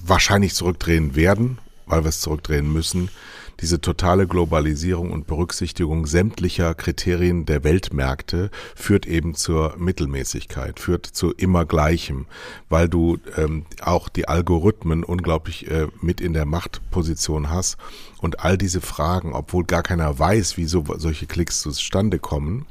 wahrscheinlich 0.01 0.55
zurückdrehen 0.55 1.13
werden, 1.15 1.59
weil 1.87 2.05
wir 2.05 2.09
es 2.09 2.21
zurückdrehen 2.21 2.71
müssen 2.71 3.09
diese 3.59 3.81
totale 3.81 4.27
Globalisierung 4.27 5.11
und 5.11 5.27
Berücksichtigung 5.27 6.05
sämtlicher 6.05 6.73
Kriterien 6.73 7.45
der 7.45 7.63
Weltmärkte 7.63 8.49
führt 8.75 9.05
eben 9.05 9.35
zur 9.35 9.75
Mittelmäßigkeit, 9.77 10.79
führt 10.79 11.05
zu 11.05 11.31
immer 11.31 11.65
Gleichem, 11.65 12.25
weil 12.69 12.89
du 12.89 13.19
ähm, 13.37 13.65
auch 13.81 14.09
die 14.09 14.27
Algorithmen 14.27 15.03
unglaublich 15.03 15.69
äh, 15.69 15.87
mit 16.01 16.21
in 16.21 16.33
der 16.33 16.45
Machtposition 16.45 17.49
hast 17.49 17.77
und 18.19 18.39
all 18.39 18.57
diese 18.57 18.81
Fragen, 18.81 19.33
obwohl 19.33 19.65
gar 19.65 19.83
keiner 19.83 20.17
weiß, 20.17 20.57
wie 20.57 20.65
so, 20.65 20.83
solche 20.97 21.27
Klicks 21.27 21.61
zustande 21.61 22.19
kommen, 22.19 22.65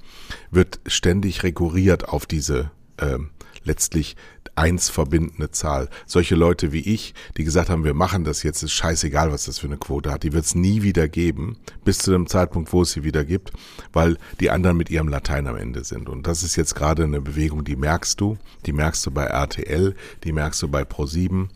wird 0.50 0.80
ständig 0.86 1.42
rekurriert 1.42 2.08
auf 2.08 2.26
diese 2.26 2.70
ähm, 2.98 3.30
letztlich 3.64 4.16
eins 4.54 4.90
verbindende 4.90 5.50
Zahl. 5.50 5.88
Solche 6.06 6.34
Leute 6.34 6.72
wie 6.72 6.80
ich, 6.80 7.14
die 7.36 7.44
gesagt 7.44 7.70
haben, 7.70 7.84
wir 7.84 7.94
machen 7.94 8.24
das 8.24 8.42
jetzt, 8.42 8.62
ist 8.62 8.72
scheißegal, 8.72 9.32
was 9.32 9.44
das 9.44 9.58
für 9.58 9.66
eine 9.66 9.78
Quote 9.78 10.10
hat. 10.10 10.22
Die 10.22 10.32
wird 10.32 10.44
es 10.44 10.54
nie 10.54 10.82
wieder 10.82 11.08
geben, 11.08 11.56
bis 11.84 11.98
zu 11.98 12.10
dem 12.10 12.26
Zeitpunkt, 12.26 12.72
wo 12.72 12.82
es 12.82 12.92
sie 12.92 13.04
wieder 13.04 13.24
gibt, 13.24 13.52
weil 13.92 14.18
die 14.40 14.50
anderen 14.50 14.76
mit 14.76 14.90
ihrem 14.90 15.08
Latein 15.08 15.46
am 15.46 15.56
Ende 15.56 15.84
sind. 15.84 16.08
Und 16.08 16.26
das 16.26 16.42
ist 16.42 16.56
jetzt 16.56 16.74
gerade 16.74 17.04
eine 17.04 17.20
Bewegung, 17.20 17.64
die 17.64 17.76
merkst 17.76 18.20
du, 18.20 18.36
die 18.66 18.72
merkst 18.72 19.04
du 19.06 19.10
bei 19.10 19.24
RTL, 19.24 19.94
die 20.24 20.32
merkst 20.32 20.60
du 20.62 20.68
bei 20.68 20.82
Pro7 20.82 21.48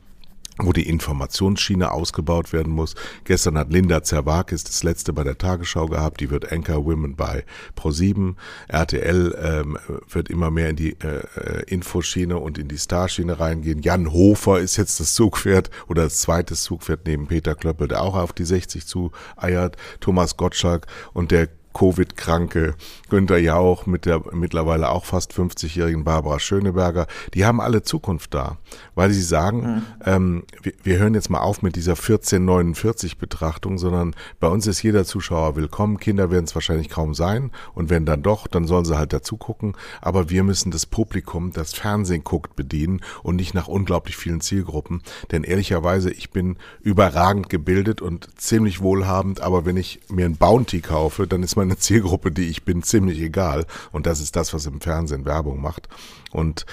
wo 0.58 0.72
die 0.72 0.88
Informationsschiene 0.88 1.90
ausgebaut 1.90 2.52
werden 2.52 2.72
muss. 2.72 2.94
Gestern 3.24 3.58
hat 3.58 3.72
Linda 3.72 4.02
Zerwakis 4.02 4.64
das 4.64 4.82
letzte 4.82 5.12
bei 5.12 5.24
der 5.24 5.38
Tagesschau 5.38 5.86
gehabt, 5.86 6.20
die 6.20 6.30
wird 6.30 6.52
Anchor 6.52 6.84
Women 6.84 7.16
bei 7.16 7.44
Pro7. 7.76 8.34
RTL 8.68 9.36
ähm, 9.42 9.78
wird 10.08 10.30
immer 10.30 10.50
mehr 10.50 10.70
in 10.70 10.76
die 10.76 10.92
äh, 11.00 11.24
äh, 11.36 11.62
Infoschiene 11.66 12.38
und 12.38 12.58
in 12.58 12.68
die 12.68 12.78
Starschiene 12.78 13.40
reingehen. 13.40 13.82
Jan 13.82 14.12
Hofer 14.12 14.60
ist 14.60 14.76
jetzt 14.76 15.00
das 15.00 15.14
Zugpferd 15.14 15.70
oder 15.88 16.04
das 16.04 16.18
zweite 16.18 16.54
Zugpferd 16.54 17.06
neben 17.06 17.26
Peter 17.26 17.54
Klöppel, 17.54 17.88
der 17.88 18.02
auch 18.02 18.14
auf 18.14 18.32
die 18.32 18.44
60 18.44 18.86
zu 18.86 19.10
eiert. 19.36 19.76
Thomas 20.00 20.36
Gottschalk 20.36 20.86
und 21.12 21.30
der 21.30 21.48
Covid-kranke 21.74 22.76
Günter 23.10 23.36
Jauch 23.36 23.84
mit 23.84 24.06
der 24.06 24.22
mittlerweile 24.32 24.88
auch 24.88 25.04
fast 25.04 25.32
50-jährigen 25.32 26.04
Barbara 26.04 26.38
Schöneberger, 26.38 27.06
die 27.34 27.44
haben 27.44 27.60
alle 27.60 27.82
Zukunft 27.82 28.32
da, 28.32 28.58
weil 28.94 29.10
sie 29.10 29.22
sagen, 29.22 29.60
mhm. 29.60 29.82
ähm, 30.04 30.42
wir, 30.62 30.72
wir, 30.82 30.98
hören 30.98 31.14
jetzt 31.14 31.30
mal 31.30 31.40
auf 31.40 31.62
mit 31.62 31.76
dieser 31.76 31.94
1449-Betrachtung, 31.94 33.78
sondern 33.78 34.14
bei 34.40 34.48
uns 34.48 34.66
ist 34.66 34.82
jeder 34.82 35.04
Zuschauer 35.04 35.56
willkommen. 35.56 35.98
Kinder 35.98 36.30
werden 36.30 36.44
es 36.44 36.54
wahrscheinlich 36.54 36.88
kaum 36.88 37.14
sein 37.14 37.50
und 37.74 37.90
wenn 37.90 38.06
dann 38.06 38.22
doch, 38.22 38.46
dann 38.46 38.66
sollen 38.66 38.84
sie 38.84 38.96
halt 38.96 39.12
dazu 39.12 39.36
gucken. 39.36 39.76
Aber 40.00 40.30
wir 40.30 40.42
müssen 40.44 40.70
das 40.70 40.86
Publikum, 40.86 41.52
das 41.52 41.74
Fernsehen 41.74 42.24
guckt, 42.24 42.56
bedienen 42.56 43.00
und 43.22 43.36
nicht 43.36 43.54
nach 43.54 43.68
unglaublich 43.68 44.16
vielen 44.16 44.40
Zielgruppen. 44.40 45.02
Denn 45.32 45.44
ehrlicherweise, 45.44 46.10
ich 46.10 46.30
bin 46.30 46.56
überragend 46.80 47.48
gebildet 47.48 48.00
und 48.00 48.28
ziemlich 48.40 48.80
wohlhabend, 48.80 49.40
aber 49.40 49.64
wenn 49.64 49.76
ich 49.76 50.00
mir 50.08 50.26
ein 50.26 50.36
Bounty 50.36 50.80
kaufe, 50.80 51.26
dann 51.26 51.42
ist 51.42 51.56
meine 51.56 51.76
Zielgruppe, 51.78 52.30
die 52.30 52.48
ich 52.48 52.64
bin, 52.64 52.82
ziemlich 52.82 53.20
egal. 53.20 53.66
Und 53.92 54.06
das 54.06 54.20
ist 54.20 54.36
das, 54.36 54.54
was 54.54 54.66
im 54.66 54.80
Fernsehen 54.80 55.24
Werbung 55.24 55.60
macht. 55.60 55.88
Und 56.34 56.66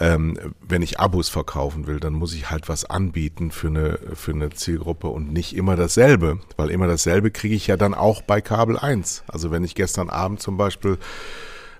ähm, 0.00 0.36
wenn 0.60 0.82
ich 0.82 0.98
Abos 0.98 1.28
verkaufen 1.28 1.86
will, 1.86 2.00
dann 2.00 2.12
muss 2.14 2.34
ich 2.34 2.50
halt 2.50 2.68
was 2.68 2.84
anbieten 2.84 3.52
für 3.52 3.68
eine, 3.68 3.98
für 4.14 4.32
eine 4.32 4.50
Zielgruppe 4.50 5.06
und 5.06 5.32
nicht 5.32 5.56
immer 5.56 5.76
dasselbe. 5.76 6.40
Weil 6.56 6.70
immer 6.70 6.88
dasselbe 6.88 7.30
kriege 7.30 7.54
ich 7.54 7.68
ja 7.68 7.76
dann 7.76 7.94
auch 7.94 8.22
bei 8.22 8.40
Kabel 8.40 8.76
1. 8.76 9.22
Also 9.28 9.52
wenn 9.52 9.62
ich 9.62 9.76
gestern 9.76 10.10
Abend 10.10 10.40
zum 10.40 10.56
Beispiel 10.56 10.98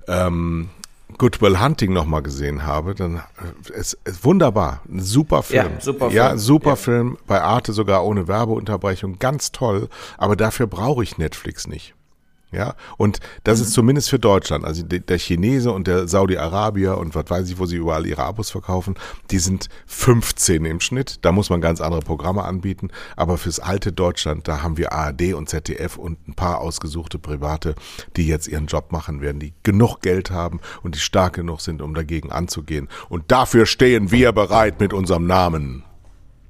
ähm, 0.07 0.71
Goodwill 1.19 1.61
Hunting 1.61 1.93
nochmal 1.93 2.23
gesehen 2.23 2.65
habe, 2.65 2.95
dann 2.95 3.23
ist 3.75 3.95
äh, 3.95 4.11
es 4.11 4.25
wunderbar. 4.25 4.81
Ein 4.89 5.01
super 5.01 5.43
Film. 5.43 5.73
Ja, 5.75 5.81
super 5.81 6.07
Film. 6.07 6.17
Ja, 6.17 6.37
super 6.37 6.71
ja. 6.71 6.77
Film. 6.77 7.19
Bei 7.27 7.43
Arte 7.43 7.73
sogar 7.73 8.05
ohne 8.05 8.29
Werbeunterbrechung. 8.29 9.19
Ganz 9.19 9.51
toll. 9.51 9.89
Aber 10.19 10.37
dafür 10.37 10.69
brauche 10.69 11.03
ich 11.03 11.19
Netflix 11.19 11.67
nicht. 11.67 11.95
Ja, 12.55 12.75
und 12.97 13.21
das 13.43 13.59
mhm. 13.59 13.65
ist 13.65 13.73
zumindest 13.73 14.11
für 14.11 14.19
Deutschland. 14.19 14.65
Also 14.65 14.85
der 14.85 15.19
Chinese 15.19 15.73
und 15.73 15.87
der 15.87 16.07
Saudi-Arabier 16.07 16.99
und 16.99 17.15
was 17.15 17.29
weiß 17.29 17.51
ich, 17.51 17.59
wo 17.59 17.67
sie 17.67 17.77
überall 17.77 18.07
ihre 18.07 18.23
Abos 18.23 18.51
verkaufen, 18.51 18.95
die 19.31 19.39
sind 19.39 19.69
15 19.87 20.65
im 20.65 20.81
Schnitt. 20.81 21.19
Da 21.23 21.33
muss 21.33 21.51
man 21.51 21.61
ganz 21.61 21.81
andere 21.81 22.01
Programme 22.01 22.45
anbieten. 22.45 22.91
Aber 23.17 23.39
fürs 23.39 23.59
alte 23.59 23.93
Deutschland, 23.93 24.47
da 24.47 24.63
haben 24.63 24.77
wir 24.77 24.93
ARD 24.93 25.35
und 25.35 25.49
ZDF 25.49 25.97
und 25.97 26.29
ein 26.29 26.35
paar 26.35 26.61
ausgesuchte 26.61 27.19
Private, 27.19 27.75
die 28.17 28.27
jetzt 28.27 28.47
ihren 28.47 28.67
Job 28.67 28.93
machen 28.93 29.21
werden, 29.21 29.41
die 29.41 29.53
genug 29.63 30.01
Geld 30.01 30.31
haben 30.31 30.61
und 30.83 30.95
die 30.95 31.01
stark 31.01 31.35
genug 31.35 31.61
sind, 31.61 31.83
um 31.83 31.95
dagegen 31.95 32.31
anzugehen. 32.31 32.89
Und 33.09 33.33
dafür 33.33 33.67
stehen 33.67 34.11
wir 34.11 34.33
bereit 34.33 34.81
mit 34.81 34.93
unserem 34.93 35.27
Namen. 35.27 35.85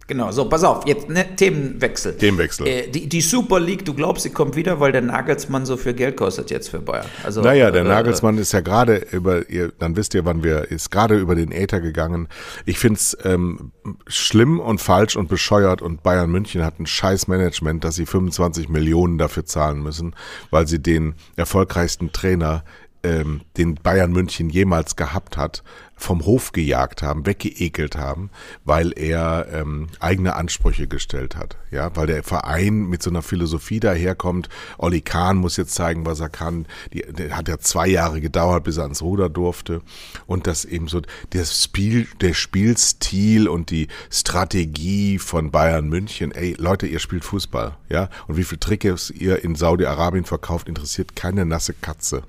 Genau, 0.06 0.30
so, 0.32 0.48
pass 0.48 0.62
auf, 0.64 0.86
jetzt 0.86 1.08
ne, 1.08 1.24
Themenwechsel. 1.34 2.16
Themenwechsel. 2.16 2.66
Äh, 2.66 2.88
die, 2.88 3.08
die 3.08 3.20
Super 3.22 3.58
League, 3.58 3.86
du 3.86 3.94
glaubst, 3.94 4.24
sie 4.24 4.30
kommt 4.30 4.54
wieder, 4.54 4.78
weil 4.78 4.92
der 4.92 5.00
Nagelsmann 5.00 5.64
so 5.64 5.78
viel 5.78 5.94
Geld 5.94 6.16
kostet 6.18 6.50
jetzt 6.50 6.68
für 6.68 6.80
Bayern. 6.80 7.06
Also, 7.22 7.40
naja, 7.40 7.70
der 7.70 7.82
äh, 7.82 7.88
Nagelsmann 7.88 8.36
ist 8.36 8.52
ja 8.52 8.60
gerade 8.60 8.96
über, 9.12 9.48
ihr, 9.48 9.72
dann 9.78 9.96
wisst 9.96 10.12
ihr, 10.14 10.26
wann 10.26 10.42
wir, 10.42 10.70
ist 10.70 10.90
gerade 10.90 11.18
über 11.18 11.34
den 11.34 11.52
Äther 11.52 11.80
gegangen. 11.80 12.28
Ich 12.66 12.78
find's 12.78 13.16
ähm, 13.24 13.72
schlimm 14.06 14.60
und 14.60 14.80
falsch 14.80 15.16
und 15.16 15.28
bescheuert 15.28 15.80
und 15.80 16.02
Bayern 16.02 16.30
München 16.30 16.64
hat 16.64 16.78
ein 16.78 16.86
scheiß 16.86 17.26
Management, 17.26 17.82
dass 17.84 17.94
sie 17.94 18.04
25 18.04 18.68
Millionen 18.68 19.16
dafür 19.16 19.46
zahlen 19.46 19.82
müssen, 19.82 20.14
weil 20.50 20.66
sie 20.66 20.80
den 20.80 21.14
erfolgreichsten 21.36 22.12
Trainer 22.12 22.62
ähm, 23.04 23.42
den 23.56 23.76
Bayern 23.76 24.12
München 24.12 24.50
jemals 24.50 24.96
gehabt 24.96 25.36
hat, 25.36 25.62
vom 25.96 26.24
Hof 26.26 26.52
gejagt 26.52 27.02
haben, 27.02 27.24
weggeekelt 27.24 27.96
haben, 27.96 28.30
weil 28.64 28.92
er 28.96 29.46
ähm, 29.52 29.88
eigene 30.00 30.34
Ansprüche 30.34 30.88
gestellt 30.88 31.36
hat. 31.36 31.56
Ja, 31.70 31.94
weil 31.94 32.06
der 32.06 32.22
Verein 32.22 32.86
mit 32.86 33.02
so 33.02 33.10
einer 33.10 33.22
Philosophie 33.22 33.80
daherkommt. 33.80 34.48
Olli 34.78 35.00
Kahn 35.00 35.36
muss 35.36 35.56
jetzt 35.56 35.74
zeigen, 35.74 36.04
was 36.04 36.20
er 36.20 36.30
kann. 36.30 36.66
Die, 36.92 37.02
der 37.02 37.36
hat 37.36 37.48
ja 37.48 37.58
zwei 37.58 37.86
Jahre 37.86 38.20
gedauert, 38.20 38.64
bis 38.64 38.76
er 38.76 38.84
ans 38.84 39.02
Ruder 39.02 39.28
durfte. 39.28 39.82
Und 40.26 40.46
das 40.46 40.64
eben 40.64 40.88
so 40.88 41.00
der 41.32 41.44
Spiel, 41.44 42.08
der 42.20 42.34
Spielstil 42.34 43.48
und 43.48 43.70
die 43.70 43.88
Strategie 44.10 45.18
von 45.18 45.52
Bayern 45.52 45.88
München. 45.88 46.32
Ey, 46.32 46.54
Leute, 46.58 46.86
ihr 46.86 46.98
spielt 46.98 47.24
Fußball, 47.24 47.76
ja. 47.88 48.08
Und 48.26 48.36
wie 48.36 48.44
viel 48.44 48.58
Tricks 48.58 49.10
ihr 49.10 49.44
in 49.44 49.54
Saudi-Arabien 49.54 50.24
verkauft, 50.24 50.68
interessiert 50.68 51.14
keine 51.14 51.46
nasse 51.46 51.72
Katze 51.72 52.24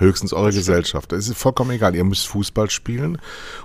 höchstens 0.00 0.32
eure 0.32 0.52
Gesellschaft. 0.52 1.12
Das 1.12 1.28
ist 1.28 1.38
vollkommen 1.38 1.70
egal. 1.70 1.94
Ihr 1.94 2.04
müsst 2.04 2.26
Fußball 2.28 2.70
spielen 2.70 3.18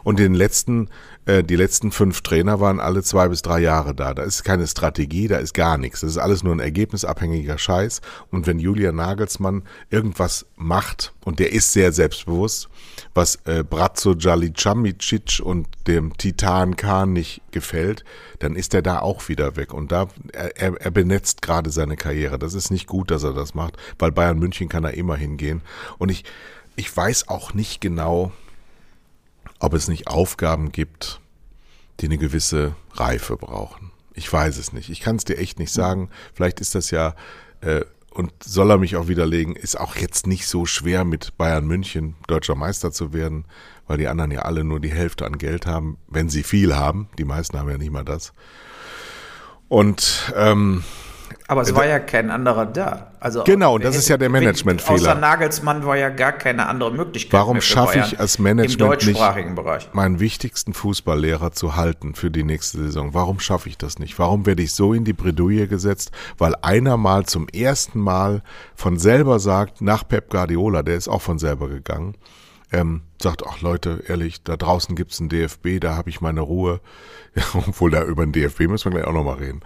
und 0.03 0.19
den 0.19 0.33
letzten, 0.33 0.89
äh, 1.25 1.43
die 1.43 1.55
letzten 1.55 1.91
fünf 1.91 2.21
Trainer 2.21 2.59
waren 2.59 2.79
alle 2.79 3.03
zwei 3.03 3.27
bis 3.27 3.41
drei 3.41 3.59
Jahre 3.59 3.95
da. 3.95 4.13
Da 4.13 4.23
ist 4.23 4.43
keine 4.43 4.67
Strategie, 4.67 5.27
da 5.27 5.37
ist 5.37 5.53
gar 5.53 5.77
nichts. 5.77 6.01
Das 6.01 6.11
ist 6.11 6.17
alles 6.17 6.43
nur 6.43 6.53
ein 6.53 6.59
ergebnisabhängiger 6.59 7.57
Scheiß. 7.57 8.01
Und 8.31 8.47
wenn 8.47 8.59
Julian 8.59 8.95
Nagelsmann 8.95 9.63
irgendwas 9.89 10.45
macht, 10.55 11.13
und 11.23 11.39
der 11.39 11.51
ist 11.51 11.73
sehr 11.73 11.91
selbstbewusst, 11.91 12.69
was 13.13 13.39
äh, 13.45 13.63
Brazzo 13.63 14.13
Jalicamicic 14.13 15.41
und 15.43 15.67
dem 15.87 16.15
Titan 16.17 16.75
Khan 16.75 17.13
nicht 17.13 17.41
gefällt, 17.51 18.03
dann 18.39 18.55
ist 18.55 18.73
er 18.73 18.81
da 18.81 18.99
auch 18.99 19.27
wieder 19.27 19.55
weg. 19.55 19.73
Und 19.73 19.91
da, 19.91 20.07
er, 20.33 20.79
er 20.79 20.91
benetzt 20.91 21.41
gerade 21.41 21.71
seine 21.71 21.95
Karriere. 21.95 22.37
Das 22.37 22.53
ist 22.53 22.69
nicht 22.69 22.87
gut, 22.87 23.09
dass 23.09 23.23
er 23.23 23.33
das 23.33 23.55
macht, 23.55 23.77
weil 23.97 24.11
Bayern 24.11 24.37
München 24.37 24.69
kann 24.69 24.83
er 24.83 24.93
immer 24.93 25.15
hingehen. 25.15 25.61
Und 25.97 26.09
ich, 26.09 26.23
ich 26.75 26.95
weiß 26.95 27.29
auch 27.29 27.53
nicht 27.53 27.81
genau, 27.81 28.31
ob 29.59 29.73
es 29.73 29.87
nicht 29.87 30.07
Aufgaben 30.07 30.71
gibt, 30.71 31.21
die 31.99 32.05
eine 32.05 32.17
gewisse 32.17 32.75
Reife 32.93 33.37
brauchen. 33.37 33.91
Ich 34.13 34.31
weiß 34.31 34.57
es 34.57 34.73
nicht. 34.73 34.89
Ich 34.89 35.01
kann 35.01 35.17
es 35.17 35.25
dir 35.25 35.37
echt 35.37 35.59
nicht 35.59 35.71
sagen. 35.71 36.09
Vielleicht 36.33 36.61
ist 36.61 36.75
das 36.75 36.91
ja 36.91 37.15
äh, 37.61 37.83
und 38.15 38.31
soll 38.41 38.71
er 38.71 38.77
mich 38.77 38.95
auch 38.95 39.09
widerlegen, 39.09 39.57
ist 39.57 39.77
auch 39.77 39.97
jetzt 39.97 40.25
nicht 40.25 40.47
so 40.47 40.65
schwer 40.65 41.03
mit 41.03 41.37
Bayern 41.37 41.67
München 41.67 42.15
deutscher 42.27 42.55
Meister 42.55 42.93
zu 42.93 43.11
werden, 43.11 43.43
weil 43.87 43.97
die 43.97 44.07
anderen 44.07 44.31
ja 44.31 44.43
alle 44.43 44.63
nur 44.63 44.79
die 44.79 44.91
Hälfte 44.91 45.25
an 45.25 45.37
Geld 45.37 45.65
haben, 45.65 45.97
wenn 46.07 46.29
sie 46.29 46.43
viel 46.43 46.77
haben. 46.77 47.09
Die 47.17 47.25
meisten 47.25 47.59
haben 47.59 47.69
ja 47.69 47.77
nicht 47.77 47.91
mal 47.91 48.05
das. 48.05 48.31
Und 49.67 50.31
ähm, 50.33 50.85
aber 51.47 51.61
es 51.61 51.75
war 51.75 51.85
ja 51.85 51.99
kein 51.99 52.31
anderer 52.31 52.65
da. 52.65 53.11
Also 53.19 53.43
genau, 53.43 53.77
das 53.77 53.95
ist 53.95 54.09
ja 54.09 54.17
der 54.17 54.29
Managementfehler. 54.29 54.95
Außer 54.95 55.15
Nagelsmann 55.15 55.85
war 55.85 55.95
ja 55.95 56.09
gar 56.09 56.31
keine 56.31 56.67
andere 56.67 56.91
Möglichkeit. 56.91 57.33
Warum 57.33 57.61
schaffe 57.61 57.99
ich 57.99 58.19
als 58.19 58.39
Management 58.39 59.05
nicht, 59.05 59.19
Bereich. 59.55 59.89
meinen 59.93 60.19
wichtigsten 60.19 60.73
Fußballlehrer 60.73 61.51
zu 61.51 61.75
halten 61.75 62.15
für 62.15 62.31
die 62.31 62.43
nächste 62.43 62.79
Saison? 62.79 63.13
Warum 63.13 63.39
schaffe 63.39 63.69
ich 63.69 63.77
das 63.77 63.99
nicht? 63.99 64.17
Warum 64.17 64.45
werde 64.45 64.63
ich 64.63 64.73
so 64.73 64.93
in 64.93 65.05
die 65.05 65.13
Bredouille 65.13 65.67
gesetzt? 65.67 66.11
Weil 66.37 66.55
einer 66.61 66.97
mal 66.97 67.25
zum 67.25 67.47
ersten 67.49 67.99
Mal 67.99 68.41
von 68.75 68.97
selber 68.97 69.39
sagt, 69.39 69.81
nach 69.81 70.07
Pep 70.07 70.31
Guardiola, 70.31 70.81
der 70.81 70.95
ist 70.95 71.07
auch 71.07 71.21
von 71.21 71.37
selber 71.37 71.69
gegangen, 71.69 72.15
ähm, 72.71 73.01
sagt, 73.21 73.43
ach 73.47 73.61
Leute, 73.61 74.03
ehrlich, 74.07 74.43
da 74.43 74.57
draußen 74.57 74.95
gibt's 74.95 75.19
einen 75.19 75.29
DFB, 75.29 75.79
da 75.79 75.95
habe 75.95 76.09
ich 76.09 76.21
meine 76.21 76.41
Ruhe. 76.41 76.81
Ja, 77.35 77.43
obwohl 77.53 77.91
da 77.91 78.03
über 78.03 78.25
den 78.25 78.31
DFB 78.31 78.61
müssen 78.61 78.85
wir 78.85 78.99
gleich 78.99 79.07
auch 79.07 79.13
nochmal 79.13 79.37
reden. 79.37 79.61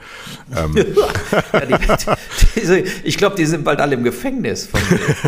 Ähm. 0.56 0.76
ja, 1.54 1.66
die, 1.66 2.60
diese, 2.60 2.80
ich 2.80 3.18
glaube, 3.18 3.36
die 3.36 3.46
sind 3.46 3.64
bald 3.64 3.80
alle 3.80 3.96
im 3.96 4.04
Gefängnis 4.04 4.66
von, 4.66 4.80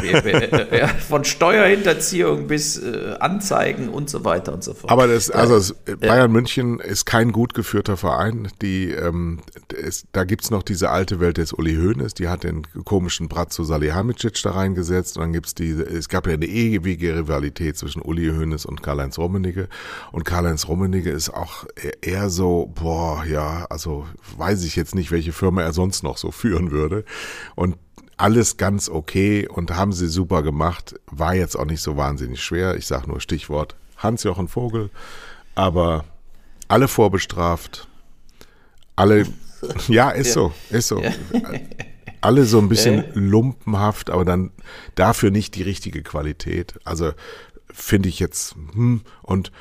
DFB, 0.02 0.72
ja, 0.74 0.88
von 0.88 1.24
Steuerhinterziehung 1.24 2.48
bis 2.48 2.80
äh, 2.80 3.16
Anzeigen 3.20 3.90
und 3.90 4.10
so 4.10 4.26
weiter 4.26 4.54
und 4.54 4.64
so 4.64 4.74
fort. 4.74 4.92
Aber 4.92 5.08
das, 5.08 5.30
also 5.30 5.76
das, 5.86 6.00
Bayern 6.00 6.32
München 6.32 6.80
ist 6.80 7.06
kein 7.06 7.32
gut 7.32 7.54
geführter 7.54 7.96
Verein. 7.96 8.48
Die, 8.62 8.90
ähm, 8.90 9.42
ist, 9.72 10.08
da 10.12 10.24
gibt's 10.24 10.50
noch 10.50 10.64
diese 10.64 10.90
alte 10.90 11.20
Welt 11.20 11.38
des 11.38 11.54
Uli 11.54 11.76
Hoeneß, 11.76 12.16
die 12.16 12.28
hat 12.28 12.44
den 12.44 12.66
komischen 12.86 13.28
Bratzo 13.28 13.64
Salihamidzic 13.64 14.42
da 14.42 14.52
reingesetzt 14.52 15.18
und 15.18 15.22
dann 15.22 15.34
gibt's 15.34 15.54
diese, 15.54 15.84
es 15.84 16.10
gab 16.10 16.26
ja 16.26 16.34
eine 16.34 16.46
ewige 16.46 17.16
Rivalität 17.16 17.78
zwischen 17.78 18.02
Uli 18.02 18.21
Hoeneß 18.30 18.66
und 18.66 18.84
Karl-Heinz 18.84 19.18
Rummenigge. 19.18 19.68
Und 20.12 20.24
Karl-Heinz 20.24 20.68
Rummenigge 20.68 21.10
ist 21.12 21.30
auch 21.30 21.66
eher 22.02 22.30
so, 22.30 22.72
boah, 22.76 23.26
ja, 23.26 23.66
also 23.70 24.06
weiß 24.38 24.64
ich 24.64 24.76
jetzt 24.76 24.96
nicht, 24.96 25.12
welche 25.12 25.34
Firma 25.34 25.62
er 25.62 25.74
sonst 25.74 26.04
noch 26.04 26.18
so 26.18 26.32
führen 26.32 26.72
würde. 26.72 27.06
Und 27.56 27.78
alles 28.22 28.58
ganz 28.58 28.88
okay 28.88 29.48
und 29.48 29.76
haben 29.76 29.94
sie 29.94 30.08
super 30.08 30.44
gemacht. 30.44 30.96
War 31.08 31.34
jetzt 31.34 31.58
auch 31.58 31.66
nicht 31.66 31.82
so 31.82 31.98
wahnsinnig 31.98 32.42
schwer. 32.44 32.76
Ich 32.76 32.86
sage 32.86 33.08
nur 33.08 33.20
Stichwort 33.20 33.76
Hans-Jochen 33.98 34.48
Vogel, 34.48 34.90
aber 35.56 36.06
alle 36.68 36.88
vorbestraft, 36.88 37.88
alle, 38.96 39.26
ja, 39.88 40.12
ist 40.12 40.34
so, 40.34 40.54
ist 40.70 40.88
so. 40.88 41.02
Ja. 41.02 41.12
Alle 42.24 42.46
so 42.46 42.60
ein 42.60 42.70
bisschen 42.70 43.06
lumpenhaft, 43.16 44.12
aber 44.12 44.24
dann 44.24 44.52
dafür 44.94 45.32
nicht 45.32 45.56
die 45.56 45.64
richtige 45.64 46.04
Qualität. 46.04 46.76
Also 46.84 47.14
finde 47.74 48.10
ich 48.10 48.20
jetzt, 48.20 48.56
hm, 48.74 49.02
und 49.22 49.52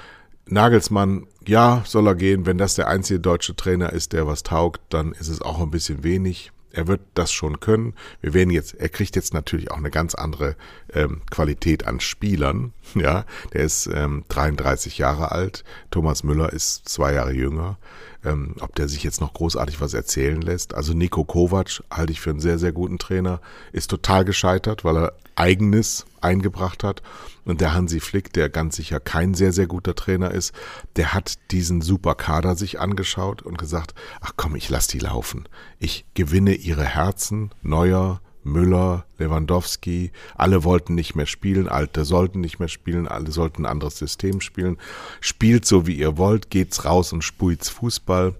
Nagelsmann, 0.47 1.27
ja, 1.47 1.83
soll 1.87 2.09
er 2.09 2.15
gehen. 2.15 2.45
Wenn 2.47 2.59
das 2.59 2.75
der 2.75 2.89
einzige 2.89 3.21
deutsche 3.21 3.55
Trainer 3.55 3.93
ist, 3.93 4.13
der 4.13 4.27
was 4.27 4.43
taugt, 4.43 4.81
dann 4.89 5.13
ist 5.13 5.29
es 5.29 5.43
auch 5.43 5.61
ein 5.61 5.71
bisschen 5.71 6.03
wenig. 6.03 6.53
Er 6.73 6.87
wird 6.87 7.01
das 7.15 7.33
schon 7.33 7.59
können. 7.59 7.95
Wir 8.21 8.33
werden 8.33 8.51
jetzt, 8.51 8.75
er 8.75 8.89
kriegt 8.89 9.17
jetzt 9.17 9.35
natürlich 9.35 9.71
auch 9.71 9.79
eine 9.79 9.91
ganz 9.91 10.15
andere 10.15 10.57
ähm, 10.93 11.23
Qualität 11.31 11.87
an 11.87 12.01
Spielern. 12.01 12.73
Ja, 12.95 13.25
der 13.53 13.63
ist 13.63 13.89
ähm, 13.93 14.25
33 14.31 14.99
Jahre 14.99 15.31
alt. 15.31 15.63
Thomas 15.93 16.25
Müller 16.25 16.53
ist 16.53 16.89
zwei 16.89 17.13
Jahre 17.13 17.33
jünger. 17.33 17.79
Ähm, 18.23 18.55
ob 18.61 18.75
der 18.75 18.89
sich 18.89 19.03
jetzt 19.03 19.21
noch 19.21 19.33
großartig 19.33 19.81
was 19.81 19.95
erzählen 19.95 20.41
lässt. 20.41 20.75
Also 20.75 20.93
Nico 20.93 21.25
Kovac 21.25 21.83
halte 21.91 22.13
ich 22.13 22.21
für 22.21 22.31
einen 22.31 22.41
sehr, 22.41 22.59
sehr 22.59 22.73
guten 22.73 22.99
Trainer. 22.99 23.41
Ist 23.73 23.91
total 23.91 24.27
gescheitert, 24.27 24.85
weil 24.85 24.97
er 24.97 25.13
eigenes 25.37 26.05
eingebracht 26.21 26.85
hat. 26.85 27.03
Und 27.47 27.63
der 27.63 27.73
Hansi 27.73 27.99
Flick, 27.99 28.33
der 28.33 28.51
ganz 28.51 28.77
sicher 28.77 29.01
kein 29.01 29.33
sehr, 29.35 29.53
sehr 29.53 29.67
guter 29.67 29.95
Trainer 29.95 30.31
ist, 30.33 30.55
der 30.97 31.15
hat 31.15 31.39
diesen 31.51 31.81
super 31.81 32.15
Kader 32.15 32.57
sich 32.57 32.79
angeschaut 32.79 33.41
und 33.41 33.57
gesagt, 33.57 33.95
ach 34.21 34.33
komm, 34.37 34.55
ich 34.55 34.69
lass 34.69 34.87
die 34.87 34.99
laufen. 34.99 35.49
Ich 35.79 36.05
gewinne 36.15 36.55
ihre 36.55 36.85
Herzen, 36.85 37.51
Neuer, 37.63 38.21
Müller, 38.43 39.05
Lewandowski, 39.19 40.13
alle 40.35 40.65
wollten 40.65 40.95
nicht 40.95 41.15
mehr 41.15 41.27
spielen, 41.27 41.69
Alte 41.69 42.05
sollten 42.05 42.41
nicht 42.41 42.59
mehr 42.59 42.69
spielen, 42.69 43.07
alle 43.07 43.31
sollten 43.31 43.63
ein 43.63 43.71
anderes 43.71 43.99
System 43.99 44.41
spielen. 44.41 44.79
Spielt 45.21 45.67
so 45.67 45.87
wie 45.87 45.95
ihr 45.95 46.17
wollt, 46.17 46.51
geht's 46.51 46.85
raus 46.85 47.13
und 47.13 47.23
spuit's 47.23 47.69
Fußball. 47.69 48.35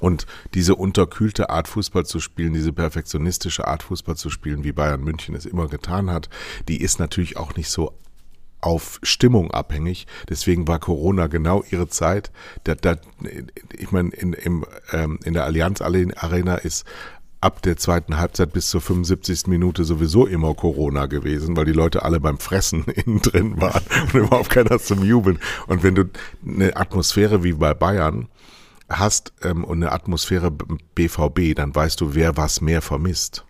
Und 0.00 0.26
diese 0.54 0.74
unterkühlte 0.76 1.50
Art 1.50 1.68
Fußball 1.68 2.06
zu 2.06 2.20
spielen, 2.20 2.54
diese 2.54 2.72
perfektionistische 2.72 3.66
Art 3.66 3.82
Fußball 3.82 4.16
zu 4.16 4.30
spielen, 4.30 4.62
wie 4.62 4.72
Bayern 4.72 5.02
München 5.02 5.34
es 5.34 5.44
immer 5.46 5.68
getan 5.68 6.10
hat, 6.10 6.28
die 6.68 6.80
ist 6.80 7.00
natürlich 7.00 7.36
auch 7.36 7.56
nicht 7.56 7.68
so 7.68 7.94
auf 8.60 8.98
Stimmung 9.02 9.50
abhängig. 9.50 10.06
Deswegen 10.28 10.66
war 10.66 10.78
Corona 10.78 11.28
genau 11.28 11.64
ihre 11.70 11.88
Zeit. 11.88 12.30
Da, 12.64 12.74
da, 12.74 12.96
ich 13.76 13.92
meine, 13.92 14.10
in, 14.10 14.32
im, 14.32 14.64
ähm, 14.92 15.20
in 15.24 15.34
der 15.34 15.44
Allianz 15.44 15.80
Arena 15.80 16.56
ist 16.56 16.84
ab 17.40 17.62
der 17.62 17.76
zweiten 17.76 18.18
Halbzeit 18.18 18.52
bis 18.52 18.68
zur 18.68 18.80
75. 18.80 19.46
Minute 19.46 19.84
sowieso 19.84 20.26
immer 20.26 20.54
Corona 20.54 21.06
gewesen, 21.06 21.56
weil 21.56 21.64
die 21.64 21.72
Leute 21.72 22.02
alle 22.02 22.20
beim 22.20 22.38
Fressen 22.38 22.84
innen 23.06 23.20
drin 23.20 23.60
waren 23.60 23.82
und 24.02 24.14
überhaupt 24.14 24.50
keiner 24.50 24.78
zum 24.78 25.04
Jubeln. 25.04 25.38
Und 25.66 25.82
wenn 25.82 25.94
du 25.94 26.04
eine 26.46 26.76
Atmosphäre 26.76 27.44
wie 27.44 27.52
bei 27.52 27.74
Bayern 27.74 28.28
hast 28.88 29.32
ähm, 29.42 29.64
und 29.64 29.82
eine 29.82 29.92
Atmosphäre 29.92 30.50
BVB, 30.50 31.54
dann 31.54 31.74
weißt 31.74 32.00
du, 32.00 32.14
wer 32.14 32.36
was 32.36 32.60
mehr 32.60 32.82
vermisst. 32.82 33.44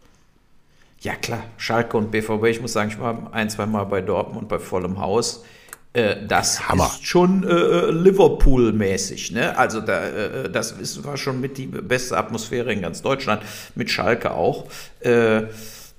Ja 1.01 1.15
klar, 1.15 1.45
Schalke 1.57 1.97
und 1.97 2.11
BVB, 2.11 2.45
ich 2.47 2.61
muss 2.61 2.73
sagen, 2.73 2.91
ich 2.91 2.99
war 2.99 3.33
ein, 3.33 3.49
zwei 3.51 3.67
Mal 3.67 3.85
bei 3.85 4.01
Dortmund 4.01 4.49
bei 4.49 4.59
vollem 4.59 4.99
Haus. 4.99 5.45
Äh, 5.99 6.27
das 6.27 6.69
Hammer. 6.69 6.87
ist 6.87 7.07
schon 7.07 7.45
äh, 7.45 7.53
äh, 7.53 7.91
Liverpool-mäßig. 7.91 9.33
Ne? 9.33 9.57
Also 9.57 9.81
da, 9.81 10.05
äh, 10.05 10.51
das 10.51 10.73
ist, 10.73 11.05
war 11.05 11.17
schon 11.17 11.41
mit 11.41 11.59
die 11.59 11.67
beste 11.67 12.17
Atmosphäre 12.17 12.73
in 12.73 12.83
ganz 12.83 13.03
Deutschland, 13.03 13.43
mit 13.75 13.91
Schalke 13.91 14.33
auch. 14.33 14.67
Äh, 15.01 15.43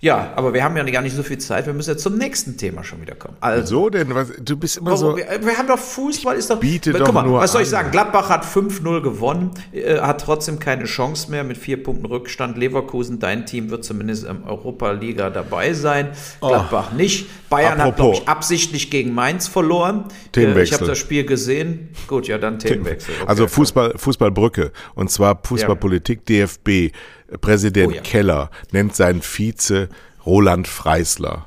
ja, 0.02 0.32
aber 0.38 0.54
wir 0.54 0.64
haben 0.64 0.78
ja 0.78 0.84
gar 0.84 1.02
nicht 1.02 1.16
so 1.16 1.24
viel 1.24 1.40
Zeit. 1.40 1.66
Wir 1.66 1.74
müssen 1.74 1.90
jetzt 1.90 2.04
zum 2.04 2.18
nächsten 2.18 2.56
Thema 2.56 2.86
schon 2.86 3.02
wieder 3.02 3.16
kommen. 3.16 3.36
Also, 3.42 3.82
so 3.82 3.90
denn? 3.90 4.16
Was, 4.16 4.32
du 4.40 4.56
bist 4.56 4.78
immer 4.78 4.96
so. 4.96 5.18
Wir, 5.18 5.26
wir, 5.44 5.58
haben 5.58 5.68
doch 5.68 5.78
Fußball, 5.78 6.38
ist 6.38 6.50
doch. 6.50 6.58
Biete 6.58 6.94
guck 6.94 7.04
doch 7.04 7.12
mal, 7.12 7.24
nur 7.24 7.40
was 7.40 7.52
soll 7.52 7.64
ich 7.64 7.70
sagen? 7.70 7.92
Gladbach 7.92 8.30
hat 8.30 8.46
5-0 8.46 9.02
gewonnen, 9.02 9.52
äh, 9.74 10.00
hat 10.00 10.22
trotzdem 10.22 10.58
keine 10.58 10.86
Chance 10.86 11.30
mehr 11.30 11.44
mit 11.44 11.58
vier 11.58 11.84
Punkten 11.84 12.06
Rückstand. 12.06 12.58
Leverkusen, 12.58 13.20
dein 13.20 13.46
Team 13.46 13.72
wird 13.72 13.84
zumindest 13.84 14.24
im 14.24 14.46
Europa-Liga 14.46 15.32
dabei 15.32 15.74
sein. 15.74 16.12
Oh. 16.40 16.48
Gladbach 16.48 16.92
oh. 16.94 16.96
nicht. 16.96 17.28
Bayern 17.50 17.82
Apropos. 17.82 17.88
hat, 17.88 17.96
glaube 17.98 18.16
ich, 18.16 18.28
absichtlich 18.30 18.92
gegen 18.92 19.14
Mainz 19.14 19.50
verloren. 19.50 20.06
Äh, 20.38 20.64
ich 20.64 20.72
habe 20.72 20.86
das 20.86 20.98
Spiel 20.98 21.26
gesehen. 21.26 21.90
Gut, 22.08 22.28
ja, 22.30 22.38
dann 22.38 22.60
Themenwechsel. 22.60 23.16
Okay, 23.16 23.28
also 23.28 23.48
Fußball, 23.48 23.96
Fußballbrücke. 23.98 24.72
Und 24.96 25.12
zwar 25.12 25.42
Fußballpolitik, 25.44 26.22
ja. 26.30 26.46
DFB. 26.46 26.94
Präsident 27.42 27.94
oh 27.94 27.96
ja. 27.96 28.02
Keller 28.02 28.50
nennt 28.72 28.96
seinen 28.96 29.22
Vize 29.22 29.90
Roland 30.26 30.68
Freisler 30.68 31.46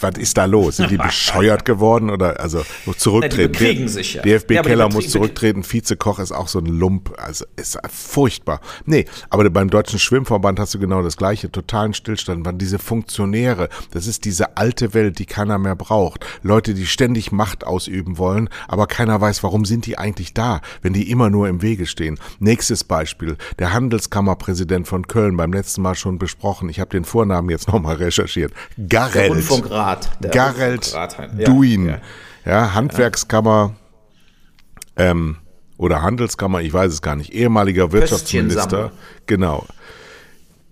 was 0.00 0.18
ist 0.18 0.36
da 0.36 0.44
los? 0.44 0.76
Sind 0.76 0.90
die 0.90 0.96
bescheuert 1.04 1.64
geworden 1.64 2.10
oder 2.10 2.40
also 2.40 2.62
muss 2.86 2.98
zurücktreten? 2.98 3.40
Ja, 3.40 3.46
die 3.46 3.52
bekriegen 3.52 3.88
sich 3.88 4.14
ja. 4.14 4.22
DFB-Keller 4.22 4.88
ja, 4.88 4.92
muss 4.92 5.10
zurücktreten, 5.10 5.64
Vizekoch 5.64 6.18
ist 6.18 6.32
auch 6.32 6.48
so 6.48 6.58
ein 6.58 6.66
Lump, 6.66 7.14
also 7.18 7.44
ist 7.56 7.78
furchtbar. 7.90 8.60
Nee, 8.84 9.06
aber 9.30 9.48
beim 9.50 9.70
Deutschen 9.70 9.98
Schwimmverband 9.98 10.58
hast 10.58 10.74
du 10.74 10.78
genau 10.78 11.02
das 11.02 11.16
gleiche, 11.16 11.50
totalen 11.50 11.94
Stillstand, 11.94 12.44
waren 12.44 12.58
diese 12.58 12.78
Funktionäre, 12.78 13.68
das 13.90 14.06
ist 14.06 14.24
diese 14.24 14.56
alte 14.56 14.94
Welt, 14.94 15.18
die 15.18 15.26
keiner 15.26 15.58
mehr 15.58 15.76
braucht. 15.76 16.24
Leute, 16.42 16.74
die 16.74 16.86
ständig 16.86 17.32
Macht 17.32 17.64
ausüben 17.64 18.18
wollen, 18.18 18.48
aber 18.68 18.86
keiner 18.86 19.20
weiß, 19.20 19.42
warum 19.42 19.64
sind 19.64 19.86
die 19.86 19.98
eigentlich 19.98 20.34
da, 20.34 20.60
wenn 20.82 20.92
die 20.92 21.10
immer 21.10 21.30
nur 21.30 21.48
im 21.48 21.62
Wege 21.62 21.86
stehen. 21.86 22.18
Nächstes 22.38 22.84
Beispiel, 22.84 23.36
der 23.58 23.72
Handelskammerpräsident 23.72 24.88
von 24.88 25.06
Köln, 25.08 25.36
beim 25.36 25.52
letzten 25.52 25.82
Mal 25.82 25.94
schon 25.94 26.18
besprochen, 26.18 26.68
ich 26.68 26.80
habe 26.80 26.90
den 26.90 27.04
Vornamen 27.04 27.50
jetzt 27.50 27.68
nochmal 27.68 27.96
recherchiert, 27.96 28.52
Garrel. 28.88 29.33
Rundfunkrat. 29.34 30.10
Garrelt 30.32 30.92
ja, 30.92 31.44
Duin. 31.44 31.86
Ja. 31.86 31.98
ja 32.44 32.74
Handwerkskammer 32.74 33.74
ähm, 34.96 35.36
oder 35.76 36.02
Handelskammer, 36.02 36.60
ich 36.60 36.72
weiß 36.72 36.92
es 36.92 37.02
gar 37.02 37.16
nicht, 37.16 37.32
ehemaliger 37.32 37.92
Wirtschaftsminister, 37.92 38.92
genau, 39.26 39.66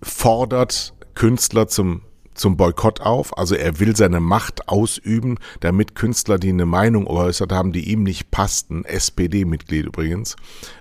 fordert 0.03 0.95
Künstler 1.15 1.69
zum 1.69 2.03
zum 2.35 2.57
Boykott 2.57 3.01
auf. 3.01 3.37
Also 3.37 3.55
er 3.55 3.79
will 3.79 3.97
seine 3.97 4.21
Macht 4.21 4.69
ausüben, 4.69 5.39
damit 5.61 5.95
Künstler, 5.95 6.39
die 6.39 6.49
eine 6.49 6.67
Meinung 6.67 7.05
geäußert 7.05 7.53
haben, 7.53 7.73
die 7.73 7.91
ihm 7.91 8.03
nicht 8.03 8.31
passten, 8.31 8.85
SPD-Mitglied 8.85 9.87
übrigens, 9.87 10.37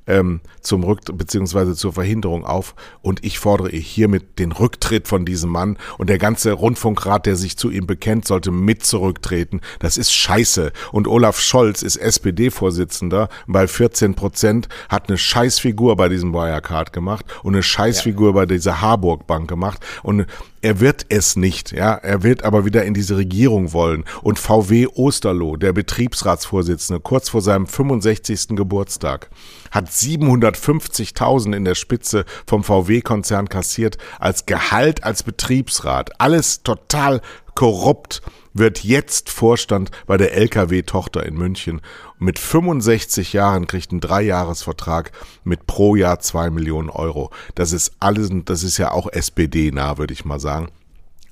ähm, 0.08 0.42
zum 0.62 0.84
Rück 0.84 1.02
beziehungsweise 1.18 1.76
zur 1.76 1.94
Verhinderung 1.94 2.46
auf. 2.46 2.76
Und 3.02 3.24
ich 3.24 3.40
fordere 3.40 3.70
hiermit 3.70 4.40
den 4.40 4.52
Rücktritt 4.52 5.08
von 5.08 5.26
diesem 5.26 5.50
Mann 5.50 5.78
und 5.98 6.10
der 6.10 6.18
ganze 6.18 6.54
Rundfunkrat, 6.54 7.26
der 7.26 7.36
sich 7.36 7.58
zu 7.58 7.70
ihm 7.70 7.88
bekennt, 7.88 8.28
sollte 8.28 8.52
mit 8.52 8.86
zurücktreten. 8.86 9.62
Das 9.80 9.98
ist 9.98 10.14
Scheiße. 10.14 10.72
Und 10.92 11.08
Olaf 11.08 11.40
Scholz 11.40 11.82
ist 11.82 11.98
SPD-Vorsitzender 11.98 13.30
bei 13.48 13.68
14 13.68 14.16
Prozent, 14.16 14.70
hat 14.90 15.10
eine 15.10 15.18
Scheißfigur 15.18 15.96
bei 15.96 16.10
diesem 16.10 16.34
Wirecard 16.34 16.94
gemacht 16.94 17.26
und 17.44 17.54
eine 17.54 17.64
Scheißfigur 17.64 18.30
ja. 18.30 18.34
bei 18.34 18.46
dieser 18.46 18.82
Harburg 18.82 19.28
Bank 19.28 19.48
gemacht 19.48 19.86
und 20.04 20.26
er 20.62 20.80
wird 20.80 21.08
es 21.10 21.36
nicht, 21.36 21.72
ja. 21.72 21.96
Er 21.96 22.22
wird 22.22 22.44
aber 22.44 22.66
wieder 22.66 22.86
in 22.86 22.94
diese 22.94 23.18
Regierung 23.18 23.74
wollen. 23.74 24.06
Und 24.22 24.38
VW 24.38 24.88
Osterloh, 24.94 25.58
der 25.58 25.74
Betriebsratsvorsitzende, 25.74 27.00
kurz 27.00 27.30
vor 27.30 27.42
seinem 27.42 27.66
65. 27.66 28.50
Geburtstag, 28.50 29.32
hat 29.72 29.90
750.000 29.90 31.56
in 31.56 31.66
der 31.66 31.76
Spitze 31.76 32.26
vom 32.46 32.64
VW-Konzern 32.64 33.50
kassiert 33.50 33.98
als 34.20 34.46
Gehalt 34.46 35.04
als 35.04 35.24
Betriebsrat. 35.24 36.12
Alles 36.20 36.64
total 36.64 37.22
korrupt 37.56 38.22
wird 38.54 38.84
jetzt 38.84 39.30
Vorstand 39.30 39.92
bei 40.08 40.18
der 40.18 40.34
LKW-Tochter 40.36 41.26
in 41.26 41.36
München. 41.36 41.82
Mit 42.20 42.38
65 42.38 43.34
Jahren 43.34 43.68
kriegt 43.68 43.92
einen 43.92 44.02
Dreijahresvertrag 44.02 45.12
mit 45.44 45.68
pro 45.68 45.96
Jahr 45.96 46.20
zwei 46.20 46.50
Millionen 46.50 46.90
Euro. 46.90 47.32
Das 47.56 47.72
ist 47.72 47.94
alles, 48.00 48.30
das 48.46 48.64
ist 48.64 48.78
ja 48.78 48.92
auch 48.92 49.08
SPD-nah, 49.12 49.98
würde 49.98 50.14
ich 50.14 50.26
mal 50.26 50.40
sagen. 50.40 50.70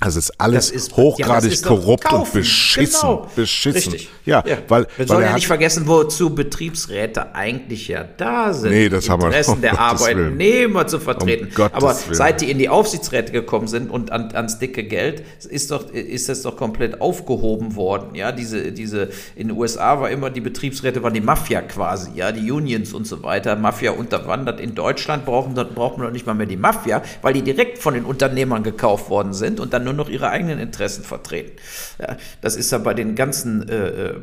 Also 0.02 0.20
es 0.20 0.30
ist 0.30 0.40
alles 0.40 0.72
ist, 0.72 0.96
hochgradig 0.96 1.50
ja, 1.50 1.54
ist 1.54 1.66
korrupt 1.66 2.14
und 2.14 2.32
beschissen. 2.32 3.02
Genau. 3.02 3.28
Beschissen. 3.36 3.92
Richtig. 3.92 4.10
Ja, 4.24 4.42
ja. 4.48 4.58
weil 4.70 4.88
wir 4.96 5.06
sollen 5.06 5.26
ja 5.26 5.34
nicht 5.34 5.48
vergessen, 5.48 5.88
wozu 5.88 6.34
Betriebsräte 6.34 7.36
eigentlich 7.36 7.90
ja 7.90 8.06
da 8.06 8.54
sind. 8.54 8.72
Nee, 8.72 8.88
das 8.88 9.10
haben 9.10 9.22
wir 9.22 9.28
Interessen 9.28 9.56
um 9.56 9.62
der 9.62 9.72
Gottes 9.72 9.86
Arbeitnehmer 9.86 10.80
Willen. 10.80 10.88
zu 10.88 11.00
vertreten. 11.02 11.50
Um 11.54 11.64
Aber 11.74 11.90
Willen. 11.90 12.16
seit 12.16 12.40
die 12.40 12.50
in 12.50 12.60
die 12.60 12.70
Aufsichtsräte 12.70 13.34
gekommen 13.34 13.68
sind 13.68 13.90
und 13.92 14.14
an, 14.14 14.34
ans 14.34 14.58
dicke 14.60 14.86
Geld, 14.86 15.24
ist 15.50 15.70
doch 15.70 15.90
ist 15.92 16.30
das 16.30 16.44
doch 16.44 16.56
komplett 16.56 17.02
aufgehoben 17.02 17.76
worden. 17.76 18.16
Ja, 18.16 18.32
diese 18.32 18.72
diese 18.72 19.10
in 19.36 19.50
den 19.50 19.58
USA 19.58 20.00
war 20.00 20.10
immer 20.10 20.30
die 20.30 20.42
Betriebsräte 20.42 21.04
waren 21.04 21.14
die 21.14 21.20
Mafia 21.20 21.62
quasi, 21.62 22.12
ja, 22.16 22.32
die 22.32 22.50
Unions 22.50 22.94
und 22.94 23.06
so 23.06 23.22
weiter. 23.24 23.58
Mafia 23.58 23.92
unterwandert 23.92 24.62
in 24.62 24.76
Deutschland 24.76 25.26
brauchen 25.26 25.56
braucht 25.56 25.98
man 25.98 26.08
doch 26.08 26.14
nicht 26.14 26.26
mal 26.26 26.36
mehr 26.36 26.48
die 26.48 26.56
Mafia, 26.56 27.02
weil 27.22 27.34
die 27.34 27.42
direkt 27.42 27.80
von 27.80 27.94
den 27.94 28.06
Unternehmern 28.06 28.64
gekauft 28.64 29.10
worden 29.10 29.34
sind 29.34 29.60
und 29.60 29.74
dann 29.74 29.89
nur 29.94 30.06
noch 30.06 30.10
ihre 30.10 30.30
eigenen 30.30 30.60
Interessen 30.60 31.04
vertreten. 31.04 31.52
Ja, 32.00 32.18
das 32.42 32.56
ist 32.56 32.72
ja 32.72 32.78
bei 32.78 32.94
den 32.94 33.16
ganzen 33.16 33.68
äh, 33.68 33.88
äh, 33.88 34.16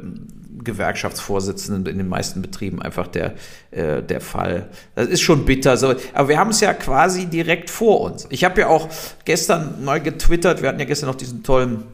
Gewerkschaftsvorsitzenden 0.62 1.86
in 1.86 1.98
den 1.98 2.08
meisten 2.08 2.42
Betrieben 2.42 2.82
einfach 2.82 3.06
der, 3.06 3.34
äh, 3.70 4.02
der 4.02 4.20
Fall. 4.20 4.68
Das 4.94 5.06
ist 5.06 5.20
schon 5.20 5.44
bitter. 5.44 5.76
So. 5.76 5.94
Aber 6.12 6.28
wir 6.28 6.38
haben 6.38 6.50
es 6.50 6.60
ja 6.60 6.74
quasi 6.74 7.26
direkt 7.26 7.70
vor 7.70 8.00
uns. 8.00 8.26
Ich 8.30 8.44
habe 8.44 8.60
ja 8.60 8.68
auch 8.68 8.88
gestern 9.24 9.84
neu 9.84 10.00
getwittert, 10.00 10.62
wir 10.62 10.68
hatten 10.68 10.80
ja 10.80 10.86
gestern 10.86 11.08
noch 11.08 11.16
diesen 11.16 11.42
tollen 11.42 11.84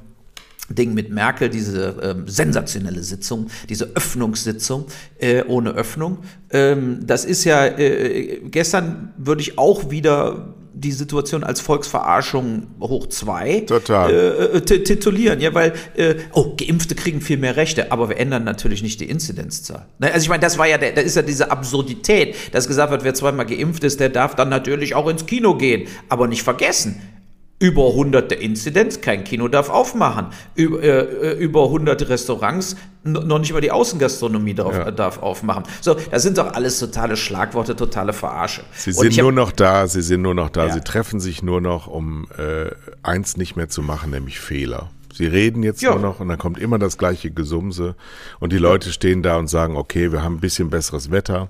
Ding 0.68 0.94
mit 0.94 1.10
Merkel, 1.10 1.50
diese 1.50 1.96
ähm, 2.02 2.28
sensationelle 2.28 3.02
Sitzung, 3.02 3.48
diese 3.68 3.90
Öffnungssitzung 3.94 4.86
äh, 5.18 5.42
ohne 5.44 5.72
Öffnung. 5.72 6.18
Ähm, 6.50 7.00
das 7.04 7.24
ist 7.24 7.44
ja, 7.44 7.66
äh, 7.66 8.40
gestern 8.44 9.12
würde 9.16 9.42
ich 9.42 9.58
auch 9.58 9.90
wieder 9.90 10.54
die 10.74 10.92
Situation 10.92 11.44
als 11.44 11.60
Volksverarschung 11.60 12.68
hoch 12.80 13.06
zwei 13.08 13.60
Total. 13.60 14.52
Äh, 14.54 14.60
titulieren, 14.62 15.40
ja, 15.40 15.54
weil, 15.54 15.72
äh, 15.96 16.14
oh, 16.32 16.54
Geimpfte 16.56 16.94
kriegen 16.94 17.20
viel 17.20 17.36
mehr 17.36 17.56
Rechte, 17.56 17.92
aber 17.92 18.08
wir 18.08 18.16
ändern 18.16 18.44
natürlich 18.44 18.82
nicht 18.82 19.00
die 19.00 19.08
Inzidenzzahl. 19.08 19.86
Ne? 19.98 20.12
Also 20.12 20.24
ich 20.24 20.28
meine, 20.28 20.40
das 20.40 20.58
war 20.58 20.66
ja, 20.66 20.78
der, 20.78 20.92
da 20.92 21.00
ist 21.00 21.16
ja 21.16 21.22
diese 21.22 21.50
Absurdität, 21.50 22.34
dass 22.52 22.68
gesagt 22.68 22.90
wird, 22.90 23.04
wer 23.04 23.14
zweimal 23.14 23.46
geimpft 23.46 23.84
ist, 23.84 24.00
der 24.00 24.08
darf 24.08 24.34
dann 24.34 24.48
natürlich 24.48 24.94
auch 24.94 25.08
ins 25.08 25.26
Kino 25.26 25.56
gehen. 25.56 25.88
Aber 26.08 26.26
nicht 26.26 26.42
vergessen, 26.42 27.00
über 27.62 27.92
hunderte 27.94 28.34
Inzidenz, 28.34 29.00
kein 29.00 29.22
Kino 29.22 29.46
darf 29.46 29.70
aufmachen, 29.70 30.26
über, 30.56 30.82
äh, 30.82 31.34
über 31.34 31.70
hunderte 31.70 32.08
Restaurants, 32.08 32.74
noch 33.04 33.38
nicht 33.38 33.52
mal 33.52 33.60
die 33.60 33.70
Außengastronomie 33.70 34.54
darf, 34.54 34.74
ja. 34.74 34.90
darf 34.90 35.22
aufmachen. 35.22 35.62
So, 35.80 35.94
das 36.10 36.24
sind 36.24 36.38
doch 36.38 36.54
alles 36.54 36.80
totale 36.80 37.16
Schlagworte, 37.16 37.76
totale 37.76 38.12
Verarsche. 38.12 38.62
Sie 38.74 38.90
sind 38.90 39.16
nur 39.16 39.30
noch 39.30 39.52
da, 39.52 39.86
sie 39.86 40.02
sind 40.02 40.22
nur 40.22 40.34
noch 40.34 40.50
da, 40.50 40.66
ja. 40.66 40.72
sie 40.72 40.80
treffen 40.80 41.20
sich 41.20 41.44
nur 41.44 41.60
noch, 41.60 41.86
um 41.86 42.26
äh, 42.36 42.72
eins 43.04 43.36
nicht 43.36 43.54
mehr 43.54 43.68
zu 43.68 43.80
machen, 43.80 44.10
nämlich 44.10 44.40
Fehler. 44.40 44.90
Sie 45.14 45.26
reden 45.26 45.62
jetzt 45.62 45.82
ja. 45.82 45.92
nur 45.92 46.00
noch 46.00 46.18
und 46.18 46.28
dann 46.28 46.38
kommt 46.38 46.58
immer 46.58 46.80
das 46.80 46.98
gleiche 46.98 47.30
Gesumse 47.30 47.94
und 48.40 48.52
die 48.52 48.58
Leute 48.58 48.90
stehen 48.90 49.22
da 49.22 49.36
und 49.36 49.46
sagen, 49.46 49.76
okay, 49.76 50.10
wir 50.10 50.24
haben 50.24 50.36
ein 50.36 50.40
bisschen 50.40 50.68
besseres 50.68 51.12
Wetter 51.12 51.48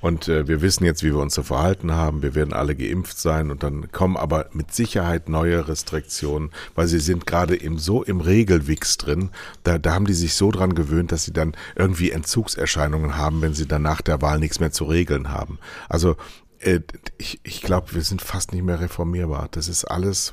und 0.00 0.28
äh, 0.28 0.46
wir 0.46 0.62
wissen 0.62 0.84
jetzt, 0.84 1.02
wie 1.02 1.12
wir 1.12 1.18
uns 1.18 1.34
zu 1.34 1.42
verhalten 1.42 1.92
haben. 1.92 2.22
Wir 2.22 2.34
werden 2.34 2.52
alle 2.52 2.76
geimpft 2.76 3.18
sein 3.18 3.50
und 3.50 3.62
dann 3.62 3.90
kommen 3.90 4.16
aber 4.16 4.46
mit 4.52 4.72
Sicherheit 4.72 5.28
neue 5.28 5.66
Restriktionen, 5.66 6.50
weil 6.74 6.86
sie 6.86 7.00
sind 7.00 7.26
gerade 7.26 7.56
im, 7.56 7.78
so 7.78 8.02
im 8.02 8.20
Regelwix 8.20 8.96
drin. 8.96 9.30
Da, 9.64 9.78
da 9.78 9.94
haben 9.94 10.06
die 10.06 10.14
sich 10.14 10.34
so 10.34 10.50
dran 10.50 10.74
gewöhnt, 10.74 11.10
dass 11.10 11.24
sie 11.24 11.32
dann 11.32 11.56
irgendwie 11.74 12.10
Entzugserscheinungen 12.10 13.16
haben, 13.16 13.42
wenn 13.42 13.54
sie 13.54 13.66
dann 13.66 13.82
nach 13.82 14.00
der 14.00 14.22
Wahl 14.22 14.38
nichts 14.38 14.60
mehr 14.60 14.70
zu 14.70 14.84
regeln 14.84 15.30
haben. 15.30 15.58
Also 15.88 16.16
äh, 16.60 16.80
ich, 17.16 17.40
ich 17.42 17.62
glaube, 17.62 17.94
wir 17.94 18.02
sind 18.02 18.22
fast 18.22 18.52
nicht 18.52 18.64
mehr 18.64 18.80
reformierbar. 18.80 19.48
Das 19.50 19.68
ist 19.68 19.84
alles 19.84 20.32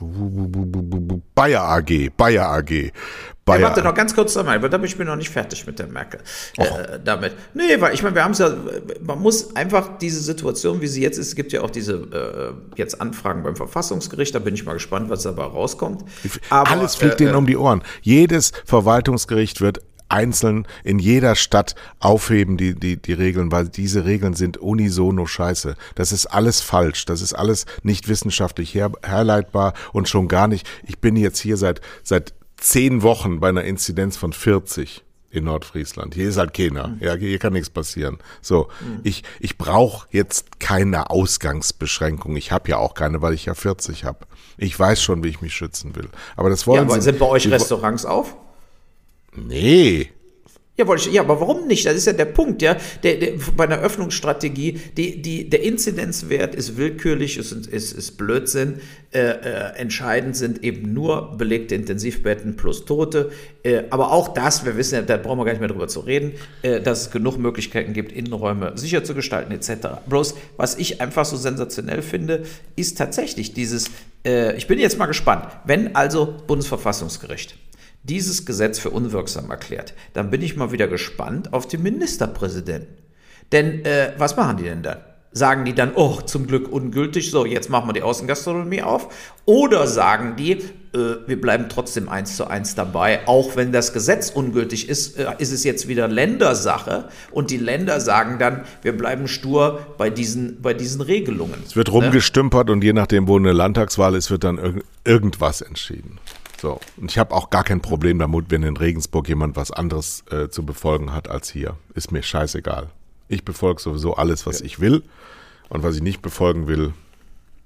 Bayer 1.36 1.64
AG, 1.64 2.12
Bayer 2.16 2.50
AG. 2.50 2.92
Bayer. 3.46 3.60
Ja, 3.60 3.68
warte 3.68 3.84
noch 3.84 3.94
ganz 3.94 4.16
kurz 4.16 4.36
einmal, 4.38 4.60
weil 4.64 4.72
da 4.72 4.78
bin 4.78 4.88
ich 4.88 4.98
mir 4.98 5.06
noch 5.06 5.16
nicht 5.16 5.30
fertig 5.30 5.68
mit 5.68 5.78
der 5.78 5.86
Merkel. 5.86 6.20
Äh, 6.58 7.00
damit. 7.04 7.34
Nee, 7.54 7.80
weil 7.80 7.94
ich 7.94 8.02
meine, 8.02 8.16
wir 8.16 8.24
haben 8.24 8.32
es 8.32 8.40
ja, 8.40 8.52
man 9.06 9.22
muss 9.22 9.56
einfach 9.56 10.00
diese 10.00 10.20
Situation, 10.20 10.82
wie 10.82 10.88
sie 10.88 11.04
jetzt 11.04 11.20
ist, 11.20 11.28
es 11.28 11.36
gibt 11.36 11.54
ja 11.54 11.62
auch 11.62 11.70
diese 11.70 11.94
äh, 12.74 12.80
jetzt 12.80 13.00
Anfragen 13.00 13.44
beim 13.44 13.56
Verfassungsgericht, 13.56 14.34
da 14.34 14.40
bin 14.40 14.56
ich 14.56 14.66
mal 14.66 14.74
gespannt, 14.74 15.12
was 15.12 15.22
dabei 15.22 15.44
rauskommt. 15.44 16.04
Aber, 16.50 16.72
Alles 16.72 16.96
fliegt 16.96 17.14
äh, 17.14 17.18
denen 17.18 17.36
um 17.36 17.46
die 17.46 17.56
Ohren. 17.56 17.84
Jedes 18.02 18.52
Verwaltungsgericht 18.66 19.62
wird 19.62 19.82
einzeln 20.10 20.68
in 20.84 20.98
jeder 20.98 21.36
Stadt 21.36 21.76
aufheben, 22.00 22.58
die, 22.58 22.74
die, 22.74 22.98
die 22.98 23.14
Regeln, 23.14 23.52
weil 23.52 23.70
diese 23.70 24.06
Regeln 24.06 24.34
sind 24.34 24.58
unisono 24.58 25.28
scheiße. 25.28 25.76
Das 25.94 26.12
ist 26.12 26.26
alles 26.28 26.62
falsch. 26.62 27.06
Das 27.06 27.22
ist 27.22 27.34
alles 27.34 27.66
nicht 27.84 28.08
wissenschaftlich 28.08 28.74
her, 28.74 28.92
herleitbar 29.04 29.74
und 29.94 30.10
schon 30.10 30.28
gar 30.28 30.48
nicht. 30.48 30.68
Ich 30.84 30.98
bin 31.00 31.16
jetzt 31.16 31.40
hier 31.40 31.58
seit, 31.58 31.82
seit 32.04 32.34
zehn 32.58 33.02
Wochen 33.02 33.40
bei 33.40 33.50
einer 33.50 33.64
Inzidenz 33.64 34.18
von 34.18 34.34
40 34.34 35.04
in 35.36 35.44
Nordfriesland. 35.44 36.16
Hier 36.16 36.30
ist 36.30 36.38
halt 36.38 36.54
keiner. 36.54 36.88
Mhm. 36.88 36.98
Ja, 37.02 37.16
hier 37.16 37.38
kann 37.40 37.54
nichts 37.54 37.70
passieren. 37.70 38.18
So, 38.42 38.70
mhm. 38.80 39.02
ich 39.04 39.24
ich 39.40 39.58
brauche 39.58 40.08
jetzt 40.12 40.60
keine 40.60 41.10
Ausgangsbeschränkung. 41.10 42.36
Ich 42.38 42.52
habe 42.52 42.70
ja 42.70 42.78
auch 42.78 42.94
keine, 42.94 43.22
weil 43.22 43.34
ich 43.34 43.46
ja 43.46 43.54
40 43.54 44.06
habe. 44.06 44.20
Ich 44.58 44.80
weiß 44.80 45.02
schon, 45.02 45.24
wie 45.24 45.30
ich 45.30 45.42
mich 45.42 45.54
schützen 45.54 45.96
will. 45.96 46.10
Aber 46.38 46.50
das 46.50 46.66
wollen 46.66 46.88
ja, 46.88 46.94
aber 46.94 47.02
sind 47.02 47.20
bei 47.20 47.26
euch 47.26 47.50
Restaurants 47.50 48.06
auf? 48.06 48.36
Nee. 49.36 50.12
Ja, 50.78 50.88
wollte 50.88 51.08
ich, 51.08 51.16
ja, 51.16 51.22
aber 51.22 51.40
warum 51.40 51.68
nicht? 51.68 51.86
Das 51.86 51.96
ist 51.96 52.06
ja 52.06 52.12
der 52.12 52.26
Punkt, 52.26 52.62
ja. 52.62 52.76
Der, 53.02 53.16
der, 53.16 53.34
bei 53.56 53.64
einer 53.64 53.80
Öffnungsstrategie, 53.80 54.82
die, 54.98 55.22
die, 55.22 55.50
der 55.50 55.64
Inzidenzwert 55.64 56.54
ist 56.54 56.76
willkürlich, 56.76 57.38
ist, 57.38 57.54
ist, 57.54 57.94
ist 57.94 58.18
Blödsinn. 58.18 58.82
Äh, 59.14 59.20
äh, 59.20 59.76
entscheidend 59.78 60.36
sind 60.36 60.66
eben 60.66 60.94
nur 60.94 61.38
belegte 61.38 61.76
Intensivbetten 61.76 62.58
plus 62.58 62.84
Tote. 62.84 63.32
Äh, 63.64 63.84
aber 63.90 64.12
auch 64.12 64.34
das, 64.34 64.66
wir 64.66 64.76
wissen 64.76 64.96
ja, 64.96 65.02
da 65.02 65.16
brauchen 65.16 65.40
wir 65.40 65.46
gar 65.46 65.54
nicht 65.54 65.62
mehr 65.62 65.70
drüber 65.70 65.88
zu 65.88 66.02
reden, 66.02 66.34
äh, 66.62 66.82
dass 66.82 67.04
es 67.04 67.12
genug 67.12 67.38
Möglichkeiten 67.38 67.94
gibt, 67.94 68.12
Innenräume 68.12 68.74
sicher 68.76 69.06
zu 69.06 69.16
gestalten, 69.16 69.54
etc. 69.54 70.02
Bloß, 70.08 70.36
was 70.58 70.76
ich 70.78 71.00
einfach 71.00 71.24
so 71.24 71.38
sensationell 71.38 72.02
finde, 72.02 72.44
ist 72.76 72.98
tatsächlich 72.98 73.54
dieses, 73.54 73.90
äh, 74.26 74.58
ich 74.58 74.68
bin 74.68 74.78
jetzt 74.80 74.98
mal 74.98 75.06
gespannt, 75.06 75.46
wenn 75.64 75.96
also 75.96 76.36
Bundesverfassungsgericht 76.48 77.56
dieses 78.08 78.46
Gesetz 78.46 78.80
für 78.80 78.92
unwirksam 78.92 79.50
erklärt, 79.50 79.94
dann 80.14 80.30
bin 80.30 80.42
ich 80.42 80.56
mal 80.56 80.72
wieder 80.72 80.88
gespannt 80.88 81.54
auf 81.54 81.68
den 81.68 81.84
Ministerpräsidenten. 81.84 82.96
Denn 83.52 83.86
äh, 83.86 84.14
was 84.18 84.36
machen 84.38 84.58
die 84.58 84.64
denn 84.64 84.84
dann? 84.84 84.98
Sagen 85.32 85.66
die 85.66 85.74
dann, 85.74 85.92
oh, 85.96 86.22
zum 86.22 86.48
Glück 86.48 86.72
ungültig, 86.72 87.30
so, 87.30 87.46
jetzt 87.46 87.70
machen 87.70 87.90
wir 87.90 87.94
die 87.94 88.04
Außengastronomie 88.04 88.84
auf? 88.84 89.14
Oder 89.44 89.86
sagen 89.86 90.36
die, 90.38 90.52
äh, 90.96 91.28
wir 91.28 91.42
bleiben 91.42 91.66
trotzdem 91.68 92.08
eins 92.08 92.38
zu 92.38 92.48
eins 92.48 92.74
dabei, 92.74 93.28
auch 93.28 93.58
wenn 93.58 93.74
das 93.74 93.92
Gesetz 93.92 94.30
ungültig 94.30 94.88
ist, 94.88 95.20
äh, 95.20 95.26
ist 95.38 95.52
es 95.52 95.66
jetzt 95.66 95.90
wieder 95.90 96.08
Ländersache 96.08 97.10
und 97.32 97.52
die 97.52 97.58
Länder 97.58 98.00
sagen 98.00 98.40
dann, 98.40 98.64
wir 98.82 98.96
bleiben 98.96 99.28
stur 99.28 99.86
bei 99.98 100.10
diesen, 100.10 100.62
bei 100.62 100.74
diesen 100.74 101.02
Regelungen. 101.02 101.62
Es 101.66 101.76
wird 101.76 101.92
rumgestümpert 101.92 102.68
ne? 102.68 102.74
und 102.74 102.84
je 102.84 102.94
nachdem, 102.94 103.28
wo 103.28 103.38
eine 103.38 103.52
Landtagswahl 103.52 104.16
ist, 104.16 104.32
wird 104.32 104.46
dann 104.46 104.58
irg 104.58 104.84
irgendwas 105.04 105.62
entschieden. 105.62 106.18
So. 106.66 106.80
Und 106.98 107.12
ich 107.12 107.20
habe 107.20 107.36
auch 107.36 107.52
gar 107.52 107.64
kein 107.64 107.80
Problem 107.80 108.18
damit, 108.18 108.46
wenn 108.50 108.64
in 108.64 108.76
Regensburg 108.76 109.28
jemand 109.28 109.56
was 109.56 109.70
anderes 109.70 110.24
äh, 110.32 110.50
zu 110.50 110.66
befolgen 110.66 111.14
hat 111.14 111.30
als 111.30 111.48
hier. 111.52 111.78
Ist 111.94 112.12
mir 112.12 112.24
scheißegal. 112.24 112.88
Ich 113.28 113.46
befolge 113.46 113.80
sowieso 113.80 114.16
alles, 114.16 114.48
was 114.48 114.62
ja. 114.62 114.66
ich 114.66 114.80
will. 114.80 115.04
Und 115.70 115.84
was 115.84 115.96
ich 115.96 116.02
nicht 116.02 116.24
befolgen 116.24 116.66
will, 116.66 116.94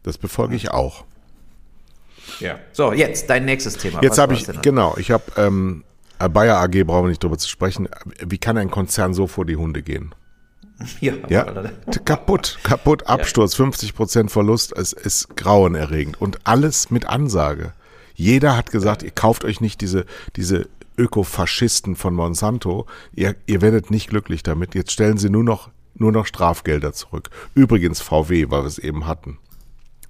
das 0.04 0.18
befolge 0.18 0.54
ich 0.58 0.72
auch. 0.72 1.06
Ja. 2.42 2.60
So, 2.74 2.92
jetzt 2.92 3.30
dein 3.30 3.46
nächstes 3.46 3.78
Thema. 3.78 4.04
Jetzt 4.04 4.18
habe 4.18 4.34
ich, 4.34 4.46
genau, 4.62 4.98
ich 4.98 5.12
habe, 5.12 5.24
ähm, 5.38 5.86
Bayer 6.18 6.58
AG 6.58 6.84
brauchen 6.84 7.06
wir 7.06 7.10
nicht 7.10 7.24
drüber 7.24 7.38
zu 7.38 7.48
sprechen. 7.48 7.88
Wie 8.20 8.38
kann 8.38 8.58
ein 8.58 8.70
Konzern 8.70 9.14
so 9.14 9.28
vor 9.28 9.46
die 9.46 9.56
Hunde 9.56 9.82
gehen? 9.82 10.14
Ja, 11.00 11.14
ja 11.30 11.46
kaputt, 12.04 12.60
kaputt, 12.64 13.04
Absturz, 13.08 13.56
50 13.56 13.96
Prozent 13.96 14.32
Verlust, 14.32 14.74
es 14.76 14.92
ist 14.92 15.38
grauenerregend 15.38 16.20
und 16.22 16.40
alles 16.44 16.90
mit 16.90 17.08
Ansage. 17.08 17.74
Jeder 18.20 18.58
hat 18.58 18.70
gesagt, 18.70 19.02
ihr 19.02 19.12
kauft 19.12 19.46
euch 19.46 19.62
nicht 19.62 19.80
diese, 19.80 20.06
diese 20.36 20.68
Ökofaschisten 20.98 21.96
von 21.96 22.14
Monsanto. 22.14 22.86
Ihr, 23.16 23.38
ihr 23.46 23.62
werdet 23.62 23.92
nicht 23.92 24.10
glücklich 24.10 24.44
damit. 24.44 24.76
Jetzt 24.76 24.92
stellen 24.92 25.18
sie 25.18 25.30
nur 25.30 25.46
noch, 25.46 25.70
nur 25.96 26.12
noch 26.12 26.26
Strafgelder 26.26 26.92
zurück. 26.92 27.30
Übrigens 27.56 28.02
VW, 28.02 28.48
weil 28.50 28.64
wir 28.64 28.68
es 28.68 28.78
eben 28.78 29.08
hatten. 29.08 29.38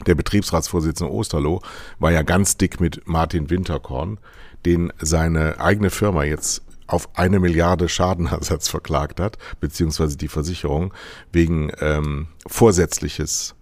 Der 0.08 0.16
Betriebsratsvorsitzende 0.16 1.14
Osterloh 1.14 1.62
war 2.00 2.12
ja 2.12 2.24
ganz 2.24 2.58
dick 2.58 2.80
mit 2.80 3.08
Martin 3.08 3.52
Winterkorn, 3.52 4.18
den 4.66 4.92
seine 4.98 5.60
eigene 5.60 5.92
Firma 5.92 6.24
jetzt 6.24 6.64
auf 6.88 7.10
eine 7.16 7.40
Milliarde 7.40 7.88
Schadenersatz 7.88 8.70
verklagt 8.70 9.20
hat, 9.20 9.38
beziehungsweise 9.60 10.18
die 10.18 10.30
Versicherung 10.30 10.96
wegen 11.32 11.72
ähm, 11.80 12.30
vorsätzliches 12.48 13.54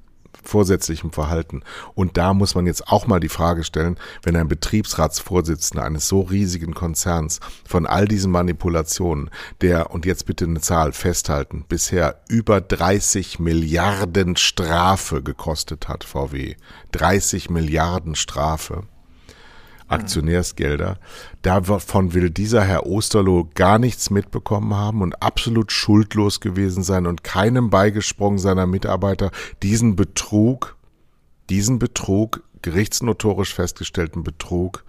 vorsätzlichem 0.47 1.11
Verhalten. 1.11 1.61
Und 1.93 2.17
da 2.17 2.33
muss 2.33 2.55
man 2.55 2.65
jetzt 2.65 2.87
auch 2.87 3.07
mal 3.07 3.19
die 3.19 3.29
Frage 3.29 3.63
stellen, 3.63 3.97
wenn 4.23 4.35
ein 4.35 4.47
Betriebsratsvorsitzender 4.47 5.83
eines 5.83 6.07
so 6.07 6.21
riesigen 6.21 6.73
Konzerns 6.73 7.39
von 7.67 7.85
all 7.85 8.07
diesen 8.07 8.31
Manipulationen, 8.31 9.29
der, 9.61 9.91
und 9.91 10.05
jetzt 10.05 10.25
bitte 10.25 10.45
eine 10.45 10.61
Zahl 10.61 10.91
festhalten, 10.93 11.65
bisher 11.67 12.21
über 12.29 12.61
30 12.61 13.39
Milliarden 13.39 14.35
Strafe 14.35 15.21
gekostet 15.21 15.87
hat, 15.87 16.03
VW. 16.03 16.55
30 16.91 17.49
Milliarden 17.49 18.15
Strafe 18.15 18.83
Aktionärsgelder. 19.87 20.97
Davon 21.41 22.13
will 22.13 22.29
dieser 22.29 22.63
Herr 22.63 22.85
Osterloh 22.85 23.49
gar 23.55 23.79
nichts 23.79 24.09
mitbekommen 24.09 24.75
haben 24.75 25.01
und 25.01 25.21
absolut 25.21 25.71
schuldlos 25.71 26.39
gewesen 26.39 26.83
sein 26.83 27.07
und 27.07 27.23
keinem 27.23 27.69
beigesprungen 27.69 28.39
seiner 28.39 28.67
Mitarbeiter 28.67 29.31
diesen 29.63 29.95
Betrug, 29.95 30.75
diesen 31.49 31.79
Betrug, 31.79 32.43
gerichtsnotorisch 32.61 33.53
festgestellten 33.53 34.23
Betrug 34.23 34.83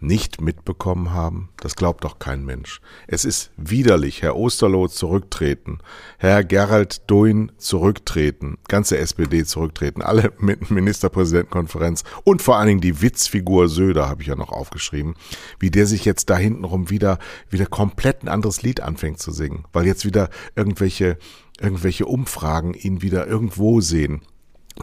nicht 0.00 0.40
mitbekommen 0.40 1.12
haben? 1.12 1.48
Das 1.58 1.76
glaubt 1.76 2.04
doch 2.04 2.18
kein 2.18 2.44
Mensch. 2.44 2.80
Es 3.06 3.24
ist 3.24 3.50
widerlich, 3.56 4.22
Herr 4.22 4.36
Osterloh 4.36 4.88
zurücktreten, 4.88 5.78
Herr 6.18 6.44
Gerald 6.44 7.02
Duin 7.10 7.52
zurücktreten, 7.56 8.58
ganze 8.68 8.98
SPD 8.98 9.44
zurücktreten, 9.44 10.02
alle 10.02 10.32
mit 10.38 10.70
Ministerpräsidentenkonferenz 10.70 12.04
und 12.24 12.42
vor 12.42 12.56
allen 12.56 12.68
Dingen 12.68 12.80
die 12.80 13.00
Witzfigur 13.00 13.68
Söder 13.68 14.08
habe 14.08 14.22
ich 14.22 14.28
ja 14.28 14.36
noch 14.36 14.50
aufgeschrieben, 14.50 15.14
wie 15.58 15.70
der 15.70 15.86
sich 15.86 16.04
jetzt 16.04 16.30
da 16.30 16.36
hintenrum 16.36 16.90
wieder, 16.90 17.18
wieder 17.50 17.66
komplett 17.66 18.22
ein 18.22 18.28
anderes 18.28 18.62
Lied 18.62 18.80
anfängt 18.80 19.18
zu 19.18 19.32
singen, 19.32 19.64
weil 19.72 19.86
jetzt 19.86 20.04
wieder 20.04 20.28
irgendwelche, 20.54 21.18
irgendwelche 21.60 22.06
Umfragen 22.06 22.74
ihn 22.74 23.02
wieder 23.02 23.26
irgendwo 23.26 23.80
sehen 23.80 24.22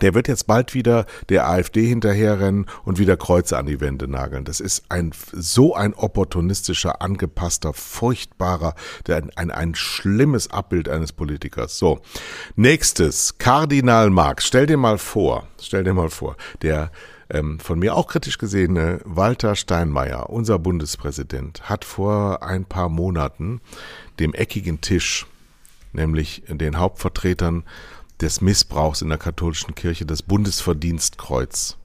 der 0.01 0.13
wird 0.13 0.27
jetzt 0.27 0.47
bald 0.47 0.73
wieder 0.73 1.05
der 1.29 1.47
AfD 1.47 1.85
hinterherrennen 1.85 2.65
und 2.83 2.97
wieder 2.97 3.17
Kreuze 3.17 3.57
an 3.57 3.65
die 3.65 3.79
Wände 3.79 4.07
nageln. 4.07 4.43
Das 4.43 4.59
ist 4.59 4.85
ein 4.89 5.11
so 5.31 5.75
ein 5.75 5.93
opportunistischer, 5.93 7.01
angepasster, 7.01 7.73
furchtbarer, 7.73 8.75
der, 9.07 9.23
ein, 9.35 9.51
ein 9.51 9.75
schlimmes 9.75 10.49
Abbild 10.49 10.89
eines 10.89 11.11
Politikers. 11.11 11.77
So, 11.77 11.99
nächstes, 12.55 13.37
Kardinal 13.37 14.09
Marx. 14.09 14.47
Stell 14.47 14.65
dir 14.65 14.77
mal 14.77 14.97
vor, 14.97 15.47
stell 15.61 15.83
dir 15.83 15.93
mal 15.93 16.09
vor, 16.09 16.35
der 16.61 16.91
ähm, 17.29 17.59
von 17.59 17.79
mir 17.79 17.95
auch 17.95 18.07
kritisch 18.07 18.37
gesehene 18.37 18.99
Walter 19.05 19.55
Steinmeier, 19.55 20.29
unser 20.29 20.59
Bundespräsident, 20.59 21.69
hat 21.69 21.85
vor 21.85 22.43
ein 22.43 22.65
paar 22.65 22.89
Monaten 22.89 23.61
dem 24.19 24.33
eckigen 24.33 24.81
Tisch, 24.81 25.25
nämlich 25.93 26.43
den 26.47 26.77
Hauptvertretern 26.77 27.63
des 28.21 28.41
Missbrauchs 28.41 29.01
in 29.01 29.09
der 29.09 29.17
katholischen 29.17 29.75
Kirche 29.75 30.05
das 30.05 30.21
Bundesverdienstkreuz 30.21 31.77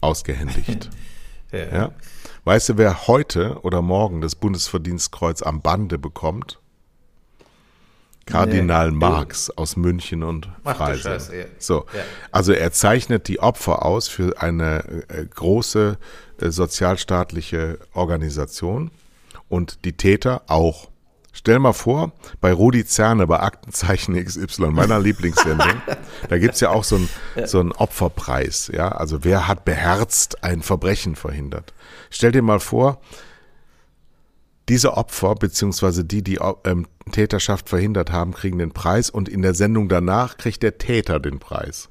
ausgehändigt. 0.00 0.90
ja. 1.52 1.58
ja. 1.58 1.92
Weißt 2.44 2.70
du, 2.70 2.78
wer 2.78 3.06
heute 3.06 3.60
oder 3.62 3.82
morgen 3.82 4.20
das 4.20 4.34
Bundesverdienstkreuz 4.34 5.42
am 5.42 5.60
Bande 5.60 5.98
bekommt? 5.98 6.60
Kardinal 8.28 8.90
nee. 8.90 8.98
Marx 8.98 9.50
aus 9.50 9.76
München 9.76 10.22
und 10.22 10.48
Freising. 10.62 11.38
Ja. 11.38 11.46
So, 11.58 11.86
ja. 11.94 12.02
also 12.30 12.52
er 12.52 12.72
zeichnet 12.72 13.28
die 13.28 13.40
Opfer 13.40 13.84
aus 13.84 14.08
für 14.08 14.40
eine 14.40 15.04
äh, 15.08 15.24
große 15.24 15.98
äh, 16.40 16.50
sozialstaatliche 16.50 17.78
Organisation 17.92 18.90
und 19.48 19.84
die 19.84 19.94
Täter 19.94 20.42
auch. 20.46 20.90
Stell 21.32 21.58
mal 21.58 21.72
vor, 21.72 22.12
bei 22.40 22.52
Rudi 22.52 22.84
Zerne, 22.84 23.26
bei 23.26 23.40
Aktenzeichen 23.40 24.22
XY, 24.22 24.70
meiner 24.70 24.98
Lieblingssendung, 24.98 25.82
da 26.28 26.38
gibt's 26.38 26.60
ja 26.60 26.70
auch 26.70 26.84
so 26.84 26.96
einen 26.96 27.08
so 27.46 27.60
einen 27.60 27.72
Opferpreis. 27.72 28.70
Ja, 28.74 28.88
also 28.88 29.24
wer 29.24 29.46
hat 29.46 29.64
beherzt 29.64 30.42
ein 30.42 30.62
Verbrechen 30.62 31.16
verhindert? 31.16 31.74
Stell 32.10 32.32
dir 32.32 32.42
mal 32.42 32.60
vor, 32.60 33.00
diese 34.68 34.96
Opfer, 34.96 35.34
beziehungsweise 35.34 36.04
die, 36.04 36.22
die 36.22 36.38
ähm, 36.64 36.86
Täterschaft 37.12 37.68
verhindert 37.68 38.12
haben, 38.12 38.32
kriegen 38.34 38.58
den 38.58 38.72
Preis 38.72 39.08
und 39.08 39.28
in 39.28 39.42
der 39.42 39.54
Sendung 39.54 39.88
danach 39.88 40.36
kriegt 40.36 40.62
der 40.62 40.78
Täter 40.78 41.20
den 41.20 41.38
Preis. 41.38 41.88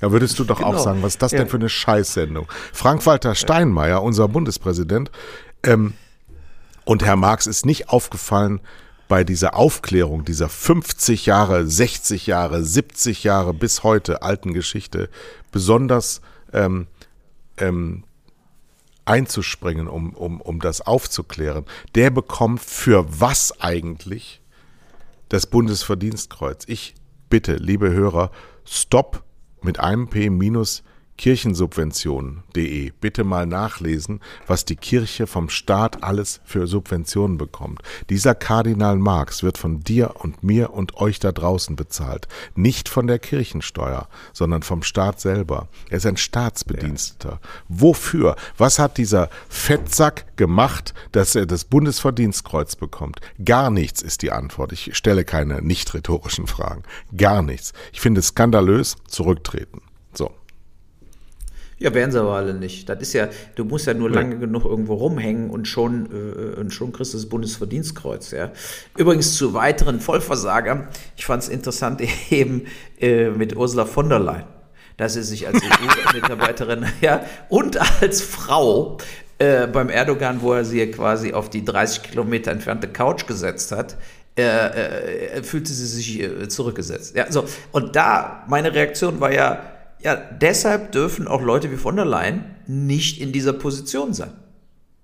Da 0.00 0.12
würdest 0.12 0.38
du 0.38 0.44
doch 0.44 0.58
genau. 0.58 0.74
auch 0.74 0.78
sagen, 0.78 1.02
was 1.02 1.14
ist 1.14 1.22
das 1.22 1.32
ja. 1.32 1.38
denn 1.38 1.48
für 1.48 1.56
eine 1.56 1.68
Scheißsendung? 1.68 2.46
Frank-Walter 2.72 3.34
Steinmeier, 3.34 4.02
unser 4.02 4.28
Bundespräsident, 4.28 5.10
ähm, 5.62 5.94
und 6.84 7.02
Herr 7.04 7.16
Marx 7.16 7.46
ist 7.46 7.66
nicht 7.66 7.88
aufgefallen 7.88 8.60
bei 9.08 9.24
dieser 9.24 9.54
Aufklärung 9.54 10.24
dieser 10.24 10.48
50 10.48 11.26
Jahre, 11.26 11.66
60 11.66 12.26
Jahre, 12.26 12.64
70 12.64 13.24
Jahre 13.24 13.52
bis 13.52 13.82
heute 13.82 14.22
alten 14.22 14.54
Geschichte 14.54 15.10
besonders 15.52 16.20
ähm, 16.52 16.86
ähm, 17.58 18.04
einzuspringen, 19.04 19.88
um, 19.88 20.14
um, 20.14 20.40
um 20.40 20.60
das 20.60 20.80
aufzuklären. 20.80 21.64
Der 21.94 22.10
bekommt 22.10 22.60
für 22.60 23.06
was 23.08 23.60
eigentlich 23.60 24.40
das 25.28 25.46
Bundesverdienstkreuz? 25.46 26.64
Ich 26.66 26.94
bitte, 27.28 27.56
liebe 27.56 27.90
Hörer, 27.90 28.30
stopp 28.64 29.22
mit 29.62 29.80
einem 29.80 30.08
P 30.08 30.30
minus 30.30 30.82
kirchensubventionen.de 31.16 32.92
bitte 33.00 33.24
mal 33.24 33.46
nachlesen, 33.46 34.20
was 34.46 34.64
die 34.64 34.76
Kirche 34.76 35.26
vom 35.26 35.48
Staat 35.48 36.02
alles 36.02 36.40
für 36.44 36.66
Subventionen 36.66 37.38
bekommt. 37.38 37.82
Dieser 38.10 38.34
Kardinal 38.34 38.96
Marx 38.96 39.42
wird 39.42 39.58
von 39.58 39.80
dir 39.80 40.16
und 40.18 40.42
mir 40.42 40.72
und 40.72 40.96
euch 40.96 41.20
da 41.20 41.32
draußen 41.32 41.76
bezahlt. 41.76 42.28
Nicht 42.54 42.88
von 42.88 43.06
der 43.06 43.18
Kirchensteuer, 43.18 44.08
sondern 44.32 44.62
vom 44.62 44.82
Staat 44.82 45.20
selber. 45.20 45.68
Er 45.88 45.98
ist 45.98 46.06
ein 46.06 46.16
Staatsbediensteter. 46.16 47.40
Ja. 47.42 47.48
Wofür? 47.68 48.36
Was 48.58 48.78
hat 48.78 48.98
dieser 48.98 49.30
Fettsack 49.48 50.36
gemacht, 50.36 50.94
dass 51.12 51.34
er 51.34 51.46
das 51.46 51.64
Bundesverdienstkreuz 51.64 52.76
bekommt? 52.76 53.20
Gar 53.44 53.70
nichts 53.70 54.02
ist 54.02 54.22
die 54.22 54.32
Antwort. 54.32 54.72
Ich 54.72 54.96
stelle 54.96 55.24
keine 55.24 55.62
nicht 55.62 55.94
rhetorischen 55.94 56.46
Fragen. 56.46 56.82
Gar 57.16 57.42
nichts. 57.42 57.72
Ich 57.92 58.00
finde 58.00 58.20
es 58.20 58.28
skandalös. 58.28 58.96
Zurücktreten. 59.06 59.83
Ja, 61.78 61.92
werden 61.92 62.12
sie 62.12 62.20
aber 62.20 62.34
alle 62.34 62.54
nicht. 62.54 62.88
Das 62.88 63.00
ist 63.00 63.12
ja, 63.12 63.28
du 63.56 63.64
musst 63.64 63.86
ja 63.86 63.94
nur 63.94 64.08
ja. 64.10 64.16
lange 64.16 64.38
genug 64.38 64.64
irgendwo 64.64 64.94
rumhängen 64.94 65.50
und 65.50 65.66
schon, 65.66 66.06
äh, 66.06 66.60
und 66.60 66.72
schon 66.72 66.92
kriegst 66.92 67.14
du 67.14 67.18
das 67.18 67.26
Bundesverdienstkreuz. 67.26 68.30
Ja. 68.30 68.52
Übrigens 68.96 69.36
zu 69.36 69.54
weiteren 69.54 70.00
Vollversagern, 70.00 70.88
ich 71.16 71.26
fand 71.26 71.42
es 71.42 71.48
interessant 71.48 72.00
eben 72.30 72.66
äh, 73.00 73.30
mit 73.30 73.56
Ursula 73.56 73.86
von 73.86 74.08
der 74.08 74.20
Leyen, 74.20 74.46
dass 74.96 75.14
sie 75.14 75.22
sich 75.22 75.46
als 75.46 75.60
EU-Mitarbeiterin 75.62 76.86
ja, 77.00 77.24
und 77.48 77.78
als 78.00 78.22
Frau 78.22 78.98
äh, 79.38 79.66
beim 79.66 79.88
Erdogan, 79.88 80.42
wo 80.42 80.52
er 80.52 80.64
sie 80.64 80.86
quasi 80.90 81.32
auf 81.32 81.50
die 81.50 81.64
30 81.64 82.04
Kilometer 82.04 82.52
entfernte 82.52 82.88
Couch 82.88 83.26
gesetzt 83.26 83.72
hat, 83.72 83.96
äh, 84.36 84.42
äh, 84.42 85.42
fühlte 85.42 85.72
sie 85.72 85.86
sich 85.86 86.20
äh, 86.20 86.48
zurückgesetzt. 86.48 87.14
Ja, 87.16 87.30
so. 87.30 87.44
Und 87.72 87.94
da, 87.94 88.44
meine 88.48 88.74
Reaktion 88.74 89.20
war 89.20 89.32
ja, 89.32 89.73
ja, 90.04 90.14
deshalb 90.16 90.92
dürfen 90.92 91.26
auch 91.26 91.42
Leute 91.42 91.72
wie 91.72 91.76
von 91.76 91.96
der 91.96 92.04
Leyen 92.04 92.44
nicht 92.66 93.20
in 93.20 93.32
dieser 93.32 93.54
Position 93.54 94.12
sein. 94.12 94.30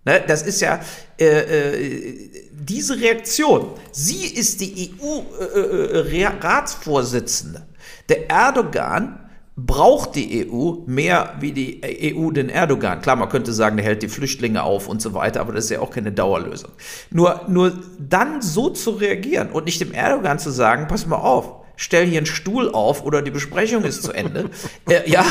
Ne, 0.04 0.22
das 0.26 0.42
ist 0.42 0.60
ja 0.60 0.80
äh, 1.18 1.26
äh, 1.26 2.30
diese 2.52 3.00
Reaktion. 3.00 3.70
Sie 3.92 4.26
ist 4.26 4.60
die 4.60 4.92
EU-Ratsvorsitzende. 5.02 7.58
Äh, 7.58 7.62
äh 7.62 7.64
der 8.08 8.30
Erdogan 8.30 9.28
braucht 9.56 10.16
die 10.16 10.48
EU 10.48 10.76
mehr 10.86 11.34
wie 11.40 11.52
die 11.52 12.14
EU 12.16 12.30
den 12.30 12.48
Erdogan. 12.48 13.02
Klar, 13.02 13.16
man 13.16 13.28
könnte 13.28 13.52
sagen, 13.52 13.76
der 13.76 13.84
hält 13.84 14.02
die 14.02 14.08
Flüchtlinge 14.08 14.62
auf 14.62 14.88
und 14.88 15.02
so 15.02 15.12
weiter, 15.12 15.40
aber 15.40 15.52
das 15.52 15.64
ist 15.64 15.70
ja 15.70 15.80
auch 15.80 15.90
keine 15.90 16.12
Dauerlösung. 16.12 16.70
Nur, 17.10 17.42
nur 17.48 17.72
dann 17.98 18.40
so 18.40 18.70
zu 18.70 18.92
reagieren 18.92 19.50
und 19.50 19.66
nicht 19.66 19.80
dem 19.80 19.92
Erdogan 19.92 20.38
zu 20.38 20.50
sagen, 20.50 20.86
pass 20.88 21.04
mal 21.06 21.16
auf, 21.16 21.59
stell 21.80 22.06
hier 22.06 22.18
einen 22.18 22.26
Stuhl 22.26 22.70
auf 22.70 23.04
oder 23.04 23.22
die 23.22 23.30
Besprechung 23.30 23.84
ist 23.84 24.02
zu 24.02 24.12
Ende. 24.12 24.50
äh, 24.88 25.10
ja, 25.10 25.24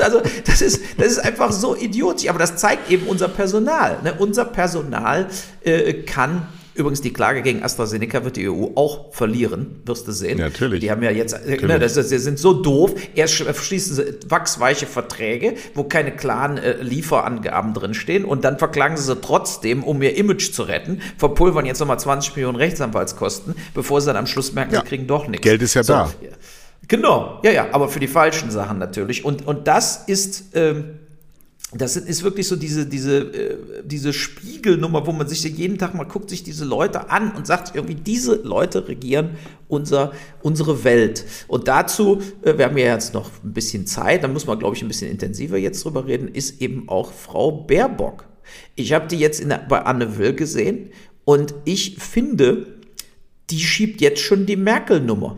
also 0.00 0.22
das 0.46 0.62
ist, 0.62 0.80
das 0.96 1.08
ist 1.08 1.18
einfach 1.18 1.50
so 1.52 1.76
idiotisch, 1.76 2.28
aber 2.28 2.38
das 2.38 2.56
zeigt 2.56 2.90
eben 2.90 3.06
unser 3.08 3.28
Personal. 3.28 3.98
Ne? 4.04 4.14
Unser 4.16 4.44
Personal 4.44 5.26
äh, 5.64 5.94
kann 6.04 6.46
Übrigens, 6.78 7.00
die 7.00 7.12
Klage 7.12 7.42
gegen 7.42 7.64
AstraZeneca 7.64 8.22
wird 8.22 8.36
die 8.36 8.48
EU 8.48 8.68
auch 8.76 9.12
verlieren, 9.12 9.80
wirst 9.84 10.06
du 10.06 10.12
sehen. 10.12 10.38
Natürlich. 10.38 10.78
Die 10.78 10.92
haben 10.92 11.02
ja 11.02 11.10
jetzt, 11.10 11.32
äh, 11.32 11.56
ne, 11.66 11.80
das, 11.80 11.94
das, 11.94 12.08
die 12.08 12.18
sind 12.18 12.38
so 12.38 12.52
doof. 12.52 12.94
Erst 13.16 13.34
schließen 13.34 13.96
sie 13.96 14.18
wachsweiche 14.28 14.86
Verträge, 14.86 15.56
wo 15.74 15.82
keine 15.82 16.12
klaren 16.14 16.56
äh, 16.56 16.80
Lieferangaben 16.80 17.74
drinstehen 17.74 18.24
und 18.24 18.44
dann 18.44 18.58
verklagen 18.58 18.96
sie 18.96 19.02
sie 19.02 19.16
trotzdem, 19.16 19.82
um 19.82 20.00
ihr 20.02 20.16
Image 20.16 20.52
zu 20.52 20.62
retten, 20.62 21.02
verpulvern 21.16 21.66
jetzt 21.66 21.80
nochmal 21.80 21.98
20 21.98 22.36
Millionen 22.36 22.56
Rechtsanwaltskosten, 22.56 23.56
bevor 23.74 24.00
sie 24.00 24.06
dann 24.06 24.16
am 24.16 24.28
Schluss 24.28 24.52
merken, 24.52 24.74
ja. 24.74 24.80
sie 24.82 24.86
kriegen 24.86 25.08
doch 25.08 25.26
nichts. 25.26 25.42
Geld 25.42 25.60
ist 25.62 25.74
ja 25.74 25.82
so, 25.82 25.94
da. 25.94 26.12
Genau, 26.86 27.40
ja, 27.42 27.50
ja, 27.50 27.66
aber 27.72 27.88
für 27.88 27.98
die 27.98 28.06
falschen 28.06 28.52
Sachen 28.52 28.78
natürlich. 28.78 29.24
Und, 29.24 29.44
und 29.48 29.66
das 29.66 30.04
ist. 30.06 30.54
Ähm, 30.54 30.97
das 31.72 31.96
ist 31.96 32.22
wirklich 32.22 32.48
so 32.48 32.56
diese, 32.56 32.86
diese, 32.86 33.18
äh, 33.18 33.56
diese 33.84 34.14
Spiegelnummer, 34.14 35.06
wo 35.06 35.12
man 35.12 35.28
sich 35.28 35.44
jeden 35.44 35.76
Tag 35.76 35.94
mal 35.94 36.04
guckt, 36.04 36.30
sich 36.30 36.42
diese 36.42 36.64
Leute 36.64 37.10
an 37.10 37.32
und 37.32 37.46
sagt 37.46 37.74
irgendwie, 37.74 37.94
diese 37.94 38.36
Leute 38.36 38.88
regieren 38.88 39.36
unser, 39.68 40.12
unsere 40.40 40.82
Welt. 40.84 41.26
Und 41.46 41.68
dazu, 41.68 42.22
äh, 42.42 42.56
wir 42.56 42.64
haben 42.64 42.78
ja 42.78 42.94
jetzt 42.94 43.12
noch 43.12 43.30
ein 43.44 43.52
bisschen 43.52 43.86
Zeit, 43.86 44.24
da 44.24 44.28
muss 44.28 44.46
man, 44.46 44.58
glaube 44.58 44.76
ich, 44.76 44.82
ein 44.82 44.88
bisschen 44.88 45.10
intensiver 45.10 45.58
jetzt 45.58 45.84
drüber 45.84 46.06
reden, 46.06 46.28
ist 46.28 46.62
eben 46.62 46.88
auch 46.88 47.12
Frau 47.12 47.52
Baerbock. 47.52 48.24
Ich 48.74 48.94
habe 48.94 49.06
die 49.06 49.18
jetzt 49.18 49.38
in 49.38 49.50
der, 49.50 49.58
bei 49.58 49.82
Anne 49.82 50.16
Will 50.16 50.32
gesehen 50.32 50.88
und 51.26 51.54
ich 51.66 51.98
finde, 51.98 52.78
die 53.50 53.60
schiebt 53.60 54.00
jetzt 54.00 54.20
schon 54.20 54.46
die 54.46 54.56
Merkel-Nummer. 54.56 55.36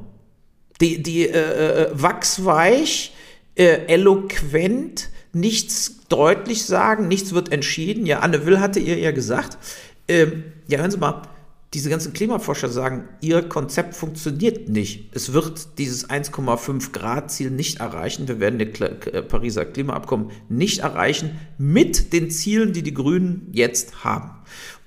Die, 0.81 1.03
die 1.03 1.29
äh, 1.29 1.87
äh 1.87 1.89
wachsweich, 1.93 3.13
äh, 3.57 3.87
eloquent, 3.89 5.11
nichts 5.33 6.07
deutlich 6.09 6.65
sagen, 6.65 7.09
nichts 7.09 7.33
wird 7.33 7.53
entschieden. 7.53 8.07
Ja, 8.07 8.21
Anne 8.21 8.47
Will 8.47 8.61
hatte 8.61 8.81
ihr 8.81 8.99
ja 8.99 9.13
gesagt, 9.13 9.59
ähm, 10.09 10.45
ja, 10.69 10.79
hören 10.79 10.91
Sie 10.91 10.99
mal, 10.99 11.23
diese 11.73 11.89
ganzen 11.89 12.13
Klimaforscher 12.13 12.69
sagen, 12.69 13.09
ihr 13.21 13.43
Konzept 13.43 13.95
funktioniert 13.95 14.69
nicht. 14.69 15.15
Es 15.15 15.33
wird 15.33 15.79
dieses 15.79 16.11
1,5 16.11 16.91
Grad 16.91 17.31
Ziel 17.31 17.51
nicht 17.53 17.79
erreichen. 17.79 18.27
Wir 18.27 18.41
werden 18.41 18.59
das 18.59 18.81
äh, 19.13 19.23
Pariser 19.23 19.65
Klimaabkommen 19.65 20.33
nicht 20.49 20.81
erreichen 20.81 21.39
mit 21.59 22.13
den 22.13 22.31
Zielen, 22.31 22.73
die 22.73 22.83
die 22.83 22.95
Grünen 22.95 23.49
jetzt 23.53 24.03
haben. 24.03 24.33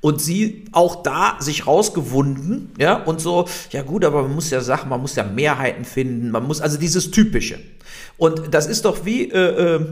Und 0.01 0.19
sie 0.19 0.65
auch 0.73 1.03
da 1.03 1.37
sich 1.39 1.65
rausgewunden, 1.65 2.71
ja, 2.77 3.01
und 3.01 3.21
so, 3.21 3.47
ja 3.71 3.83
gut, 3.83 4.03
aber 4.03 4.23
man 4.23 4.35
muss 4.35 4.49
ja 4.49 4.59
Sachen, 4.59 4.89
man 4.89 4.99
muss 4.99 5.15
ja 5.15 5.23
Mehrheiten 5.23 5.85
finden, 5.85 6.31
man 6.31 6.45
muss, 6.45 6.59
also 6.59 6.77
dieses 6.77 7.11
Typische. 7.11 7.59
Und 8.17 8.53
das 8.53 8.67
ist 8.67 8.83
doch 8.83 9.05
wie, 9.05 9.31
äh, 9.31 9.75
äh, 9.75 9.85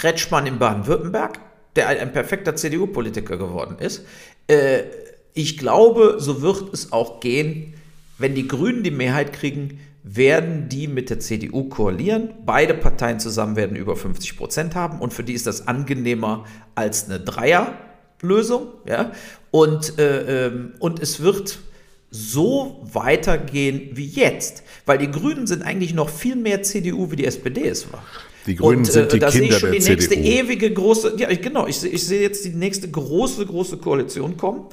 Kretschmann 0.00 0.46
in 0.46 0.58
Baden-Württemberg, 0.58 1.38
der 1.76 1.88
ein 1.88 2.10
perfekter 2.10 2.56
CDU-Politiker 2.56 3.36
geworden 3.36 3.76
ist. 3.78 4.06
Äh, 4.46 4.84
ich 5.34 5.58
glaube, 5.58 6.16
so 6.18 6.40
wird 6.40 6.72
es 6.72 6.90
auch 6.90 7.20
gehen, 7.20 7.74
wenn 8.16 8.34
die 8.34 8.48
Grünen 8.48 8.82
die 8.82 8.90
Mehrheit 8.90 9.34
kriegen, 9.34 9.78
werden 10.02 10.70
die 10.70 10.88
mit 10.88 11.10
der 11.10 11.20
CDU 11.20 11.64
koalieren. 11.64 12.30
Beide 12.46 12.72
Parteien 12.72 13.20
zusammen 13.20 13.56
werden 13.56 13.76
über 13.76 13.94
50 13.94 14.38
Prozent 14.38 14.74
haben 14.74 15.00
und 15.00 15.12
für 15.12 15.22
die 15.22 15.34
ist 15.34 15.46
das 15.46 15.68
angenehmer 15.68 16.46
als 16.74 17.04
eine 17.04 17.20
Dreierlösung. 17.20 18.68
Ja? 18.86 19.12
Und, 19.50 19.98
äh, 19.98 20.46
ähm, 20.46 20.72
und 20.78 21.00
es 21.00 21.20
wird 21.20 21.58
so 22.10 22.88
weitergehen 22.90 23.90
wie 23.92 24.06
jetzt, 24.06 24.62
weil 24.86 24.96
die 24.96 25.10
Grünen 25.10 25.46
sind 25.46 25.62
eigentlich 25.62 25.92
noch 25.92 26.08
viel 26.08 26.36
mehr 26.36 26.62
CDU, 26.62 27.10
wie 27.10 27.16
die 27.16 27.26
SPD 27.26 27.68
es 27.68 27.92
war. 27.92 28.02
Die 28.46 28.56
Grünen 28.56 28.78
und, 28.78 28.84
sind 28.86 29.12
die 29.12 29.16
äh, 29.16 29.20
da 29.20 29.30
Kinder 29.30 29.30
sehe 29.30 29.48
ich 29.48 29.58
schon 29.58 29.72
die 29.72 29.80
nächste 29.80 30.14
CDU. 30.14 30.28
ewige 30.28 30.72
große, 30.72 31.14
ja 31.18 31.28
genau, 31.34 31.66
ich, 31.66 31.84
ich 31.84 32.06
sehe 32.06 32.22
jetzt 32.22 32.44
die 32.44 32.50
nächste 32.50 32.90
große, 32.90 33.44
große 33.44 33.76
Koalition 33.76 34.36
kommen. 34.36 34.66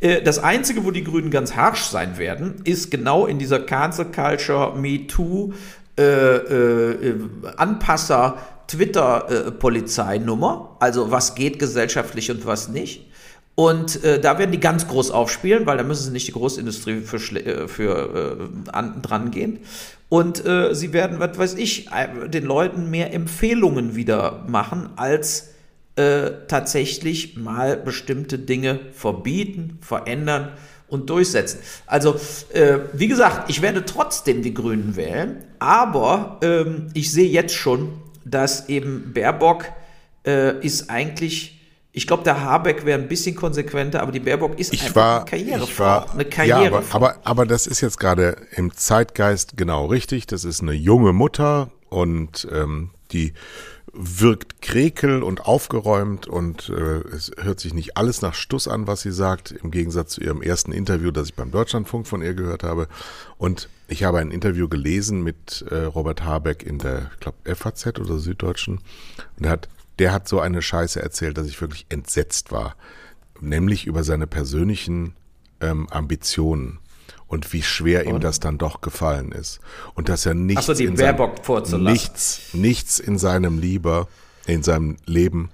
Äh, 0.00 0.22
das 0.22 0.38
Einzige, 0.38 0.84
wo 0.84 0.90
die 0.90 1.04
Grünen 1.04 1.30
ganz 1.30 1.56
harsch 1.56 1.84
sein 1.84 2.18
werden, 2.18 2.56
ist 2.64 2.90
genau 2.90 3.26
in 3.26 3.38
dieser 3.38 3.60
Cancel 3.60 4.06
Culture, 4.06 4.76
Me 4.76 5.06
Too, 5.06 5.52
äh, 5.98 6.02
äh, 6.02 7.14
Anpasser, 7.56 8.38
Twitter-Polizeinummer. 8.66 10.76
also 10.80 11.10
was 11.10 11.34
geht 11.34 11.58
gesellschaftlich 11.58 12.30
und 12.30 12.46
was 12.46 12.68
nicht. 12.68 13.06
Und 13.56 14.02
äh, 14.02 14.20
da 14.20 14.38
werden 14.38 14.50
die 14.50 14.60
ganz 14.60 14.88
groß 14.88 15.12
aufspielen, 15.12 15.64
weil 15.66 15.76
da 15.76 15.84
müssen 15.84 16.04
sie 16.04 16.10
nicht 16.10 16.26
die 16.26 16.32
Großindustrie 16.32 17.00
für, 17.02 17.16
äh, 17.36 17.68
für 17.68 18.50
äh, 18.66 18.70
an, 18.70 19.00
dran 19.00 19.30
gehen. 19.30 19.60
Und 20.08 20.44
äh, 20.44 20.74
sie 20.74 20.92
werden, 20.92 21.20
was 21.20 21.38
weiß 21.38 21.54
ich, 21.54 21.88
äh, 21.92 22.28
den 22.28 22.44
Leuten 22.44 22.90
mehr 22.90 23.12
Empfehlungen 23.12 23.94
wieder 23.94 24.44
machen, 24.48 24.90
als 24.96 25.50
äh, 25.96 26.30
tatsächlich 26.48 27.36
mal 27.36 27.76
bestimmte 27.76 28.38
Dinge 28.38 28.80
verbieten, 28.92 29.78
verändern 29.80 30.52
und 30.88 31.08
durchsetzen. 31.10 31.60
Also, 31.86 32.14
wie 32.92 33.08
gesagt, 33.08 33.50
ich 33.50 33.62
werde 33.62 33.84
trotzdem 33.84 34.42
die 34.42 34.54
Grünen 34.54 34.94
wählen, 34.94 35.42
aber 35.58 36.38
ähm, 36.42 36.88
ich 36.94 37.10
sehe 37.10 37.28
jetzt 37.28 37.54
schon, 37.54 37.94
dass 38.24 38.68
eben 38.68 39.12
Baerbock 39.12 39.64
ist 40.60 40.90
eigentlich 40.90 41.53
ich 41.96 42.08
glaube, 42.08 42.24
der 42.24 42.42
Habeck 42.42 42.84
wäre 42.84 43.00
ein 43.00 43.06
bisschen 43.06 43.36
konsequenter, 43.36 44.02
aber 44.02 44.10
die 44.10 44.18
Baerbock 44.18 44.58
ist 44.58 44.74
ich 44.74 44.82
einfach 44.82 44.96
war, 44.96 45.20
eine 45.20 45.30
Karrierefrau. 45.30 45.64
Ich 45.64 45.78
war, 45.78 46.12
eine 46.12 46.24
Karrierefrau. 46.24 46.98
Ja, 46.98 47.06
aber, 47.06 47.14
aber, 47.14 47.20
aber 47.22 47.46
das 47.46 47.68
ist 47.68 47.80
jetzt 47.80 48.00
gerade 48.00 48.36
im 48.56 48.74
Zeitgeist 48.74 49.56
genau 49.56 49.86
richtig. 49.86 50.26
Das 50.26 50.44
ist 50.44 50.60
eine 50.60 50.72
junge 50.72 51.12
Mutter 51.12 51.70
und 51.90 52.48
ähm, 52.52 52.90
die 53.12 53.32
wirkt 53.92 54.60
krekel 54.60 55.22
und 55.22 55.46
aufgeräumt 55.46 56.26
und 56.26 56.68
äh, 56.68 57.14
es 57.14 57.30
hört 57.40 57.60
sich 57.60 57.74
nicht 57.74 57.96
alles 57.96 58.22
nach 58.22 58.34
Stuss 58.34 58.66
an, 58.66 58.88
was 58.88 59.02
sie 59.02 59.12
sagt, 59.12 59.52
im 59.52 59.70
Gegensatz 59.70 60.14
zu 60.14 60.20
ihrem 60.20 60.42
ersten 60.42 60.72
Interview, 60.72 61.12
das 61.12 61.28
ich 61.28 61.34
beim 61.34 61.52
Deutschlandfunk 61.52 62.08
von 62.08 62.22
ihr 62.22 62.34
gehört 62.34 62.64
habe. 62.64 62.88
Und 63.38 63.68
ich 63.86 64.02
habe 64.02 64.18
ein 64.18 64.32
Interview 64.32 64.68
gelesen 64.68 65.22
mit 65.22 65.64
äh, 65.70 65.84
Robert 65.84 66.24
Habeck 66.24 66.64
in 66.64 66.78
der, 66.78 67.12
ich 67.14 67.20
glaube, 67.20 67.54
FAZ 67.54 68.00
oder 68.00 68.18
Süddeutschen. 68.18 68.80
Und 69.38 69.44
er 69.44 69.50
hat 69.52 69.68
der 69.98 70.12
hat 70.12 70.28
so 70.28 70.40
eine 70.40 70.62
Scheiße 70.62 71.00
erzählt, 71.00 71.38
dass 71.38 71.46
ich 71.46 71.60
wirklich 71.60 71.86
entsetzt 71.88 72.52
war. 72.52 72.76
Nämlich 73.40 73.86
über 73.86 74.04
seine 74.04 74.26
persönlichen 74.26 75.14
ähm, 75.60 75.88
Ambitionen 75.90 76.78
und 77.26 77.52
wie 77.52 77.62
schwer 77.62 78.06
und? 78.06 78.14
ihm 78.14 78.20
das 78.20 78.40
dann 78.40 78.58
doch 78.58 78.80
gefallen 78.80 79.32
ist. 79.32 79.60
Und 79.94 80.08
dass 80.08 80.26
er 80.26 80.34
nichts, 80.34 80.66
so, 80.66 80.72
in, 80.72 80.96
seinem, 80.96 81.84
nichts, 81.84 82.40
nichts 82.52 82.98
in 82.98 83.18
seinem 83.18 83.58
Lieber, 83.58 84.08
in 84.46 84.62
seinem 84.62 84.96
Leben 85.04 85.50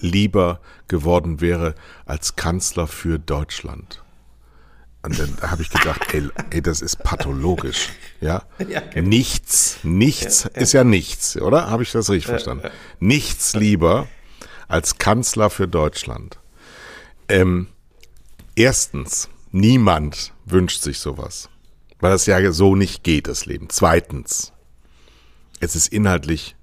lieber 0.00 0.60
geworden 0.86 1.40
wäre 1.40 1.74
als 2.06 2.36
Kanzler 2.36 2.86
für 2.86 3.18
Deutschland. 3.18 4.02
Und 5.02 5.18
dann 5.18 5.50
habe 5.50 5.62
ich 5.62 5.70
gedacht, 5.70 6.12
ey, 6.12 6.28
ey, 6.50 6.60
das 6.60 6.80
ist 6.82 7.02
pathologisch. 7.02 7.90
Ja? 8.20 8.42
ja 8.68 8.80
genau. 8.80 9.08
Nichts, 9.08 9.78
nichts 9.82 10.44
ja, 10.44 10.50
ja. 10.54 10.60
ist 10.60 10.72
ja 10.72 10.84
nichts, 10.84 11.36
oder? 11.36 11.70
Habe 11.70 11.82
ich 11.82 11.92
das 11.92 12.10
richtig 12.10 12.26
verstanden? 12.26 12.68
Nichts 12.98 13.54
lieber 13.54 14.08
als 14.66 14.98
Kanzler 14.98 15.50
für 15.50 15.68
Deutschland. 15.68 16.38
Ähm, 17.28 17.68
erstens, 18.56 19.28
niemand 19.52 20.32
wünscht 20.44 20.82
sich 20.82 20.98
sowas. 20.98 21.48
Weil 22.00 22.12
das 22.12 22.26
ja 22.26 22.52
so 22.52 22.76
nicht 22.76 23.02
geht, 23.02 23.28
das 23.28 23.46
Leben. 23.46 23.68
Zweitens, 23.70 24.52
es 25.60 25.74
ist 25.74 25.88
inhaltlich 25.88 26.54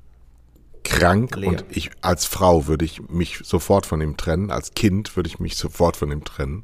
krank 0.83 1.35
Leer. 1.35 1.49
und 1.49 1.65
ich 1.69 1.91
als 2.01 2.25
Frau 2.25 2.67
würde 2.67 2.85
ich 2.85 3.01
mich 3.09 3.39
sofort 3.43 3.85
von 3.85 4.01
ihm 4.01 4.17
trennen, 4.17 4.51
als 4.51 4.73
Kind 4.75 5.15
würde 5.15 5.27
ich 5.27 5.39
mich 5.39 5.57
sofort 5.57 5.97
von 5.97 6.11
ihm 6.11 6.23
trennen. 6.23 6.63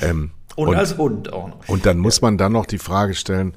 Ähm, 0.00 0.30
und, 0.56 0.68
und, 0.68 0.76
als 0.76 0.96
Hund 0.96 1.32
auch 1.32 1.48
noch. 1.48 1.68
Und 1.68 1.86
dann 1.86 1.98
muss 1.98 2.22
man 2.22 2.38
dann 2.38 2.52
noch 2.52 2.66
die 2.66 2.78
Frage 2.78 3.14
stellen, 3.14 3.54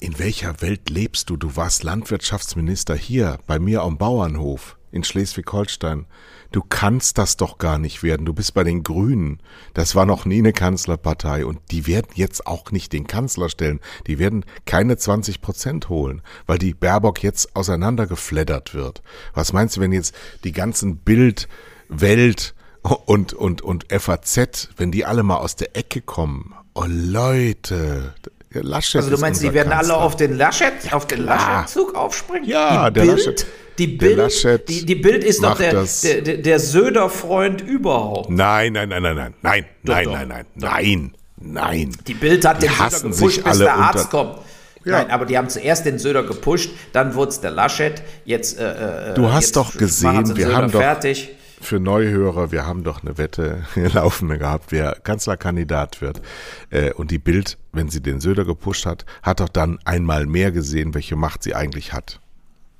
in 0.00 0.18
welcher 0.18 0.60
Welt 0.60 0.90
lebst 0.90 1.30
du? 1.30 1.36
Du 1.36 1.56
warst 1.56 1.82
Landwirtschaftsminister 1.82 2.94
hier, 2.94 3.38
bei 3.46 3.58
mir 3.58 3.82
am 3.82 3.96
Bauernhof 3.96 4.76
in 4.90 5.02
Schleswig-Holstein. 5.02 6.06
Du 6.52 6.62
kannst 6.62 7.18
das 7.18 7.36
doch 7.36 7.58
gar 7.58 7.78
nicht 7.78 8.04
werden. 8.04 8.26
Du 8.26 8.32
bist 8.32 8.54
bei 8.54 8.62
den 8.62 8.84
Grünen. 8.84 9.40
Das 9.72 9.96
war 9.96 10.06
noch 10.06 10.24
nie 10.24 10.38
eine 10.38 10.52
Kanzlerpartei 10.52 11.46
und 11.46 11.58
die 11.72 11.88
werden 11.88 12.10
jetzt 12.14 12.46
auch 12.46 12.70
nicht 12.70 12.92
den 12.92 13.08
Kanzler 13.08 13.48
stellen. 13.48 13.80
Die 14.06 14.20
werden 14.20 14.44
keine 14.64 14.96
20 14.96 15.40
Prozent 15.40 15.88
holen, 15.88 16.22
weil 16.46 16.58
die 16.58 16.74
Baerbock 16.74 17.24
jetzt 17.24 17.56
auseinandergefleddert 17.56 18.72
wird. 18.72 19.02
Was 19.32 19.52
meinst 19.52 19.76
du, 19.76 19.80
wenn 19.80 19.90
jetzt 19.90 20.14
die 20.44 20.52
ganzen 20.52 20.98
Bild, 20.98 21.48
Welt, 21.88 22.53
und, 22.84 23.32
und, 23.32 23.62
und 23.62 23.86
FAZ, 23.90 24.68
wenn 24.76 24.92
die 24.92 25.04
alle 25.04 25.22
mal 25.22 25.36
aus 25.36 25.56
der 25.56 25.76
Ecke 25.76 26.00
kommen, 26.02 26.54
oh 26.74 26.84
Leute, 26.86 28.14
Laschet 28.50 29.00
Also 29.00 29.10
du 29.10 29.18
meinst, 29.18 29.42
die 29.42 29.52
werden 29.52 29.70
Kanzler. 29.70 29.94
alle 29.94 30.04
auf 30.04 30.16
den 30.16 30.36
Laschet, 30.36 30.92
auf 30.92 31.06
den 31.06 31.24
Laschet-Zug 31.24 31.94
aufspringen? 31.94 32.48
Ja, 32.48 32.90
die 32.90 32.94
der 32.94 33.02
Bild, 33.02 33.18
Laschet. 33.18 33.46
Die 33.78 33.86
Bild, 33.88 34.68
die, 34.68 34.86
die 34.86 34.94
Bild 34.94 35.24
ist 35.24 35.42
doch 35.42 35.58
der, 35.58 35.84
der, 35.84 36.22
der, 36.22 36.36
der 36.36 36.60
Söder-Freund 36.60 37.60
überhaupt. 37.60 38.30
Nein, 38.30 38.74
nein, 38.74 38.88
nein, 38.88 39.02
nein, 39.02 39.16
nein, 39.16 39.34
nein, 39.42 39.64
doch, 39.82 39.94
nein, 39.94 40.04
doch. 40.04 40.12
nein, 40.12 40.28
nein, 40.28 40.46
nein, 40.54 41.14
nein. 41.40 41.96
Die 42.06 42.14
Bild 42.14 42.44
hat 42.44 42.62
die 42.62 42.68
den 42.68 42.76
Söder 42.76 43.08
gepusht, 43.08 43.44
bis 43.44 43.58
der 43.58 43.74
Arzt 43.74 44.10
kommt. 44.10 44.38
Ja. 44.84 44.98
Nein, 44.98 45.10
aber 45.10 45.24
die 45.24 45.36
haben 45.36 45.48
zuerst 45.48 45.86
den 45.86 45.98
Söder 45.98 46.22
gepusht, 46.22 46.70
dann 46.92 47.14
wurde 47.14 47.30
es 47.30 47.40
der 47.40 47.50
Laschet, 47.50 48.02
jetzt 48.26 48.58
äh, 48.58 49.12
äh 49.12 49.14
Du 49.14 49.32
hast 49.32 49.56
doch 49.56 49.74
gesehen, 49.76 50.36
wir 50.36 50.54
haben 50.54 50.70
doch 50.70 50.78
fertig 50.78 51.33
für 51.60 51.80
Neuhörer, 51.80 52.52
wir 52.52 52.66
haben 52.66 52.84
doch 52.84 53.02
eine 53.02 53.18
Wette 53.18 53.64
laufende 53.74 54.38
gehabt, 54.38 54.66
wer 54.70 54.92
Kanzlerkandidat 55.02 56.00
wird. 56.00 56.22
Äh, 56.70 56.92
und 56.92 57.10
die 57.10 57.18
Bild, 57.18 57.58
wenn 57.72 57.88
sie 57.88 58.02
den 58.02 58.20
Söder 58.20 58.44
gepusht 58.44 58.86
hat, 58.86 59.04
hat 59.22 59.40
doch 59.40 59.48
dann 59.48 59.78
einmal 59.84 60.26
mehr 60.26 60.52
gesehen, 60.52 60.94
welche 60.94 61.16
Macht 61.16 61.42
sie 61.42 61.54
eigentlich 61.54 61.92
hat. 61.92 62.20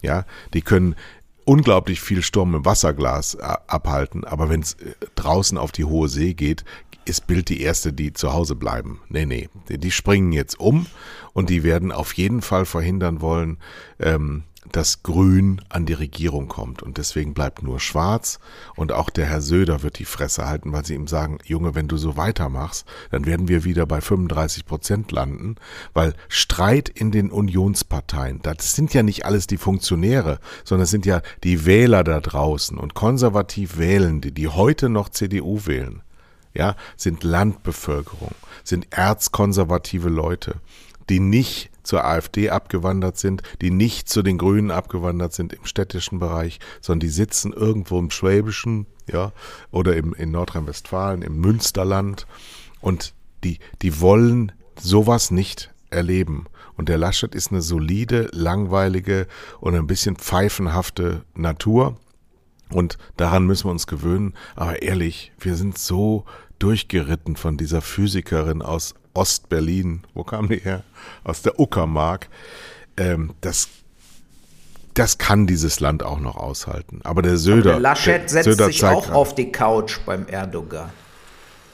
Ja, 0.03 0.27
die 0.53 0.63
können 0.63 0.97
unglaublich 1.45 2.01
viel 2.01 2.23
Sturm 2.23 2.55
im 2.55 2.65
Wasserglas 2.65 3.35
äh, 3.35 3.43
abhalten, 3.67 4.25
aber 4.25 4.49
wenn 4.49 4.61
es 4.61 4.75
äh, 4.75 4.95
draußen 5.15 5.59
auf 5.59 5.73
die 5.73 5.85
hohe 5.85 6.09
See 6.09 6.35
geht, 6.35 6.65
ist 7.05 7.27
Bild 7.27 7.49
die 7.49 7.61
erste, 7.61 7.93
die 7.93 8.13
zu 8.13 8.33
Hause 8.33 8.55
bleiben. 8.55 9.01
Nee, 9.09 9.27
nee, 9.27 9.49
die 9.69 9.91
springen 9.91 10.33
jetzt 10.33 10.59
um 10.59 10.87
und 11.33 11.51
die 11.51 11.63
werden 11.63 11.93
auf 11.93 12.15
jeden 12.15 12.41
Fall 12.41 12.65
verhindern 12.65 13.21
wollen, 13.21 13.59
ähm, 13.99 14.45
dass 14.75 15.05
Grün 15.05 15.61
an 15.69 15.87
die 15.87 15.93
Regierung 15.93 16.49
kommt. 16.49 16.83
Und 16.83 16.99
deswegen 16.99 17.33
bleibt 17.33 17.63
nur 17.63 17.79
Schwarz. 17.79 18.41
Und 18.75 18.91
auch 18.91 19.09
der 19.09 19.27
Herr 19.27 19.41
Söder 19.41 19.85
wird 19.85 20.01
die 20.01 20.05
Fresse 20.05 20.49
halten, 20.49 20.73
weil 20.73 20.85
sie 20.85 20.95
ihm 20.95 21.07
sagen, 21.07 21.39
Junge, 21.45 21.77
wenn 21.77 21.87
du 21.87 21.97
so 21.97 22.17
weitermachst, 22.17 22.85
dann 23.13 23.25
werden 23.25 23.47
wir 23.47 23.63
wieder 23.63 23.87
bei 23.87 24.01
35 24.01 24.67
Prozent 24.67 25.13
landen. 25.13 25.55
Weil 25.93 26.15
Streit 26.29 26.89
in 26.89 27.13
den 27.13 27.31
Unionsparteien, 27.31 28.41
das 28.43 28.75
sind 28.75 28.93
ja 28.93 29.05
nicht 29.05 29.25
alles 29.25 29.47
die 29.47 29.59
Funktionäre, 29.59 30.41
sondern 30.65 30.85
es 30.85 30.91
sind 30.91 31.07
ja 31.07 31.23
die 31.45 31.67
Wähler 31.67 32.03
da 32.03 32.21
draußen 32.21 32.77
und 32.77 32.95
konservativ 32.95 33.79
Wählende, 33.79 34.33
die 34.33 34.49
heute 34.49 34.89
noch 34.89 35.09
CDU 35.09 35.67
wählen. 35.67 36.03
Ja, 36.53 36.75
sind 36.97 37.23
Landbevölkerung, 37.23 38.33
sind 38.65 38.87
erzkonservative 38.91 40.09
Leute, 40.09 40.57
die 41.09 41.21
nicht 41.21 41.71
zur 41.85 42.05
AfD 42.05 42.51
abgewandert 42.51 43.17
sind, 43.19 43.43
die 43.61 43.71
nicht 43.71 44.09
zu 44.09 44.23
den 44.23 44.39
Grünen 44.39 44.71
abgewandert 44.71 45.33
sind 45.33 45.53
im 45.53 45.65
städtischen 45.65 46.19
Bereich, 46.19 46.59
sondern 46.81 47.01
die 47.01 47.09
sitzen 47.09 47.53
irgendwo 47.53 47.99
im 47.99 48.11
Schwäbischen, 48.11 48.87
ja, 49.11 49.33
oder 49.71 49.97
im, 49.97 50.15
in 50.15 50.31
Nordrhein-Westfalen, 50.31 51.23
im 51.23 51.39
Münsterland 51.39 52.27
und 52.81 53.15
die, 53.45 53.59
die 53.83 54.01
wollen 54.01 54.53
sowas 54.81 55.31
nicht 55.31 55.73
erleben. 55.91 56.47
Und 56.77 56.89
der 56.89 56.99
Laschet 56.99 57.35
ist 57.35 57.53
eine 57.53 57.63
solide, 57.63 58.29
langweilige 58.33 59.27
und 59.61 59.77
ein 59.77 59.87
bisschen 59.87 60.17
pfeifenhafte 60.17 61.23
Natur. 61.35 61.97
Und 62.71 62.99
daran 63.17 63.47
müssen 63.47 63.67
wir 63.67 63.71
uns 63.71 63.87
gewöhnen. 63.87 64.35
Aber 64.57 64.83
ehrlich, 64.83 65.33
wir 65.39 65.55
sind 65.55 65.79
so 65.79 66.25
durchgeritten 66.59 67.37
von 67.37 67.57
dieser 67.57 67.81
Physikerin 67.81 68.63
aus 68.63 68.95
Ostberlin, 69.15 70.03
wo 70.15 70.25
kam 70.25 70.49
die 70.49 70.59
her? 70.59 70.83
Aus 71.23 71.43
der 71.43 71.59
Uckermark. 71.59 72.29
Ähm, 72.97 73.35
das, 73.41 73.69
das 74.95 75.19
kann 75.19 75.47
dieses 75.47 75.81
Land 75.81 76.03
auch 76.03 76.21
noch 76.21 76.37
aushalten. 76.37 77.01
Aber 77.05 77.23
der 77.23 77.37
Söder. 77.37 77.71
Aber 77.71 77.71
der 77.73 77.81
Laschet 77.81 78.23
der 78.23 78.29
setzt 78.29 78.45
Söder 78.45 78.67
sich 78.67 78.85
auch 78.85 79.11
auf 79.11 79.35
die 79.35 79.51
Couch 79.51 79.99
beim 80.05 80.27
Erdogan. 80.29 80.91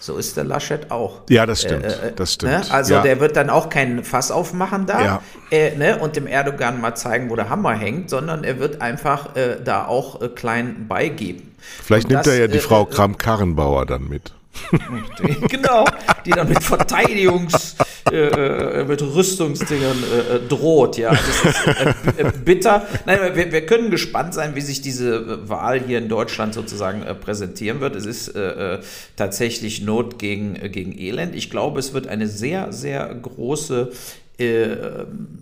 So 0.03 0.17
ist 0.17 0.35
der 0.39 0.45
Laschet 0.45 0.91
auch. 0.91 1.21
Ja, 1.29 1.45
das 1.45 1.61
stimmt. 1.61 1.85
Äh, 1.85 2.09
äh, 2.09 2.13
das 2.17 2.33
stimmt. 2.33 2.53
Ne? 2.53 2.63
Also 2.71 2.95
ja. 2.95 3.03
der 3.03 3.21
wird 3.21 3.37
dann 3.37 3.51
auch 3.51 3.69
kein 3.69 4.03
Fass 4.03 4.31
aufmachen 4.31 4.87
da 4.87 5.05
Ja. 5.05 5.23
äh, 5.51 5.77
ne? 5.77 5.99
und 5.99 6.17
dem 6.17 6.27
Erdogan 6.27 6.81
mal 6.81 6.95
zeigen, 6.95 7.29
wo 7.29 7.37
der 7.37 7.51
Hammer 7.51 7.75
hängt, 7.75 8.09
sondern 8.09 8.43
er 8.43 8.59
wird 8.59 8.81
einfach 8.81 9.37
äh, 9.37 9.59
da 9.63 9.85
auch 9.85 10.23
äh, 10.23 10.29
klein 10.29 10.87
beigeben. 10.89 11.55
Vielleicht 11.85 12.07
Und 12.07 12.13
nimmt 12.13 12.27
das, 12.27 12.33
er 12.33 12.41
ja 12.41 12.49
die 12.49 12.57
äh, 12.57 12.63
Frau 12.63 12.85
äh, 12.85 12.87
Kram-Karrenbauer 12.87 13.85
dann 13.85 14.09
mit. 14.09 14.33
genau, 15.49 15.85
die 16.25 16.31
dann 16.31 16.49
mit 16.49 16.63
Verteidigungs, 16.63 17.77
äh, 18.11 18.81
äh, 18.81 18.85
mit 18.85 19.03
Rüstungsdingern 19.03 19.97
äh, 20.03 20.37
äh, 20.37 20.49
droht, 20.49 20.97
ja. 20.99 21.11
Das 21.11 21.45
ist 21.45 21.67
äh, 22.19 22.23
äh, 22.23 22.33
bitter. 22.45 22.87
Nein, 23.07 23.19
wir, 23.35 23.53
wir 23.53 23.67
können 23.67 23.91
gespannt 23.91 24.35
sein, 24.35 24.55
wie 24.55 24.61
sich 24.61 24.81
diese 24.81 25.49
Wahl 25.49 25.81
hier 25.81 25.99
in 25.99 26.09
Deutschland 26.09 26.55
sozusagen 26.55 27.05
präsentieren 27.21 27.81
wird. 27.81 27.97
Es 27.97 28.07
ist 28.07 28.35
tatsächlich 29.17 29.83
Not 29.83 30.19
gegen, 30.19 30.55
gegen 30.73 30.97
Elend. 30.99 31.35
Ich 31.35 31.51
glaube, 31.51 31.79
es 31.79 31.93
wird 31.93 32.07
eine 32.07 32.27
sehr, 32.27 32.73
sehr 32.73 33.15
große 33.15 33.93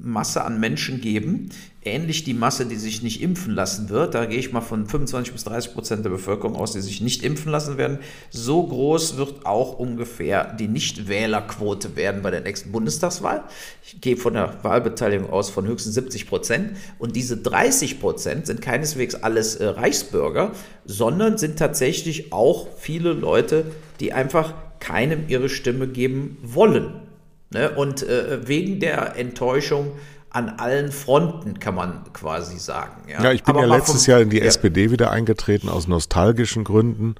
Masse 0.02 0.44
an 0.44 0.60
Menschen 0.60 1.00
geben, 1.00 1.50
ähnlich 1.88 2.24
die 2.24 2.34
Masse, 2.34 2.66
die 2.66 2.76
sich 2.76 3.02
nicht 3.02 3.20
impfen 3.20 3.54
lassen 3.54 3.88
wird. 3.88 4.14
Da 4.14 4.26
gehe 4.26 4.38
ich 4.38 4.52
mal 4.52 4.60
von 4.60 4.86
25 4.86 5.32
bis 5.32 5.44
30 5.44 5.74
Prozent 5.74 6.04
der 6.04 6.10
Bevölkerung 6.10 6.56
aus, 6.56 6.72
die 6.72 6.80
sich 6.80 7.00
nicht 7.00 7.22
impfen 7.22 7.50
lassen 7.50 7.78
werden. 7.78 7.98
So 8.30 8.66
groß 8.66 9.16
wird 9.16 9.46
auch 9.46 9.78
ungefähr 9.78 10.52
die 10.54 10.68
Nichtwählerquote 10.68 11.96
werden 11.96 12.22
bei 12.22 12.30
der 12.30 12.40
nächsten 12.40 12.70
Bundestagswahl. 12.70 13.44
Ich 13.82 14.00
gehe 14.00 14.16
von 14.16 14.34
der 14.34 14.62
Wahlbeteiligung 14.62 15.30
aus 15.30 15.50
von 15.50 15.66
höchstens 15.66 15.94
70 15.94 16.28
Prozent. 16.28 16.76
Und 16.98 17.16
diese 17.16 17.36
30 17.36 18.00
Prozent 18.00 18.46
sind 18.46 18.62
keineswegs 18.62 19.14
alles 19.14 19.56
äh, 19.56 19.66
Reichsbürger, 19.66 20.52
sondern 20.84 21.38
sind 21.38 21.58
tatsächlich 21.58 22.32
auch 22.32 22.68
viele 22.78 23.12
Leute, 23.12 23.64
die 24.00 24.12
einfach 24.12 24.54
keinem 24.80 25.24
ihre 25.28 25.48
Stimme 25.48 25.88
geben 25.88 26.38
wollen. 26.42 27.08
Ne? 27.50 27.70
Und 27.70 28.02
äh, 28.02 28.46
wegen 28.46 28.80
der 28.80 29.16
Enttäuschung 29.16 29.92
an 30.30 30.50
allen 30.58 30.92
Fronten, 30.92 31.58
kann 31.58 31.74
man 31.74 32.04
quasi 32.12 32.58
sagen. 32.58 33.02
Ja, 33.08 33.24
Ja, 33.24 33.32
ich 33.32 33.42
bin 33.44 33.56
Aber 33.56 33.66
ja 33.66 33.74
letztes 33.76 34.04
vom- 34.04 34.12
Jahr 34.12 34.20
in 34.20 34.30
die 34.30 34.38
ja. 34.38 34.44
SPD 34.44 34.90
wieder 34.90 35.10
eingetreten 35.10 35.68
aus 35.68 35.88
nostalgischen 35.88 36.64
Gründen. 36.64 37.14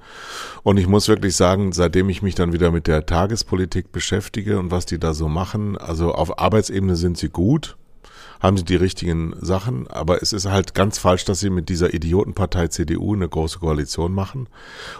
Und 0.63 0.77
ich 0.77 0.87
muss 0.87 1.07
wirklich 1.07 1.35
sagen, 1.35 1.71
seitdem 1.71 2.09
ich 2.09 2.21
mich 2.21 2.35
dann 2.35 2.53
wieder 2.53 2.69
mit 2.71 2.85
der 2.87 3.05
Tagespolitik 3.05 3.91
beschäftige 3.91 4.59
und 4.59 4.69
was 4.71 4.85
die 4.85 4.99
da 4.99 5.13
so 5.13 5.27
machen, 5.27 5.77
also 5.77 6.13
auf 6.13 6.39
Arbeitsebene 6.39 6.95
sind 6.95 7.17
sie 7.17 7.29
gut, 7.29 7.77
haben 8.39 8.57
sie 8.57 8.63
die 8.63 8.75
richtigen 8.75 9.33
Sachen, 9.41 9.87
aber 9.87 10.21
es 10.21 10.33
ist 10.33 10.45
halt 10.45 10.73
ganz 10.73 10.97
falsch, 10.97 11.25
dass 11.25 11.39
sie 11.39 11.49
mit 11.49 11.67
dieser 11.69 11.93
Idiotenpartei 11.93 12.67
CDU 12.69 13.13
eine 13.13 13.27
große 13.27 13.59
Koalition 13.59 14.13
machen. 14.13 14.47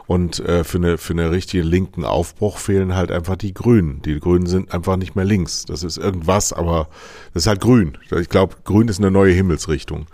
Und 0.08 0.40
äh, 0.40 0.64
für 0.64 0.78
eine 0.78 0.98
für 0.98 1.14
eine 1.14 1.32
richtige 1.32 1.64
linken 1.64 2.04
Aufbruch 2.04 2.58
fehlen 2.58 2.96
halt 2.96 3.12
einfach 3.12 3.38
die 3.38 3.54
Grünen. 3.54 4.02
Die 4.02 4.20
Grünen 4.20 4.48
sind 4.48 4.74
einfach 4.74 4.98
nicht 4.98 5.16
mehr 5.16 5.26
links. 5.26 5.66
Das 5.66 5.84
ist 5.84 5.98
irgendwas, 5.98 6.52
aber 6.52 6.90
das 7.34 7.44
ist 7.44 7.48
halt 7.48 7.62
grün. 7.62 7.98
Ich 8.12 8.30
glaube, 8.30 8.56
grün 8.66 8.90
ist 8.90 9.00
eine 9.00 9.12
neue 9.12 9.34
Himmelsrichtung. 9.34 10.08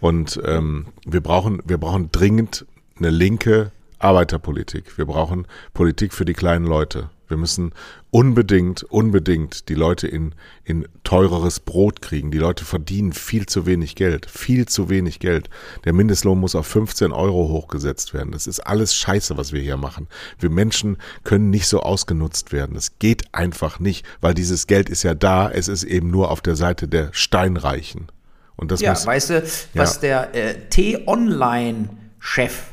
Und 0.00 0.40
ähm, 0.44 0.86
wir 1.06 1.20
brauchen 1.20 1.62
wir 1.64 1.78
brauchen 1.78 2.10
dringend 2.10 2.66
eine 2.98 3.10
linke 3.10 3.70
Arbeiterpolitik. 4.00 4.98
Wir 4.98 5.06
brauchen 5.06 5.46
Politik 5.72 6.12
für 6.12 6.24
die 6.24 6.34
kleinen 6.34 6.66
Leute. 6.66 7.10
Wir 7.32 7.38
müssen 7.38 7.72
unbedingt, 8.10 8.82
unbedingt 8.82 9.70
die 9.70 9.74
Leute 9.74 10.06
in, 10.06 10.34
in 10.64 10.86
teureres 11.02 11.60
Brot 11.60 12.02
kriegen. 12.02 12.30
Die 12.30 12.36
Leute 12.36 12.66
verdienen 12.66 13.14
viel 13.14 13.46
zu 13.46 13.64
wenig 13.64 13.94
Geld. 13.94 14.26
Viel 14.28 14.66
zu 14.66 14.90
wenig 14.90 15.18
Geld. 15.18 15.48
Der 15.86 15.94
Mindestlohn 15.94 16.38
muss 16.38 16.54
auf 16.54 16.66
15 16.66 17.10
Euro 17.10 17.48
hochgesetzt 17.48 18.12
werden. 18.12 18.32
Das 18.32 18.46
ist 18.46 18.60
alles 18.60 18.94
Scheiße, 18.94 19.38
was 19.38 19.54
wir 19.54 19.62
hier 19.62 19.78
machen. 19.78 20.08
Wir 20.38 20.50
Menschen 20.50 20.98
können 21.24 21.48
nicht 21.48 21.68
so 21.68 21.80
ausgenutzt 21.80 22.52
werden. 22.52 22.74
Das 22.74 22.98
geht 22.98 23.34
einfach 23.34 23.80
nicht, 23.80 24.04
weil 24.20 24.34
dieses 24.34 24.66
Geld 24.66 24.90
ist 24.90 25.02
ja 25.02 25.14
da. 25.14 25.50
Es 25.50 25.68
ist 25.68 25.84
eben 25.84 26.10
nur 26.10 26.30
auf 26.30 26.42
der 26.42 26.56
Seite 26.56 26.88
der 26.88 27.08
Steinreichen. 27.12 28.12
Und 28.56 28.72
das 28.72 28.82
Ja, 28.82 28.90
muss, 28.90 29.06
weißt 29.06 29.30
du, 29.30 29.42
was 29.72 30.00
der 30.00 30.34
äh, 30.34 30.68
T-Online-Chef 30.68 32.64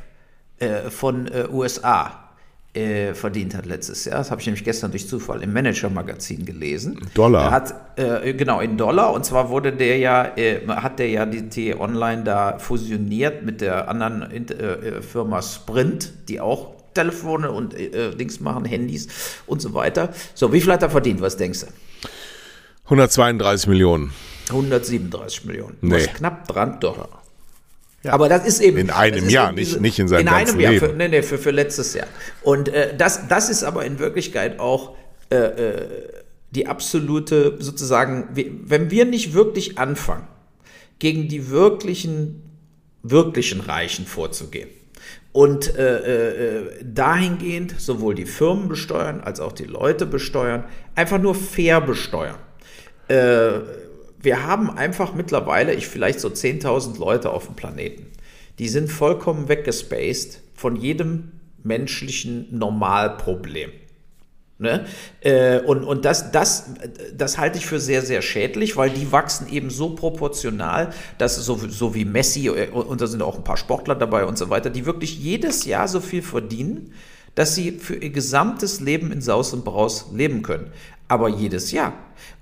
äh, 0.58 0.90
von 0.90 1.28
äh, 1.28 1.48
USA 1.50 2.29
äh, 2.74 3.14
verdient 3.14 3.56
hat 3.56 3.66
letztes 3.66 4.06
Jahr? 4.06 4.20
Das 4.20 4.32
habe 4.32 4.42
ich 4.42 4.48
nämlich 4.48 4.64
gestern 4.64 4.92
durch 4.92 5.08
Zufall 5.08 5.42
im 5.42 5.54
Manager-Magazin 5.54 6.46
gelesen. 6.46 7.00
Dollar. 7.14 7.46
Er 7.46 7.52
hat, 7.52 7.74
äh, 7.98 8.34
genau, 8.34 8.60
in 8.60 8.78
Dollar. 8.78 9.14
Und 9.14 9.26
zwar 9.26 9.50
wurde 9.50 9.74
der 9.74 9.98
ja, 9.98 10.38
äh, 10.38 10.68
hat 10.68 11.00
der 11.00 11.10
ja 11.10 11.26
die 11.26 11.50
T-Online 11.50 12.24
da 12.24 12.60
fusioniert 12.60 13.44
mit 13.44 13.62
der 13.62 13.88
anderen 13.88 14.22
äh, 14.32 14.54
äh, 14.54 15.02
Firma 15.02 15.42
Sprint, 15.42 16.14
die 16.30 16.40
auch 16.40 16.76
Telefone 16.94 17.52
und 17.52 17.76
Dings 18.20 18.40
machen, 18.40 18.66
Handys 18.66 19.08
und 19.46 19.62
so 19.62 19.74
weiter. 19.76 20.10
So, 20.34 20.52
wie 20.52 20.60
viel 20.60 20.74
hat 20.74 20.82
er 20.82 20.90
verdient? 20.90 21.22
Was 21.22 21.38
denkst 21.38 21.62
du? 21.62 21.68
132 22.86 23.68
Millionen. 23.68 24.12
137 24.50 25.46
Millionen. 25.46 25.78
Nee. 25.82 26.08
knapp 26.08 26.48
dran, 26.48 26.80
doch. 26.80 27.08
Aber 28.08 28.30
das 28.30 28.46
ist 28.46 28.62
eben. 28.62 28.78
In 28.78 28.90
einem 28.92 29.28
Jahr, 29.30 29.50
eben 29.50 29.56
nicht- 29.56 29.82
nicht 29.82 30.00
in 30.00 30.08
seinem 30.08 30.22
In 30.22 30.26
ganzen 30.28 30.52
einem 30.54 30.60
Jahr, 30.62 30.72
Leben. 30.74 30.90
Für, 30.90 30.94
nee, 30.96 31.08
nee, 31.10 31.22
für, 31.22 31.38
für 31.38 31.52
letztes 31.52 31.94
Jahr. 31.94 32.08
Und 32.42 32.70
äh, 32.70 32.96
das, 32.96 33.28
das 33.28 33.50
ist 33.50 33.64
aber 33.64 33.86
in 33.86 34.00
Wirklichkeit 34.00 34.60
auch 34.60 34.96
äh, 35.32 35.36
äh, 35.36 35.88
die 36.52 36.68
absolute, 36.68 37.58
sozusagen, 37.60 38.30
wenn 38.34 38.90
wir 38.90 39.06
nicht 39.06 39.34
wirklich 39.34 39.78
anfangen, 39.78 40.28
gegen 40.98 41.28
die 41.28 41.50
wirklichen, 41.50 42.42
wirklichen 43.04 43.62
Reichen 43.62 44.06
vorzugehen. 44.06 44.70
Und 45.32 45.76
äh, 45.78 46.58
äh, 46.60 46.84
dahingehend 46.84 47.80
sowohl 47.80 48.16
die 48.16 48.26
Firmen 48.26 48.68
besteuern 48.68 49.22
als 49.22 49.40
auch 49.40 49.52
die 49.52 49.66
Leute 49.66 50.06
besteuern, 50.08 50.64
einfach 50.96 51.20
nur 51.20 51.36
fair 51.36 51.82
besteuern. 51.82 52.38
Wir 54.22 54.46
haben 54.46 54.70
einfach 54.70 55.14
mittlerweile, 55.14 55.74
ich 55.74 55.88
vielleicht 55.88 56.20
so 56.20 56.28
10.000 56.28 57.00
Leute 57.00 57.30
auf 57.30 57.46
dem 57.46 57.56
Planeten. 57.56 58.08
Die 58.60 58.68
sind 58.68 58.92
vollkommen 58.92 59.48
weggespaced 59.48 60.42
von 60.54 60.76
jedem 60.76 61.32
menschlichen 61.64 62.48
Normalproblem. 62.58 63.72
Ne? 64.62 64.86
Äh, 65.22 65.62
und 65.62 65.86
und 65.86 66.04
das, 66.04 66.32
das, 66.34 66.72
das 67.16 67.38
halte 67.38 67.58
ich 67.58 67.66
für 67.66 67.80
sehr, 67.80 68.02
sehr 68.02 68.22
schädlich, 68.22 68.76
weil 68.76 68.90
die 68.90 69.10
wachsen 69.10 69.48
eben 69.50 69.70
so 69.70 69.96
proportional, 69.96 70.90
dass 71.18 71.38
so, 71.38 71.56
so 71.56 71.96
wie 71.96 72.04
Messi, 72.04 72.48
äh, 72.48 72.68
und 72.70 73.00
da 73.00 73.08
sind 73.08 73.22
auch 73.22 73.38
ein 73.38 73.46
paar 73.46 73.56
Sportler 73.56 73.96
dabei 73.96 74.26
und 74.26 74.38
so 74.38 74.50
weiter, 74.50 74.70
die 74.70 74.86
wirklich 74.86 75.18
jedes 75.18 75.64
Jahr 75.64 75.88
so 75.88 76.02
viel 76.02 76.22
verdienen, 76.22 76.94
dass 77.40 77.56
sie 77.56 77.72
für 77.72 77.96
ihr 77.96 78.10
gesamtes 78.10 78.82
Leben 78.82 79.14
in 79.14 79.22
Saus 79.22 79.54
und 79.54 79.64
Braus 79.64 80.08
leben 80.14 80.42
können. 80.42 80.72
Aber 81.08 81.30
jedes 81.30 81.72
Jahr. 81.72 81.94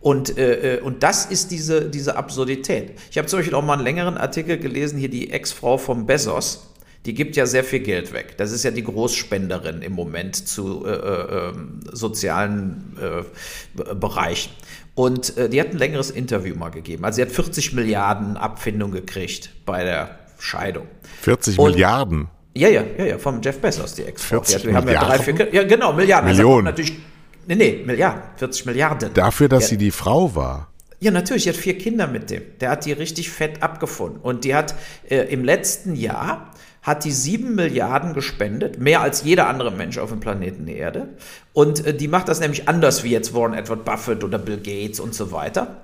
Und, 0.01 0.39
äh, 0.39 0.77
äh, 0.77 0.81
und 0.81 1.03
das 1.03 1.27
ist 1.27 1.51
diese, 1.51 1.87
diese 1.87 2.15
Absurdität. 2.17 2.97
Ich 3.11 3.19
habe 3.19 3.27
zum 3.27 3.37
Beispiel 3.37 3.53
auch 3.53 3.63
mal 3.63 3.73
einen 3.75 3.83
längeren 3.83 4.17
Artikel 4.17 4.57
gelesen, 4.57 4.97
hier 4.97 5.09
die 5.09 5.29
Ex-Frau 5.29 5.77
von 5.77 6.07
Bezos, 6.07 6.71
die 7.05 7.13
gibt 7.13 7.35
ja 7.35 7.45
sehr 7.45 7.63
viel 7.63 7.81
Geld 7.81 8.11
weg. 8.11 8.37
Das 8.37 8.51
ist 8.51 8.63
ja 8.63 8.71
die 8.71 8.83
Großspenderin 8.83 9.83
im 9.83 9.93
Moment 9.93 10.35
zu 10.47 10.83
äh, 10.83 10.89
äh, 10.89 11.49
ähm, 11.49 11.79
sozialen 11.93 12.97
äh, 12.99 13.93
Bereichen. 13.93 14.51
Und 14.95 15.37
äh, 15.37 15.47
die 15.47 15.61
hat 15.61 15.73
ein 15.73 15.77
längeres 15.77 16.09
Interview 16.09 16.55
mal 16.55 16.69
gegeben. 16.69 17.05
Also 17.05 17.17
sie 17.17 17.21
hat 17.21 17.31
40 17.31 17.73
Milliarden 17.73 18.35
Abfindung 18.35 18.89
gekriegt 18.89 19.51
bei 19.63 19.83
der 19.83 20.17
Scheidung. 20.39 20.87
40 21.21 21.59
Und- 21.59 21.73
Milliarden. 21.73 22.29
Ja, 22.57 22.69
ja, 22.69 22.83
ja, 22.97 23.05
ja, 23.05 23.17
vom 23.17 23.41
Jeff 23.41 23.59
Bezos, 23.59 23.93
die 23.95 24.03
Ex-Frau. 24.03 24.41
40 24.41 24.47
Die 24.49 24.55
hat- 24.61 24.65
wir 24.67 24.75
haben 24.75 24.87
ja 24.89 25.05
drei, 25.05 25.19
vier, 25.19 25.53
ja, 25.53 25.63
genau, 25.63 25.93
Milliarden. 25.93 26.29
Also 26.29 26.41
Millionen. 26.43 26.65
natürlich, 26.65 26.97
nee, 27.47 27.55
nee, 27.55 27.83
Milliarden, 27.85 28.21
40 28.37 28.65
Milliarden. 28.65 29.13
Dafür, 29.13 29.47
dass 29.49 29.63
Ja. 29.63 29.69
sie 29.69 29.77
die 29.77 29.91
Frau 29.91 30.35
war. 30.35 30.71
Ja, 30.99 31.11
natürlich, 31.11 31.43
die 31.43 31.49
hat 31.49 31.55
vier 31.57 31.77
Kinder 31.77 32.07
mit 32.07 32.29
dem. 32.31 32.41
Der 32.59 32.71
hat 32.71 32.85
die 32.85 32.91
richtig 32.93 33.29
fett 33.29 33.61
abgefunden. 33.61 34.19
Und 34.21 34.43
die 34.45 34.55
hat 34.55 34.73
äh, 35.09 35.17
im 35.31 35.43
letzten 35.43 35.95
Jahr 35.95 36.51
hat 36.81 37.03
die 37.05 37.11
sieben 37.11 37.53
Milliarden 37.53 38.13
gespendet, 38.13 38.79
mehr 38.79 39.01
als 39.01 39.23
jeder 39.23 39.47
andere 39.47 39.71
Mensch 39.71 39.97
auf 39.99 40.09
dem 40.09 40.19
Planeten 40.21 40.67
Erde. 40.67 41.09
Und 41.53 41.85
äh, 41.85 41.93
die 41.93 42.07
macht 42.07 42.29
das 42.29 42.39
nämlich 42.39 42.67
anders 42.67 43.03
wie 43.03 43.09
jetzt 43.11 43.33
Warren 43.35 43.53
Edward 43.53 43.85
Buffett 43.85 44.23
oder 44.23 44.39
Bill 44.39 44.57
Gates 44.57 44.99
und 44.99 45.13
so 45.13 45.31
weiter. 45.31 45.81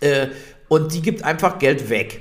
Äh, 0.00 0.28
und 0.68 0.94
die 0.94 1.02
gibt 1.02 1.24
einfach 1.24 1.58
Geld 1.58 1.90
weg. 1.90 2.20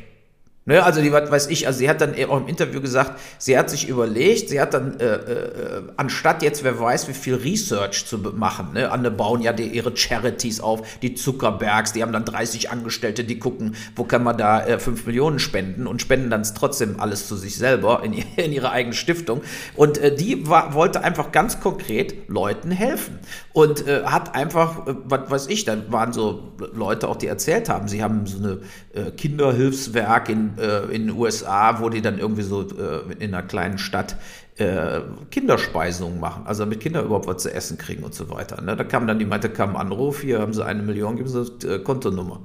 Ne, 0.63 0.83
also 0.83 1.01
die, 1.01 1.11
was 1.11 1.31
weiß 1.31 1.47
ich, 1.47 1.65
also 1.65 1.79
sie 1.79 1.89
hat 1.89 2.01
dann 2.01 2.13
auch 2.29 2.39
im 2.39 2.47
Interview 2.47 2.81
gesagt, 2.81 3.19
sie 3.39 3.57
hat 3.57 3.71
sich 3.71 3.89
überlegt, 3.89 4.49
sie 4.49 4.61
hat 4.61 4.75
dann, 4.75 4.99
äh, 4.99 5.15
äh, 5.15 5.81
anstatt 5.97 6.43
jetzt, 6.43 6.63
wer 6.63 6.79
weiß, 6.79 7.07
wie 7.07 7.13
viel 7.13 7.33
Research 7.33 8.05
zu 8.05 8.19
machen, 8.19 8.73
ne, 8.73 8.91
andere 8.91 9.11
bauen 9.11 9.41
ja 9.41 9.53
die, 9.53 9.63
ihre 9.63 9.97
Charities 9.97 10.59
auf, 10.59 10.99
die 10.99 11.15
Zuckerbergs, 11.15 11.93
die 11.93 12.03
haben 12.03 12.13
dann 12.13 12.25
30 12.25 12.69
Angestellte, 12.69 13.23
die 13.23 13.39
gucken, 13.39 13.75
wo 13.95 14.03
kann 14.03 14.23
man 14.23 14.37
da 14.37 14.63
äh, 14.63 14.77
5 14.77 15.07
Millionen 15.07 15.39
spenden 15.39 15.87
und 15.87 15.99
spenden 15.99 16.29
dann 16.29 16.43
trotzdem 16.43 16.99
alles 16.99 17.27
zu 17.27 17.35
sich 17.37 17.57
selber 17.57 18.03
in, 18.03 18.13
in 18.35 18.53
ihre 18.53 18.69
eigene 18.69 18.93
Stiftung. 18.93 19.41
Und 19.75 19.97
äh, 19.97 20.15
die 20.15 20.47
war, 20.47 20.75
wollte 20.75 21.03
einfach 21.03 21.31
ganz 21.31 21.59
konkret 21.59 22.29
Leuten 22.29 22.69
helfen 22.69 23.17
und 23.53 23.87
äh, 23.87 24.03
hat 24.03 24.35
einfach, 24.35 24.85
äh, 24.85 24.93
was 25.05 25.31
weiß 25.31 25.47
ich, 25.47 25.65
da 25.65 25.75
waren 25.89 26.13
so 26.13 26.51
Leute 26.71 27.07
auch, 27.07 27.15
die 27.15 27.25
erzählt 27.25 27.67
haben, 27.67 27.87
sie 27.87 28.03
haben 28.03 28.27
so 28.27 28.37
eine 28.37 28.59
äh, 28.93 29.09
Kinderhilfswerk 29.09 30.29
in 30.29 30.51
äh, 30.61 30.95
in 30.95 31.07
den 31.07 31.17
USA, 31.17 31.81
wo 31.81 31.89
die 31.89 32.01
dann 32.01 32.19
irgendwie 32.19 32.43
so 32.43 32.61
äh, 32.61 33.11
in 33.19 33.33
einer 33.33 33.43
kleinen 33.43 33.77
Stadt 33.77 34.15
äh, 34.57 35.01
Kinderspeisungen 35.31 36.19
machen, 36.19 36.43
also 36.45 36.63
damit 36.63 36.79
Kinder 36.79 37.01
überhaupt 37.03 37.27
was 37.27 37.43
zu 37.43 37.53
essen 37.53 37.77
kriegen 37.77 38.03
und 38.03 38.13
so 38.13 38.29
weiter. 38.29 38.61
Ne? 38.61 38.75
Da 38.75 38.83
kam 38.83 39.07
dann 39.07 39.19
die 39.19 39.25
meinte, 39.25 39.49
kam 39.49 39.71
ein 39.71 39.75
Anruf, 39.77 40.21
hier 40.21 40.39
haben 40.39 40.53
sie 40.53 40.63
eine 40.63 40.83
Million, 40.83 41.15
geben 41.15 41.29
sie 41.29 41.67
äh, 41.67 41.79
Kontonummer. 41.79 42.41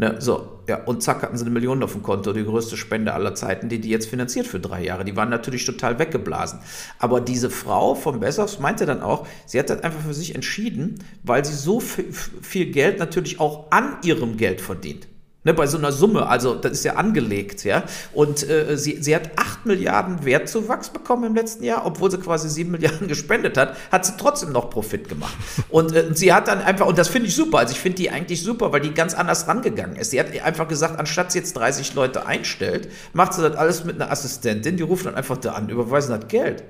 Ne, 0.00 0.16
so, 0.18 0.62
ja, 0.66 0.82
und 0.84 1.02
zack, 1.02 1.22
hatten 1.22 1.36
sie 1.36 1.44
eine 1.44 1.50
Million 1.50 1.82
auf 1.82 1.92
dem 1.92 2.02
Konto, 2.02 2.32
die 2.32 2.42
größte 2.42 2.78
Spende 2.78 3.12
aller 3.12 3.34
Zeiten, 3.34 3.68
die 3.68 3.82
die 3.82 3.90
jetzt 3.90 4.08
finanziert 4.08 4.46
für 4.46 4.58
drei 4.58 4.82
Jahre. 4.82 5.04
Die 5.04 5.14
waren 5.14 5.28
natürlich 5.28 5.66
total 5.66 5.98
weggeblasen. 5.98 6.60
Aber 6.98 7.20
diese 7.20 7.50
Frau 7.50 7.94
von 7.94 8.18
Bessos 8.18 8.60
meinte 8.60 8.86
dann 8.86 9.02
auch, 9.02 9.26
sie 9.44 9.58
hat 9.58 9.68
das 9.68 9.82
einfach 9.82 10.00
für 10.00 10.14
sich 10.14 10.34
entschieden, 10.34 11.04
weil 11.22 11.44
sie 11.44 11.52
so 11.52 11.80
viel 11.80 12.70
Geld 12.70 12.98
natürlich 12.98 13.40
auch 13.40 13.70
an 13.72 13.98
ihrem 14.02 14.38
Geld 14.38 14.62
verdient. 14.62 15.06
Ne, 15.42 15.54
bei 15.54 15.66
so 15.66 15.78
einer 15.78 15.90
Summe, 15.90 16.26
also 16.26 16.54
das 16.54 16.72
ist 16.72 16.84
ja 16.84 16.96
angelegt, 16.96 17.64
ja. 17.64 17.84
Und 18.12 18.46
äh, 18.46 18.76
sie, 18.76 18.98
sie 19.00 19.16
hat 19.16 19.30
8 19.36 19.64
Milliarden 19.64 20.26
Wertzuwachs 20.26 20.90
bekommen 20.90 21.24
im 21.24 21.34
letzten 21.34 21.64
Jahr, 21.64 21.86
obwohl 21.86 22.10
sie 22.10 22.18
quasi 22.18 22.50
7 22.50 22.70
Milliarden 22.72 23.08
gespendet 23.08 23.56
hat, 23.56 23.74
hat 23.90 24.04
sie 24.04 24.12
trotzdem 24.18 24.52
noch 24.52 24.68
Profit 24.68 25.08
gemacht. 25.08 25.34
Und 25.70 25.94
äh, 25.96 26.14
sie 26.14 26.34
hat 26.34 26.48
dann 26.48 26.60
einfach, 26.60 26.86
und 26.86 26.98
das 26.98 27.08
finde 27.08 27.28
ich 27.28 27.34
super, 27.34 27.56
also 27.56 27.72
ich 27.72 27.80
finde 27.80 27.96
die 27.96 28.10
eigentlich 28.10 28.42
super, 28.42 28.70
weil 28.70 28.82
die 28.82 28.92
ganz 28.92 29.14
anders 29.14 29.48
rangegangen 29.48 29.96
ist. 29.96 30.10
Sie 30.10 30.20
hat 30.20 30.26
einfach 30.42 30.68
gesagt, 30.68 30.98
anstatt 30.98 31.32
sie 31.32 31.38
jetzt 31.38 31.56
30 31.56 31.94
Leute 31.94 32.26
einstellt, 32.26 32.90
macht 33.14 33.32
sie 33.32 33.40
das 33.40 33.56
alles 33.56 33.84
mit 33.84 33.94
einer 33.94 34.12
Assistentin, 34.12 34.76
die 34.76 34.82
rufen 34.82 35.04
dann 35.06 35.14
einfach 35.14 35.38
da 35.38 35.52
an, 35.52 35.70
überweisen 35.70 36.20
das 36.20 36.28
Geld 36.28 36.64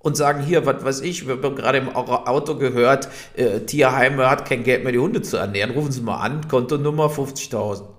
und 0.00 0.16
sagen, 0.16 0.42
hier, 0.42 0.66
was 0.66 0.84
weiß 0.84 1.00
ich, 1.02 1.28
wir 1.28 1.40
haben 1.40 1.54
gerade 1.54 1.78
im 1.78 1.94
Auto 1.94 2.56
gehört, 2.56 3.08
äh, 3.36 3.60
Tierheime 3.60 4.28
hat 4.28 4.48
kein 4.48 4.64
Geld 4.64 4.82
mehr, 4.82 4.92
die 4.92 4.98
Hunde 4.98 5.22
zu 5.22 5.36
ernähren. 5.36 5.70
Rufen 5.70 5.92
Sie 5.92 6.00
mal 6.00 6.18
an, 6.20 6.48
Kontonummer 6.48 7.06
50.000. 7.06 7.95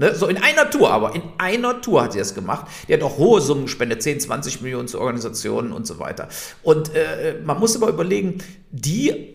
Ne? 0.00 0.14
So 0.14 0.28
in 0.28 0.38
einer 0.38 0.70
Tour, 0.70 0.90
aber 0.90 1.14
in 1.14 1.22
einer 1.36 1.82
Tour 1.82 2.04
hat 2.04 2.14
sie 2.14 2.18
das 2.18 2.34
gemacht. 2.34 2.66
Die 2.88 2.94
hat 2.94 3.02
auch 3.02 3.18
hohe 3.18 3.42
Summen 3.42 3.64
gespendet, 3.64 4.02
10, 4.02 4.20
20 4.20 4.62
Millionen 4.62 4.88
zu 4.88 4.98
Organisationen 4.98 5.72
und 5.72 5.86
so 5.86 5.98
weiter. 5.98 6.28
Und 6.62 6.94
äh, 6.94 7.34
man 7.44 7.58
muss 7.58 7.76
aber 7.76 7.88
überlegen, 7.88 8.38
die 8.70 9.34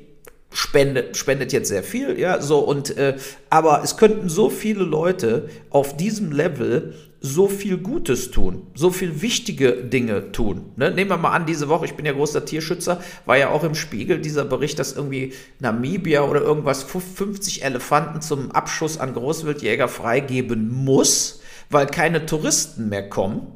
spendet, 0.51 1.17
spendet 1.17 1.53
jetzt 1.53 1.69
sehr 1.69 1.83
viel, 1.83 2.19
ja, 2.19 2.41
so 2.41 2.59
und 2.59 2.97
äh, 2.97 3.17
aber 3.49 3.81
es 3.83 3.97
könnten 3.97 4.27
so 4.27 4.49
viele 4.49 4.83
Leute 4.83 5.49
auf 5.69 5.97
diesem 5.97 6.31
Level 6.31 6.95
so 7.25 7.47
viel 7.47 7.77
Gutes 7.77 8.31
tun, 8.31 8.67
so 8.75 8.91
viel 8.91 9.21
wichtige 9.21 9.73
Dinge 9.73 10.31
tun. 10.31 10.71
Ne? 10.75 10.91
Nehmen 10.91 11.09
wir 11.09 11.17
mal 11.17 11.31
an, 11.31 11.45
diese 11.45 11.67
Woche, 11.67 11.85
ich 11.85 11.95
bin 11.95 12.05
ja 12.05 12.13
großer 12.13 12.45
Tierschützer, 12.45 13.01
war 13.25 13.37
ja 13.37 13.49
auch 13.49 13.63
im 13.63 13.75
Spiegel 13.75 14.19
dieser 14.19 14.45
Bericht, 14.45 14.79
dass 14.79 14.93
irgendwie 14.93 15.33
Namibia 15.59 16.21
oder 16.21 16.41
irgendwas 16.41 16.83
50 16.83 17.63
Elefanten 17.63 18.21
zum 18.21 18.51
Abschuss 18.51 18.99
an 18.99 19.13
Großwildjäger 19.13 19.87
freigeben 19.87 20.69
muss, 20.69 21.41
weil 21.69 21.87
keine 21.87 22.25
Touristen 22.25 22.89
mehr 22.89 23.09
kommen 23.09 23.47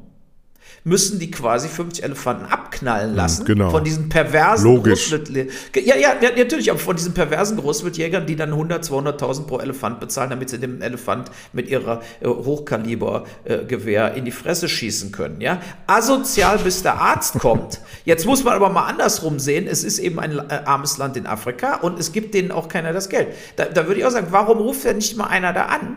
müssen 0.84 1.18
die 1.18 1.30
quasi 1.30 1.68
50 1.68 2.04
Elefanten 2.04 2.46
abknallen 2.46 3.14
lassen. 3.14 3.44
Genau. 3.44 3.70
Von 3.70 3.84
diesen 3.84 4.08
perversen 4.08 4.64
Logisch. 4.64 5.10
Ja, 5.10 5.96
ja, 5.96 6.14
ja, 6.20 6.30
natürlich, 6.36 6.70
aber 6.70 6.78
von 6.78 6.96
diesen 6.96 7.14
perversen 7.14 7.56
Großwildjägern, 7.58 8.26
die 8.26 8.36
dann 8.36 8.50
100, 8.50 8.84
200.000 8.84 9.46
pro 9.46 9.58
Elefant 9.58 10.00
bezahlen, 10.00 10.30
damit 10.30 10.50
sie 10.50 10.58
dem 10.58 10.80
Elefant 10.80 11.30
mit 11.52 11.68
ihrer 11.68 12.00
äh, 12.20 12.28
Hochkalibergewehr 12.28 14.14
äh, 14.14 14.18
in 14.18 14.24
die 14.24 14.30
Fresse 14.30 14.68
schießen 14.68 15.12
können. 15.12 15.40
Ja? 15.40 15.60
Asozial, 15.86 16.58
bis 16.58 16.82
der 16.82 17.00
Arzt 17.00 17.38
kommt. 17.38 17.80
Jetzt 18.04 18.26
muss 18.26 18.44
man 18.44 18.54
aber 18.54 18.70
mal 18.70 18.86
andersrum 18.86 19.38
sehen, 19.38 19.66
es 19.66 19.84
ist 19.84 19.98
eben 19.98 20.18
ein 20.18 20.38
äh, 20.38 20.62
armes 20.64 20.98
Land 20.98 21.16
in 21.16 21.26
Afrika 21.26 21.76
und 21.76 21.98
es 21.98 22.12
gibt 22.12 22.34
denen 22.34 22.50
auch 22.50 22.68
keiner 22.68 22.92
das 22.92 23.08
Geld. 23.08 23.28
Da, 23.56 23.66
da 23.66 23.86
würde 23.86 24.00
ich 24.00 24.06
auch 24.06 24.10
sagen, 24.10 24.28
warum 24.30 24.58
ruft 24.58 24.84
denn 24.84 24.96
nicht 24.96 25.16
mal 25.16 25.26
einer 25.26 25.52
da 25.52 25.66
an? 25.66 25.96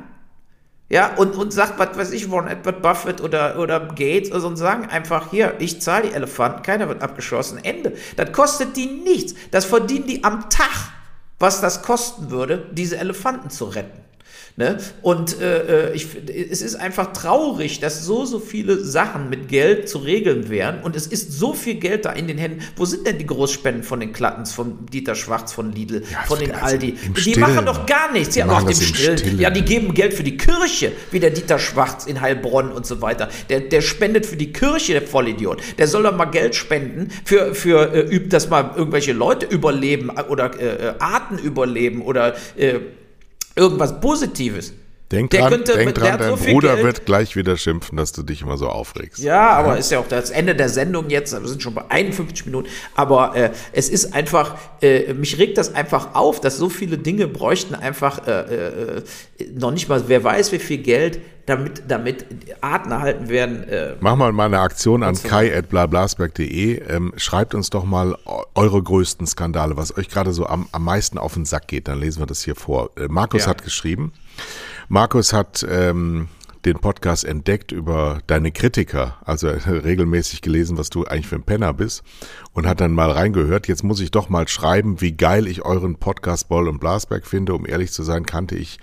Ja, 0.93 1.15
und, 1.15 1.33
und 1.35 1.51
sagt, 1.51 1.79
was 1.79 1.97
weiß 1.97 2.11
ich, 2.11 2.29
Warren 2.29 2.47
Edward 2.47 2.83
Buffett 2.83 3.19
oder, 3.19 3.57
oder 3.57 3.79
Gates 3.79 4.29
oder 4.29 4.41
so 4.41 4.47
und 4.47 4.57
sagen 4.57 4.89
einfach, 4.91 5.31
hier, 5.31 5.55
ich 5.57 5.81
zahle 5.81 6.09
die 6.09 6.13
Elefanten, 6.13 6.61
keiner 6.61 6.87
wird 6.87 7.01
abgeschossen, 7.01 7.57
Ende. 7.63 7.93
Das 8.15 8.31
kostet 8.31 8.77
die 8.77 8.85
nichts. 8.85 9.33
Das 9.49 9.65
verdienen 9.65 10.05
die 10.05 10.23
am 10.23 10.51
Tag, 10.51 10.91
was 11.39 11.61
das 11.61 11.81
kosten 11.81 12.29
würde, 12.29 12.67
diese 12.73 12.97
Elefanten 12.97 13.49
zu 13.49 13.65
retten. 13.65 14.03
Ne? 14.55 14.77
Und 15.01 15.41
äh, 15.41 15.87
äh, 15.89 15.95
ich, 15.95 16.09
es 16.29 16.61
ist 16.61 16.75
einfach 16.75 17.11
traurig, 17.11 17.79
dass 17.79 18.05
so, 18.05 18.23
so 18.23 18.37
viele 18.37 18.77
Sachen 18.77 19.27
mit 19.31 19.47
Geld 19.47 19.89
zu 19.89 19.97
regeln 19.97 20.47
wären 20.49 20.81
und 20.83 20.95
es 20.95 21.07
ist 21.07 21.31
so 21.31 21.53
viel 21.53 21.75
Geld 21.75 22.05
da 22.05 22.11
in 22.11 22.27
den 22.27 22.37
Händen. 22.37 22.59
Wo 22.75 22.85
sind 22.85 23.07
denn 23.07 23.17
die 23.17 23.25
Großspenden 23.25 23.81
von 23.81 23.99
den 23.99 24.13
Klattens, 24.13 24.53
von 24.53 24.85
Dieter 24.85 25.15
Schwarz, 25.15 25.53
von 25.53 25.71
Lidl, 25.71 26.03
ja, 26.11 26.21
von 26.27 26.37
den 26.37 26.51
Aldi? 26.51 26.91
Die 26.91 27.19
Stillen. 27.19 27.39
machen 27.39 27.65
doch 27.65 27.87
gar 27.87 28.11
nichts. 28.11 28.35
Ja, 28.35 28.47
auch 28.47 28.61
dem 28.61 28.75
Stillen. 28.75 29.17
Stillen. 29.17 29.39
Ja, 29.39 29.49
die 29.49 29.63
geben 29.63 29.95
Geld 29.95 30.13
für 30.13 30.23
die 30.23 30.37
Kirche, 30.37 30.91
wie 31.09 31.19
der 31.19 31.31
Dieter 31.31 31.57
Schwarz 31.57 32.05
in 32.05 32.21
Heilbronn 32.21 32.71
und 32.71 32.85
so 32.85 33.01
weiter. 33.01 33.29
Der, 33.49 33.61
der 33.61 33.81
spendet 33.81 34.27
für 34.27 34.37
die 34.37 34.53
Kirche, 34.53 34.93
der 34.93 35.01
Vollidiot. 35.01 35.63
Der 35.79 35.87
soll 35.87 36.03
doch 36.03 36.15
mal 36.15 36.25
Geld 36.25 36.53
spenden 36.53 37.09
für, 37.25 37.55
für 37.55 37.91
äh, 37.91 38.27
dass 38.27 38.51
mal 38.51 38.73
irgendwelche 38.75 39.13
Leute 39.13 39.47
überleben 39.47 40.11
oder 40.29 40.51
äh, 40.59 40.89
äh 40.89 40.93
Arten 40.99 41.39
überleben 41.39 42.03
oder 42.03 42.35
äh, 42.55 42.79
irgendwas 43.55 43.99
Positives. 43.99 44.73
Denk 45.13 45.29
der 45.31 45.41
dran, 45.41 45.49
könnte, 45.51 45.73
denk 45.73 45.95
dran 45.95 46.17
dein 46.19 46.37
so 46.37 46.45
Bruder 46.45 46.73
Geld. 46.73 46.85
wird 46.85 47.05
gleich 47.05 47.35
wieder 47.35 47.57
schimpfen, 47.57 47.97
dass 47.97 48.11
du 48.11 48.23
dich 48.23 48.41
immer 48.41 48.57
so 48.57 48.67
aufregst. 48.67 49.23
Ja, 49.23 49.51
aber 49.51 49.73
ja. 49.73 49.75
ist 49.75 49.91
ja 49.91 49.99
auch 49.99 50.07
das 50.07 50.29
Ende 50.29 50.55
der 50.55 50.69
Sendung 50.69 51.09
jetzt, 51.09 51.33
wir 51.33 51.47
sind 51.47 51.61
schon 51.61 51.73
bei 51.73 51.83
51 51.89 52.45
Minuten, 52.45 52.67
aber 52.95 53.35
äh, 53.35 53.51
es 53.71 53.89
ist 53.89 54.13
einfach, 54.13 54.57
äh, 54.81 55.13
mich 55.13 55.37
regt 55.37 55.57
das 55.57 55.75
einfach 55.75 56.15
auf, 56.15 56.41
dass 56.41 56.57
so 56.57 56.69
viele 56.69 56.97
Dinge 56.97 57.27
bräuchten 57.27 57.75
einfach 57.75 58.27
äh, 58.27 58.97
äh 58.97 59.03
noch 59.55 59.71
nicht 59.71 59.89
mal, 59.89 60.03
wer 60.07 60.23
weiß 60.23 60.51
wie 60.51 60.59
viel 60.59 60.77
Geld, 60.77 61.19
damit, 61.45 61.83
damit 61.87 62.25
Arten 62.61 62.91
erhalten 62.91 63.29
werden. 63.29 63.63
Äh, 63.63 63.95
Mach 63.99 64.15
mal 64.15 64.31
mal 64.31 64.45
eine 64.45 64.59
Aktion 64.59 65.03
an 65.03 65.15
kai.blablasberg.de. 65.21 66.81
Ähm, 66.87 67.13
schreibt 67.17 67.53
uns 67.53 67.69
doch 67.69 67.83
mal 67.83 68.17
eure 68.55 68.81
größten 68.81 69.27
Skandale, 69.27 69.75
was 69.75 69.95
euch 69.97 70.09
gerade 70.09 70.31
so 70.33 70.45
am, 70.45 70.67
am 70.71 70.83
meisten 70.83 71.17
auf 71.17 71.33
den 71.33 71.45
Sack 71.45 71.67
geht. 71.67 71.87
Dann 71.87 71.99
lesen 71.99 72.21
wir 72.21 72.27
das 72.27 72.43
hier 72.43 72.55
vor. 72.55 72.91
Äh, 72.97 73.07
Markus 73.09 73.43
ja. 73.43 73.49
hat 73.49 73.63
geschrieben. 73.63 74.13
Markus 74.89 75.33
hat 75.33 75.65
ähm, 75.69 76.27
den 76.65 76.79
Podcast 76.79 77.25
entdeckt 77.25 77.71
über 77.71 78.19
deine 78.27 78.51
Kritiker, 78.51 79.17
also 79.25 79.47
regelmäßig 79.67 80.41
gelesen, 80.41 80.77
was 80.77 80.89
du 80.89 81.05
eigentlich 81.05 81.27
für 81.27 81.35
ein 81.35 81.43
Penner 81.43 81.73
bist 81.73 82.03
und 82.53 82.67
hat 82.67 82.81
dann 82.81 82.93
mal 82.93 83.11
reingehört. 83.11 83.67
Jetzt 83.67 83.83
muss 83.83 83.99
ich 83.99 84.11
doch 84.11 84.29
mal 84.29 84.47
schreiben, 84.47 85.01
wie 85.01 85.13
geil 85.13 85.47
ich 85.47 85.63
euren 85.63 85.95
Podcast 85.95 86.49
Boll 86.49 86.67
und 86.67 86.79
Blasberg 86.79 87.25
finde. 87.25 87.53
Um 87.53 87.65
ehrlich 87.65 87.91
zu 87.91 88.03
sein, 88.03 88.25
kannte 88.25 88.55
ich 88.55 88.79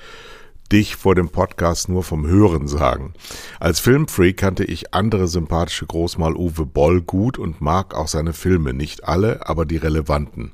dich 0.71 0.97
vor 0.97 1.15
dem 1.15 1.31
Podcast 1.31 1.89
nur 1.89 2.05
vom 2.05 2.27
Hören 2.27 2.69
sagen. 2.69 3.15
Als 3.59 3.81
Filmfreak 3.81 4.37
kannte 4.37 4.65
ich 4.65 4.95
andere 4.95 5.27
sympathische 5.27 5.87
Großmal 5.87 6.37
Uwe 6.37 6.67
Boll 6.67 7.03
gut 7.03 7.39
und 7.39 7.61
mag 7.61 7.95
auch 7.95 8.09
seine 8.09 8.33
Filme. 8.33 8.73
Nicht 8.73 9.05
alle, 9.05 9.49
aber 9.49 9.65
die 9.65 9.79
relevanten. 9.79 10.53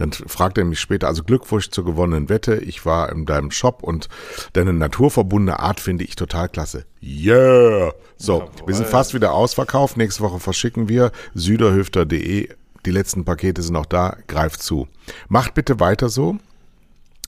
Dann 0.00 0.12
fragt 0.12 0.56
er 0.56 0.64
mich 0.64 0.80
später, 0.80 1.08
also 1.08 1.22
Glückwunsch 1.22 1.68
zur 1.68 1.84
gewonnenen 1.84 2.30
Wette. 2.30 2.56
Ich 2.56 2.86
war 2.86 3.12
in 3.12 3.26
deinem 3.26 3.50
Shop 3.50 3.82
und 3.82 4.08
deine 4.54 4.72
naturverbundene 4.72 5.60
Art 5.60 5.78
finde 5.78 6.04
ich 6.04 6.16
total 6.16 6.48
klasse. 6.48 6.86
Yeah! 7.02 7.92
So, 8.16 8.38
Jawohl. 8.38 8.50
wir 8.66 8.74
sind 8.76 8.88
fast 8.88 9.12
wieder 9.12 9.34
ausverkauft. 9.34 9.98
Nächste 9.98 10.22
Woche 10.22 10.40
verschicken 10.40 10.88
wir 10.88 11.12
süderhüfter.de. 11.34 12.48
Die 12.86 12.90
letzten 12.90 13.26
Pakete 13.26 13.60
sind 13.60 13.74
noch 13.74 13.84
da. 13.84 14.16
Greift 14.26 14.62
zu. 14.62 14.88
Macht 15.28 15.52
bitte 15.52 15.80
weiter 15.80 16.08
so. 16.08 16.38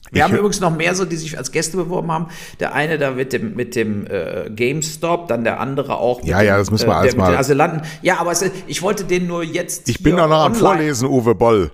Wir 0.09 0.17
ich 0.17 0.23
haben 0.23 0.35
übrigens 0.35 0.59
noch 0.59 0.75
mehr 0.75 0.95
so, 0.95 1.05
die 1.05 1.15
sich 1.15 1.37
als 1.37 1.51
Gäste 1.51 1.77
beworben 1.77 2.11
haben. 2.11 2.29
Der 2.59 2.73
eine 2.73 2.97
da 2.97 3.11
mit 3.11 3.33
dem, 3.33 3.53
mit 3.55 3.75
dem 3.75 4.07
äh, 4.07 4.49
GameStop, 4.49 5.27
dann 5.27 5.43
der 5.43 5.59
andere 5.59 5.97
auch 5.97 6.21
mit 6.21 6.27
Ja, 6.27 6.41
ja, 6.41 6.57
das 6.57 6.71
müssen 6.71 6.87
wir 6.87 6.93
äh, 6.93 6.97
alles 6.97 7.15
mal. 7.15 7.37
Asylanten. 7.37 7.83
Ja, 8.01 8.17
aber 8.17 8.31
es, 8.31 8.43
ich 8.65 8.81
wollte 8.81 9.03
den 9.03 9.27
nur 9.27 9.43
jetzt. 9.43 9.89
Ich 9.89 10.01
bin 10.01 10.17
doch 10.17 10.27
noch 10.27 10.43
am 10.43 10.55
Vorlesen, 10.55 11.07
Uwe 11.07 11.35
Boll 11.35 11.71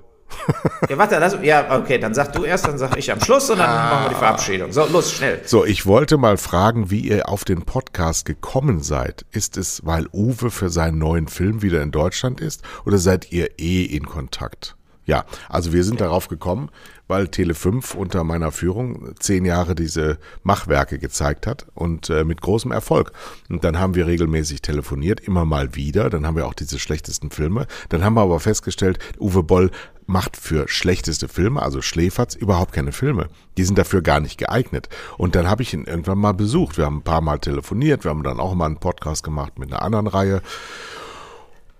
ja, 0.90 0.98
warte, 0.98 1.18
lass, 1.20 1.38
ja, 1.42 1.80
okay, 1.80 1.98
dann 1.98 2.14
sag 2.14 2.34
du 2.34 2.44
erst, 2.44 2.68
dann 2.68 2.78
sag 2.78 2.98
ich 2.98 3.12
am 3.12 3.22
Schluss 3.22 3.50
und 3.50 3.60
dann 3.60 3.70
ah. 3.70 3.90
machen 3.90 4.06
wir 4.06 4.10
die 4.10 4.16
Verabschiedung. 4.16 4.72
So, 4.72 4.86
los, 4.86 5.12
schnell. 5.12 5.42
So, 5.46 5.66
ich 5.66 5.86
wollte 5.86 6.18
mal 6.18 6.38
fragen, 6.38 6.90
wie 6.92 7.02
ihr 7.02 7.30
auf 7.30 7.44
den 7.46 7.64
Podcast 7.64 8.26
gekommen 8.26 8.82
seid. 8.82 9.26
Ist 9.32 9.58
es, 9.58 9.86
weil 9.86 10.08
Uwe 10.14 10.52
für 10.52 10.70
seinen 10.70 10.98
neuen 10.98 11.28
Film 11.28 11.62
wieder 11.62 11.82
in 11.82 11.92
Deutschland 11.92 12.42
ist 12.42 12.64
oder 12.86 12.98
seid 12.98 13.32
ihr 13.32 13.60
eh 13.60 13.84
in 13.84 14.06
Kontakt? 14.06 14.76
Ja, 15.10 15.26
also 15.50 15.74
wir 15.74 15.84
sind 15.84 16.02
darauf 16.02 16.28
gekommen, 16.28 16.70
weil 17.08 17.24
Tele5 17.26 17.96
unter 17.96 18.24
meiner 18.24 18.52
Führung 18.52 19.16
zehn 19.20 19.44
Jahre 19.44 19.74
diese 19.74 20.20
Machwerke 20.44 21.00
gezeigt 21.00 21.48
hat 21.48 21.66
und 21.74 22.12
äh, 22.12 22.24
mit 22.24 22.42
großem 22.42 22.72
Erfolg. 22.72 23.12
Und 23.50 23.64
dann 23.64 23.80
haben 23.80 23.96
wir 23.96 24.06
regelmäßig 24.06 24.62
telefoniert, 24.62 25.20
immer 25.20 25.46
mal 25.46 25.74
wieder. 25.74 26.12
Dann 26.12 26.28
haben 26.28 26.36
wir 26.36 26.46
auch 26.46 26.54
diese 26.54 26.78
schlechtesten 26.78 27.32
Filme. 27.32 27.66
Dann 27.90 28.04
haben 28.04 28.14
wir 28.14 28.22
aber 28.22 28.40
festgestellt, 28.40 29.00
Uwe 29.20 29.42
Boll 29.42 29.72
macht 30.10 30.36
für 30.36 30.68
schlechteste 30.68 31.28
Filme, 31.28 31.62
also 31.62 31.82
Schläferz, 31.82 32.36
überhaupt 32.36 32.74
keine 32.74 32.92
Filme. 32.92 33.30
Die 33.58 33.64
sind 33.64 33.78
dafür 33.78 34.02
gar 34.02 34.20
nicht 34.20 34.38
geeignet. 34.38 34.90
Und 35.18 35.36
dann 35.36 35.50
habe 35.50 35.62
ich 35.62 35.74
ihn 35.74 35.86
irgendwann 35.86 36.18
mal 36.18 36.34
besucht. 36.34 36.78
Wir 36.78 36.86
haben 36.86 36.98
ein 36.98 37.04
paar 37.04 37.22
Mal 37.22 37.40
telefoniert. 37.40 38.04
Wir 38.04 38.10
haben 38.12 38.24
dann 38.24 38.40
auch 38.40 38.54
mal 38.56 38.66
einen 38.66 38.80
Podcast 38.80 39.24
gemacht 39.24 39.58
mit 39.60 39.72
einer 39.72 39.82
anderen 39.84 40.08
Reihe. 40.08 40.42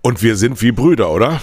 Und 0.02 0.22
wir 0.22 0.36
sind 0.36 0.62
wie 0.62 0.72
Brüder, 0.72 1.10
oder? 1.10 1.40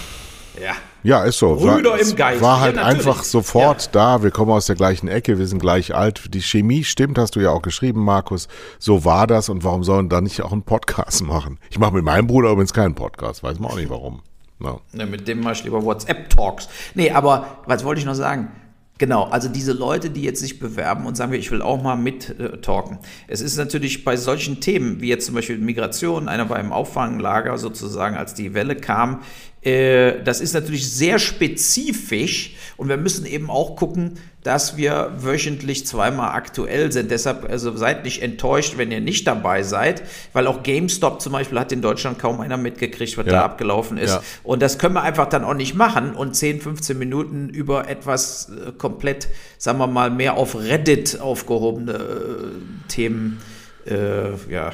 Ja, 0.60 0.72
Ja, 1.04 1.22
ist 1.22 1.38
so. 1.38 1.54
Brüder 1.56 1.90
war, 1.90 2.00
im 2.00 2.16
Geist. 2.16 2.42
War 2.42 2.60
halt 2.60 2.76
Ja, 2.76 2.82
einfach 2.84 3.22
sofort 3.22 3.94
da. 3.94 4.22
Wir 4.24 4.32
kommen 4.32 4.50
aus 4.50 4.66
der 4.66 4.74
gleichen 4.74 5.06
Ecke, 5.06 5.38
wir 5.38 5.46
sind 5.46 5.60
gleich 5.60 5.94
alt. 5.94 6.34
Die 6.34 6.42
Chemie 6.42 6.82
stimmt, 6.82 7.18
hast 7.18 7.36
du 7.36 7.40
ja 7.40 7.50
auch 7.50 7.62
geschrieben, 7.62 8.02
Markus. 8.02 8.48
So 8.80 9.04
war 9.04 9.26
das 9.28 9.48
und 9.48 9.62
warum 9.62 9.84
sollen 9.84 10.08
da 10.08 10.20
nicht 10.20 10.42
auch 10.42 10.50
einen 10.52 10.62
Podcast 10.64 11.22
machen? 11.22 11.58
Ich 11.70 11.78
mache 11.78 11.94
mit 11.94 12.04
meinem 12.04 12.26
Bruder 12.26 12.50
übrigens 12.50 12.72
keinen 12.72 12.96
Podcast, 12.96 13.44
weiß 13.44 13.60
man 13.60 13.70
auch 13.70 13.76
nicht 13.76 13.90
warum. 13.90 14.22
No. 14.58 14.80
Ne, 14.92 15.06
mit 15.06 15.28
dem 15.28 15.40
mache 15.40 15.54
ich 15.54 15.64
lieber 15.64 15.84
WhatsApp-Talks. 15.84 16.68
Nee, 16.94 17.10
aber 17.10 17.62
was 17.66 17.84
wollte 17.84 18.00
ich 18.00 18.06
noch 18.06 18.14
sagen? 18.14 18.48
Genau, 18.98 19.24
also 19.24 19.48
diese 19.48 19.72
Leute, 19.72 20.10
die 20.10 20.22
jetzt 20.22 20.40
sich 20.40 20.58
bewerben 20.58 21.06
und 21.06 21.16
sagen, 21.16 21.32
ich 21.32 21.52
will 21.52 21.62
auch 21.62 21.80
mal 21.80 21.94
mit 21.94 22.34
äh. 22.60 22.98
Es 23.28 23.40
ist 23.40 23.56
natürlich 23.56 24.04
bei 24.04 24.16
solchen 24.16 24.60
Themen, 24.60 25.00
wie 25.00 25.08
jetzt 25.08 25.26
zum 25.26 25.36
Beispiel 25.36 25.56
Migration, 25.58 26.28
einer 26.28 26.50
war 26.50 26.58
im 26.58 26.72
Auffanglager 26.72 27.58
sozusagen, 27.58 28.16
als 28.16 28.34
die 28.34 28.54
Welle 28.54 28.74
kam, 28.74 29.22
äh, 29.62 30.22
das 30.24 30.40
ist 30.40 30.52
natürlich 30.52 30.90
sehr 30.90 31.20
spezifisch 31.20 32.56
und 32.76 32.88
wir 32.88 32.96
müssen 32.96 33.24
eben 33.24 33.50
auch 33.50 33.76
gucken, 33.76 34.14
dass 34.48 34.78
wir 34.78 35.12
wöchentlich 35.18 35.86
zweimal 35.86 36.30
aktuell 36.34 36.90
sind. 36.90 37.10
Deshalb, 37.10 37.44
also 37.50 37.76
seid 37.76 38.04
nicht 38.04 38.22
enttäuscht, 38.22 38.78
wenn 38.78 38.90
ihr 38.90 39.02
nicht 39.02 39.26
dabei 39.26 39.62
seid, 39.62 40.02
weil 40.32 40.46
auch 40.46 40.62
GameStop 40.62 41.20
zum 41.20 41.34
Beispiel 41.34 41.60
hat 41.60 41.70
in 41.70 41.82
Deutschland 41.82 42.18
kaum 42.18 42.40
einer 42.40 42.56
mitgekriegt, 42.56 43.18
was 43.18 43.26
Ja. 43.26 43.32
da 43.32 43.44
abgelaufen 43.44 43.98
ist. 43.98 44.12
Ja. 44.12 44.22
Und 44.44 44.62
das 44.62 44.78
können 44.78 44.94
wir 44.94 45.02
einfach 45.02 45.28
dann 45.28 45.44
auch 45.44 45.52
nicht 45.52 45.74
machen 45.74 46.14
und 46.14 46.34
10, 46.34 46.62
15 46.62 46.98
Minuten 46.98 47.50
über 47.50 47.88
etwas 47.90 48.48
äh, 48.48 48.72
komplett, 48.72 49.28
sagen 49.58 49.76
wir 49.80 49.86
mal, 49.86 50.08
mehr 50.08 50.38
auf 50.38 50.54
Reddit 50.58 51.20
aufgehobene 51.20 51.92
äh, 51.92 52.88
Themen, 52.88 53.42
äh, 53.86 54.30
ja. 54.50 54.70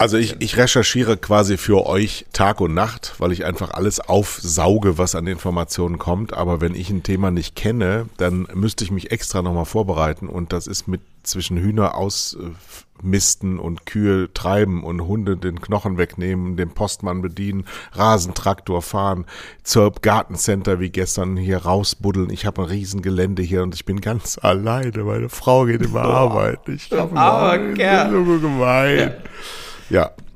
Also 0.00 0.16
ich, 0.16 0.36
ich 0.38 0.56
recherchiere 0.56 1.18
quasi 1.18 1.58
für 1.58 1.84
euch 1.84 2.24
Tag 2.32 2.62
und 2.62 2.72
Nacht, 2.72 3.16
weil 3.18 3.32
ich 3.32 3.44
einfach 3.44 3.72
alles 3.72 4.00
aufsauge, 4.00 4.96
was 4.96 5.14
an 5.14 5.26
Informationen 5.26 5.98
kommt. 5.98 6.32
Aber 6.32 6.62
wenn 6.62 6.74
ich 6.74 6.88
ein 6.88 7.02
Thema 7.02 7.30
nicht 7.30 7.54
kenne, 7.54 8.06
dann 8.16 8.48
müsste 8.54 8.82
ich 8.82 8.90
mich 8.90 9.12
extra 9.12 9.42
nochmal 9.42 9.66
vorbereiten. 9.66 10.26
Und 10.26 10.54
das 10.54 10.66
ist 10.68 10.88
mit 10.88 11.02
zwischen 11.22 11.58
Hühner 11.58 11.96
ausmisten 11.96 13.58
und 13.58 13.84
Kühe 13.84 14.32
treiben 14.32 14.84
und 14.84 15.06
Hunde 15.06 15.36
den 15.36 15.60
Knochen 15.60 15.98
wegnehmen, 15.98 16.56
den 16.56 16.70
Postmann 16.70 17.20
bedienen, 17.20 17.66
Rasentraktor 17.92 18.80
fahren, 18.80 19.26
zur 19.64 19.92
Gartencenter 19.92 20.80
wie 20.80 20.88
gestern 20.88 21.36
hier 21.36 21.58
rausbuddeln. 21.58 22.30
Ich 22.30 22.46
habe 22.46 22.62
ein 22.62 22.68
Riesengelände 22.68 23.42
hier 23.42 23.62
und 23.62 23.74
ich 23.74 23.84
bin 23.84 24.00
ganz 24.00 24.38
alleine. 24.40 25.04
Meine 25.04 25.28
Frau 25.28 25.66
geht 25.66 25.82
immer 25.82 26.04
arbeiten. 26.04 26.74
Ich 26.74 26.90
armer 26.90 27.58
Nein, 27.58 27.74
Kerl. 27.74 28.10
so 28.12 28.38
gemein. 28.38 28.98
Ja. 28.98 29.12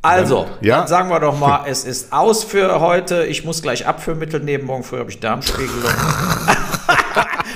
Also, 0.02 0.46
Ja. 0.60 0.78
dann 0.78 0.86
sagen 0.86 1.08
wir 1.08 1.18
doch 1.20 1.38
mal, 1.38 1.64
es 1.66 1.84
ist 1.84 2.12
aus 2.12 2.44
für 2.44 2.80
heute. 2.80 3.24
Ich 3.24 3.44
muss 3.44 3.62
gleich 3.62 3.86
Abführmittel 3.86 4.40
nehmen. 4.40 4.64
Morgen 4.66 4.82
früh 4.84 4.98
habe 4.98 5.10
ich 5.10 5.18
Darmspiegelung. 5.20 5.70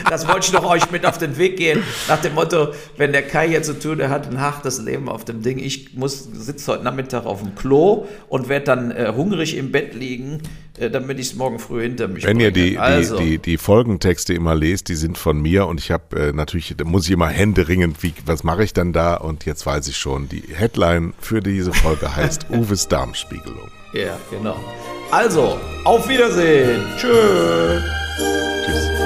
das 0.08 0.26
wollte 0.28 0.46
ich 0.46 0.52
doch 0.52 0.64
euch 0.68 0.90
mit 0.90 1.06
auf 1.06 1.18
den 1.18 1.36
Weg 1.38 1.56
gehen. 1.56 1.82
Nach 2.08 2.20
dem 2.20 2.34
Motto, 2.34 2.68
wenn 2.96 3.12
der 3.12 3.22
Kai 3.22 3.48
jetzt 3.48 3.66
so 3.66 3.74
tut, 3.74 4.00
er 4.00 4.10
hat 4.10 4.28
ein 4.30 4.40
hartes 4.40 4.80
Leben 4.80 5.08
auf 5.08 5.24
dem 5.24 5.42
Ding. 5.42 5.58
Ich 5.58 5.94
muss 5.94 6.24
sitze 6.32 6.72
heute 6.72 6.84
Nachmittag 6.84 7.24
auf 7.26 7.42
dem 7.42 7.54
Klo 7.54 8.06
und 8.28 8.48
werde 8.48 8.64
dann 8.66 8.90
äh, 8.90 9.12
hungrig 9.14 9.56
im 9.56 9.72
Bett 9.72 9.94
liegen, 9.94 10.42
äh, 10.78 10.90
damit 10.90 11.18
ich 11.18 11.28
es 11.28 11.34
morgen 11.34 11.58
früh 11.58 11.82
hinter 11.82 12.08
mich 12.08 12.24
Wenn 12.24 12.40
ihr 12.40 12.52
bringe. 12.52 12.70
die, 12.70 12.78
also, 12.78 13.16
die, 13.18 13.30
die, 13.30 13.38
die 13.38 13.56
Folgentexte 13.58 14.34
immer 14.34 14.54
lest, 14.54 14.88
die 14.88 14.94
sind 14.94 15.18
von 15.18 15.40
mir 15.40 15.66
und 15.66 15.80
ich 15.80 15.90
habe 15.90 16.28
äh, 16.28 16.32
natürlich, 16.32 16.74
da 16.76 16.84
muss 16.84 17.06
ich 17.06 17.12
immer 17.12 17.28
händeringend, 17.28 18.02
wie, 18.02 18.12
was 18.26 18.44
mache 18.44 18.64
ich 18.64 18.72
dann 18.72 18.92
da? 18.92 19.14
Und 19.14 19.44
jetzt 19.44 19.64
weiß 19.66 19.88
ich 19.88 19.96
schon, 19.96 20.28
die 20.28 20.42
Headline 20.54 21.14
für 21.20 21.40
diese 21.40 21.72
Folge 21.72 22.14
heißt 22.16 22.46
Uwes 22.50 22.88
Darmspiegelung. 22.88 23.68
ja, 23.92 24.18
genau. 24.30 24.56
Also, 25.10 25.58
auf 25.84 26.06
Wiedersehen. 26.08 26.82
Tschüss. 26.98 27.82
Tschüss. 28.66 28.97